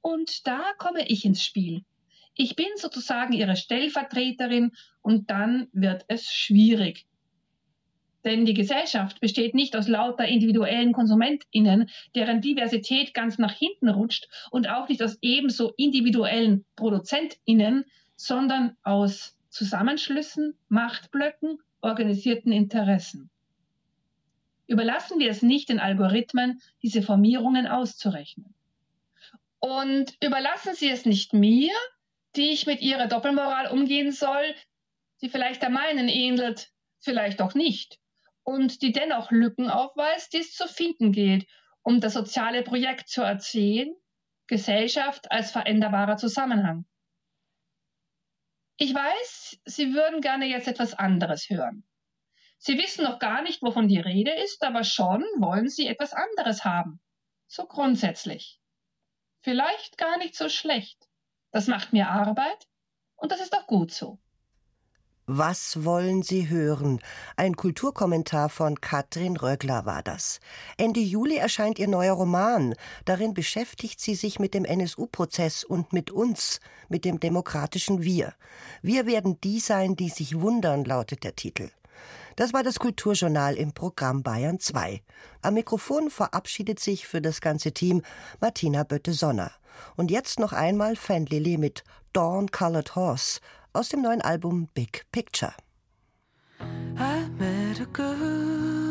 Und 0.00 0.46
da 0.46 0.72
komme 0.78 1.06
ich 1.08 1.24
ins 1.24 1.42
Spiel. 1.42 1.84
Ich 2.34 2.56
bin 2.56 2.66
sozusagen 2.76 3.32
ihre 3.32 3.56
Stellvertreterin 3.56 4.72
und 5.02 5.30
dann 5.30 5.68
wird 5.72 6.04
es 6.08 6.32
schwierig. 6.32 7.06
Denn 8.24 8.44
die 8.44 8.54
Gesellschaft 8.54 9.20
besteht 9.20 9.54
nicht 9.54 9.74
aus 9.74 9.88
lauter 9.88 10.26
individuellen 10.26 10.92
KonsumentInnen, 10.92 11.90
deren 12.14 12.40
Diversität 12.40 13.14
ganz 13.14 13.38
nach 13.38 13.52
hinten 13.52 13.88
rutscht 13.88 14.28
und 14.50 14.68
auch 14.68 14.88
nicht 14.88 15.02
aus 15.02 15.18
ebenso 15.22 15.72
individuellen 15.76 16.64
ProduzentInnen, 16.76 17.84
sondern 18.14 18.76
aus 18.84 19.36
Zusammenschlüssen, 19.48 20.56
Machtblöcken, 20.68 21.58
organisierten 21.80 22.52
Interessen. 22.52 23.28
Überlassen 24.68 25.18
wir 25.18 25.28
es 25.28 25.42
nicht 25.42 25.68
den 25.68 25.80
Algorithmen, 25.80 26.62
diese 26.82 27.02
Formierungen 27.02 27.66
auszurechnen. 27.66 28.54
Und 29.58 30.16
überlassen 30.24 30.74
Sie 30.74 30.88
es 30.88 31.04
nicht 31.04 31.34
mir, 31.34 31.72
die 32.36 32.50
ich 32.50 32.66
mit 32.66 32.80
ihrer 32.80 33.08
Doppelmoral 33.08 33.66
umgehen 33.70 34.12
soll, 34.12 34.54
die 35.20 35.28
vielleicht 35.28 35.62
der 35.62 35.70
meinen 35.70 36.08
ähnelt, 36.08 36.70
vielleicht 37.00 37.42
auch 37.42 37.54
nicht 37.54 38.00
und 38.44 38.82
die 38.82 38.92
dennoch 38.92 39.30
Lücken 39.30 39.70
aufweist, 39.70 40.32
die 40.32 40.38
es 40.38 40.54
zu 40.54 40.66
finden 40.66 41.12
gilt, 41.12 41.46
um 41.82 42.00
das 42.00 42.14
soziale 42.14 42.62
Projekt 42.62 43.08
zu 43.08 43.22
erzählen, 43.22 43.94
Gesellschaft 44.46 45.30
als 45.30 45.50
veränderbarer 45.50 46.16
Zusammenhang. 46.16 46.84
Ich 48.76 48.94
weiß, 48.94 49.60
Sie 49.64 49.94
würden 49.94 50.20
gerne 50.20 50.46
jetzt 50.46 50.68
etwas 50.68 50.94
anderes 50.94 51.48
hören. 51.48 51.86
Sie 52.58 52.78
wissen 52.78 53.04
noch 53.04 53.18
gar 53.18 53.42
nicht, 53.42 53.62
wovon 53.62 53.88
die 53.88 53.98
Rede 53.98 54.32
ist, 54.32 54.62
aber 54.62 54.84
schon 54.84 55.22
wollen 55.38 55.68
Sie 55.68 55.86
etwas 55.86 56.12
anderes 56.12 56.64
haben. 56.64 57.00
So 57.48 57.66
grundsätzlich. 57.66 58.60
Vielleicht 59.40 59.98
gar 59.98 60.16
nicht 60.18 60.36
so 60.36 60.48
schlecht. 60.48 61.08
Das 61.50 61.66
macht 61.66 61.92
mir 61.92 62.08
Arbeit 62.08 62.68
und 63.16 63.32
das 63.32 63.40
ist 63.40 63.54
auch 63.56 63.66
gut 63.66 63.92
so. 63.92 64.21
Was 65.26 65.84
wollen 65.84 66.24
Sie 66.24 66.48
hören? 66.48 67.00
Ein 67.36 67.54
Kulturkommentar 67.54 68.48
von 68.48 68.80
Katrin 68.80 69.36
Rögler 69.36 69.86
war 69.86 70.02
das. 70.02 70.40
Ende 70.78 70.98
Juli 70.98 71.36
erscheint 71.36 71.78
ihr 71.78 71.86
neuer 71.86 72.14
Roman. 72.14 72.74
Darin 73.04 73.32
beschäftigt 73.32 74.00
sie 74.00 74.16
sich 74.16 74.40
mit 74.40 74.52
dem 74.52 74.64
NSU-Prozess 74.64 75.62
und 75.62 75.92
mit 75.92 76.10
uns, 76.10 76.58
mit 76.88 77.04
dem 77.04 77.20
demokratischen 77.20 78.02
Wir. 78.02 78.34
Wir 78.82 79.06
werden 79.06 79.40
die 79.42 79.60
sein, 79.60 79.94
die 79.94 80.08
sich 80.08 80.40
wundern, 80.40 80.84
lautet 80.84 81.22
der 81.22 81.36
Titel. 81.36 81.70
Das 82.34 82.52
war 82.52 82.64
das 82.64 82.80
Kulturjournal 82.80 83.54
im 83.54 83.72
Programm 83.74 84.24
Bayern 84.24 84.58
2. 84.58 85.04
Am 85.42 85.54
Mikrofon 85.54 86.10
verabschiedet 86.10 86.80
sich 86.80 87.06
für 87.06 87.22
das 87.22 87.40
ganze 87.40 87.70
Team 87.70 88.02
Martina 88.40 88.82
Bötte-Sonner. 88.82 89.52
Und 89.94 90.10
jetzt 90.10 90.40
noch 90.40 90.52
einmal 90.52 90.96
Fan 90.96 91.26
Lily 91.26 91.58
mit 91.58 91.84
Dawn 92.12 92.50
Colored 92.50 92.96
Horse 92.96 93.40
aus 93.72 93.88
dem 93.88 94.02
neuen 94.02 94.20
Album 94.20 94.68
Big 94.74 95.04
Picture. 95.12 95.54
I 96.60 97.28
met 97.38 97.80
a 97.80 97.86
girl 97.92 98.81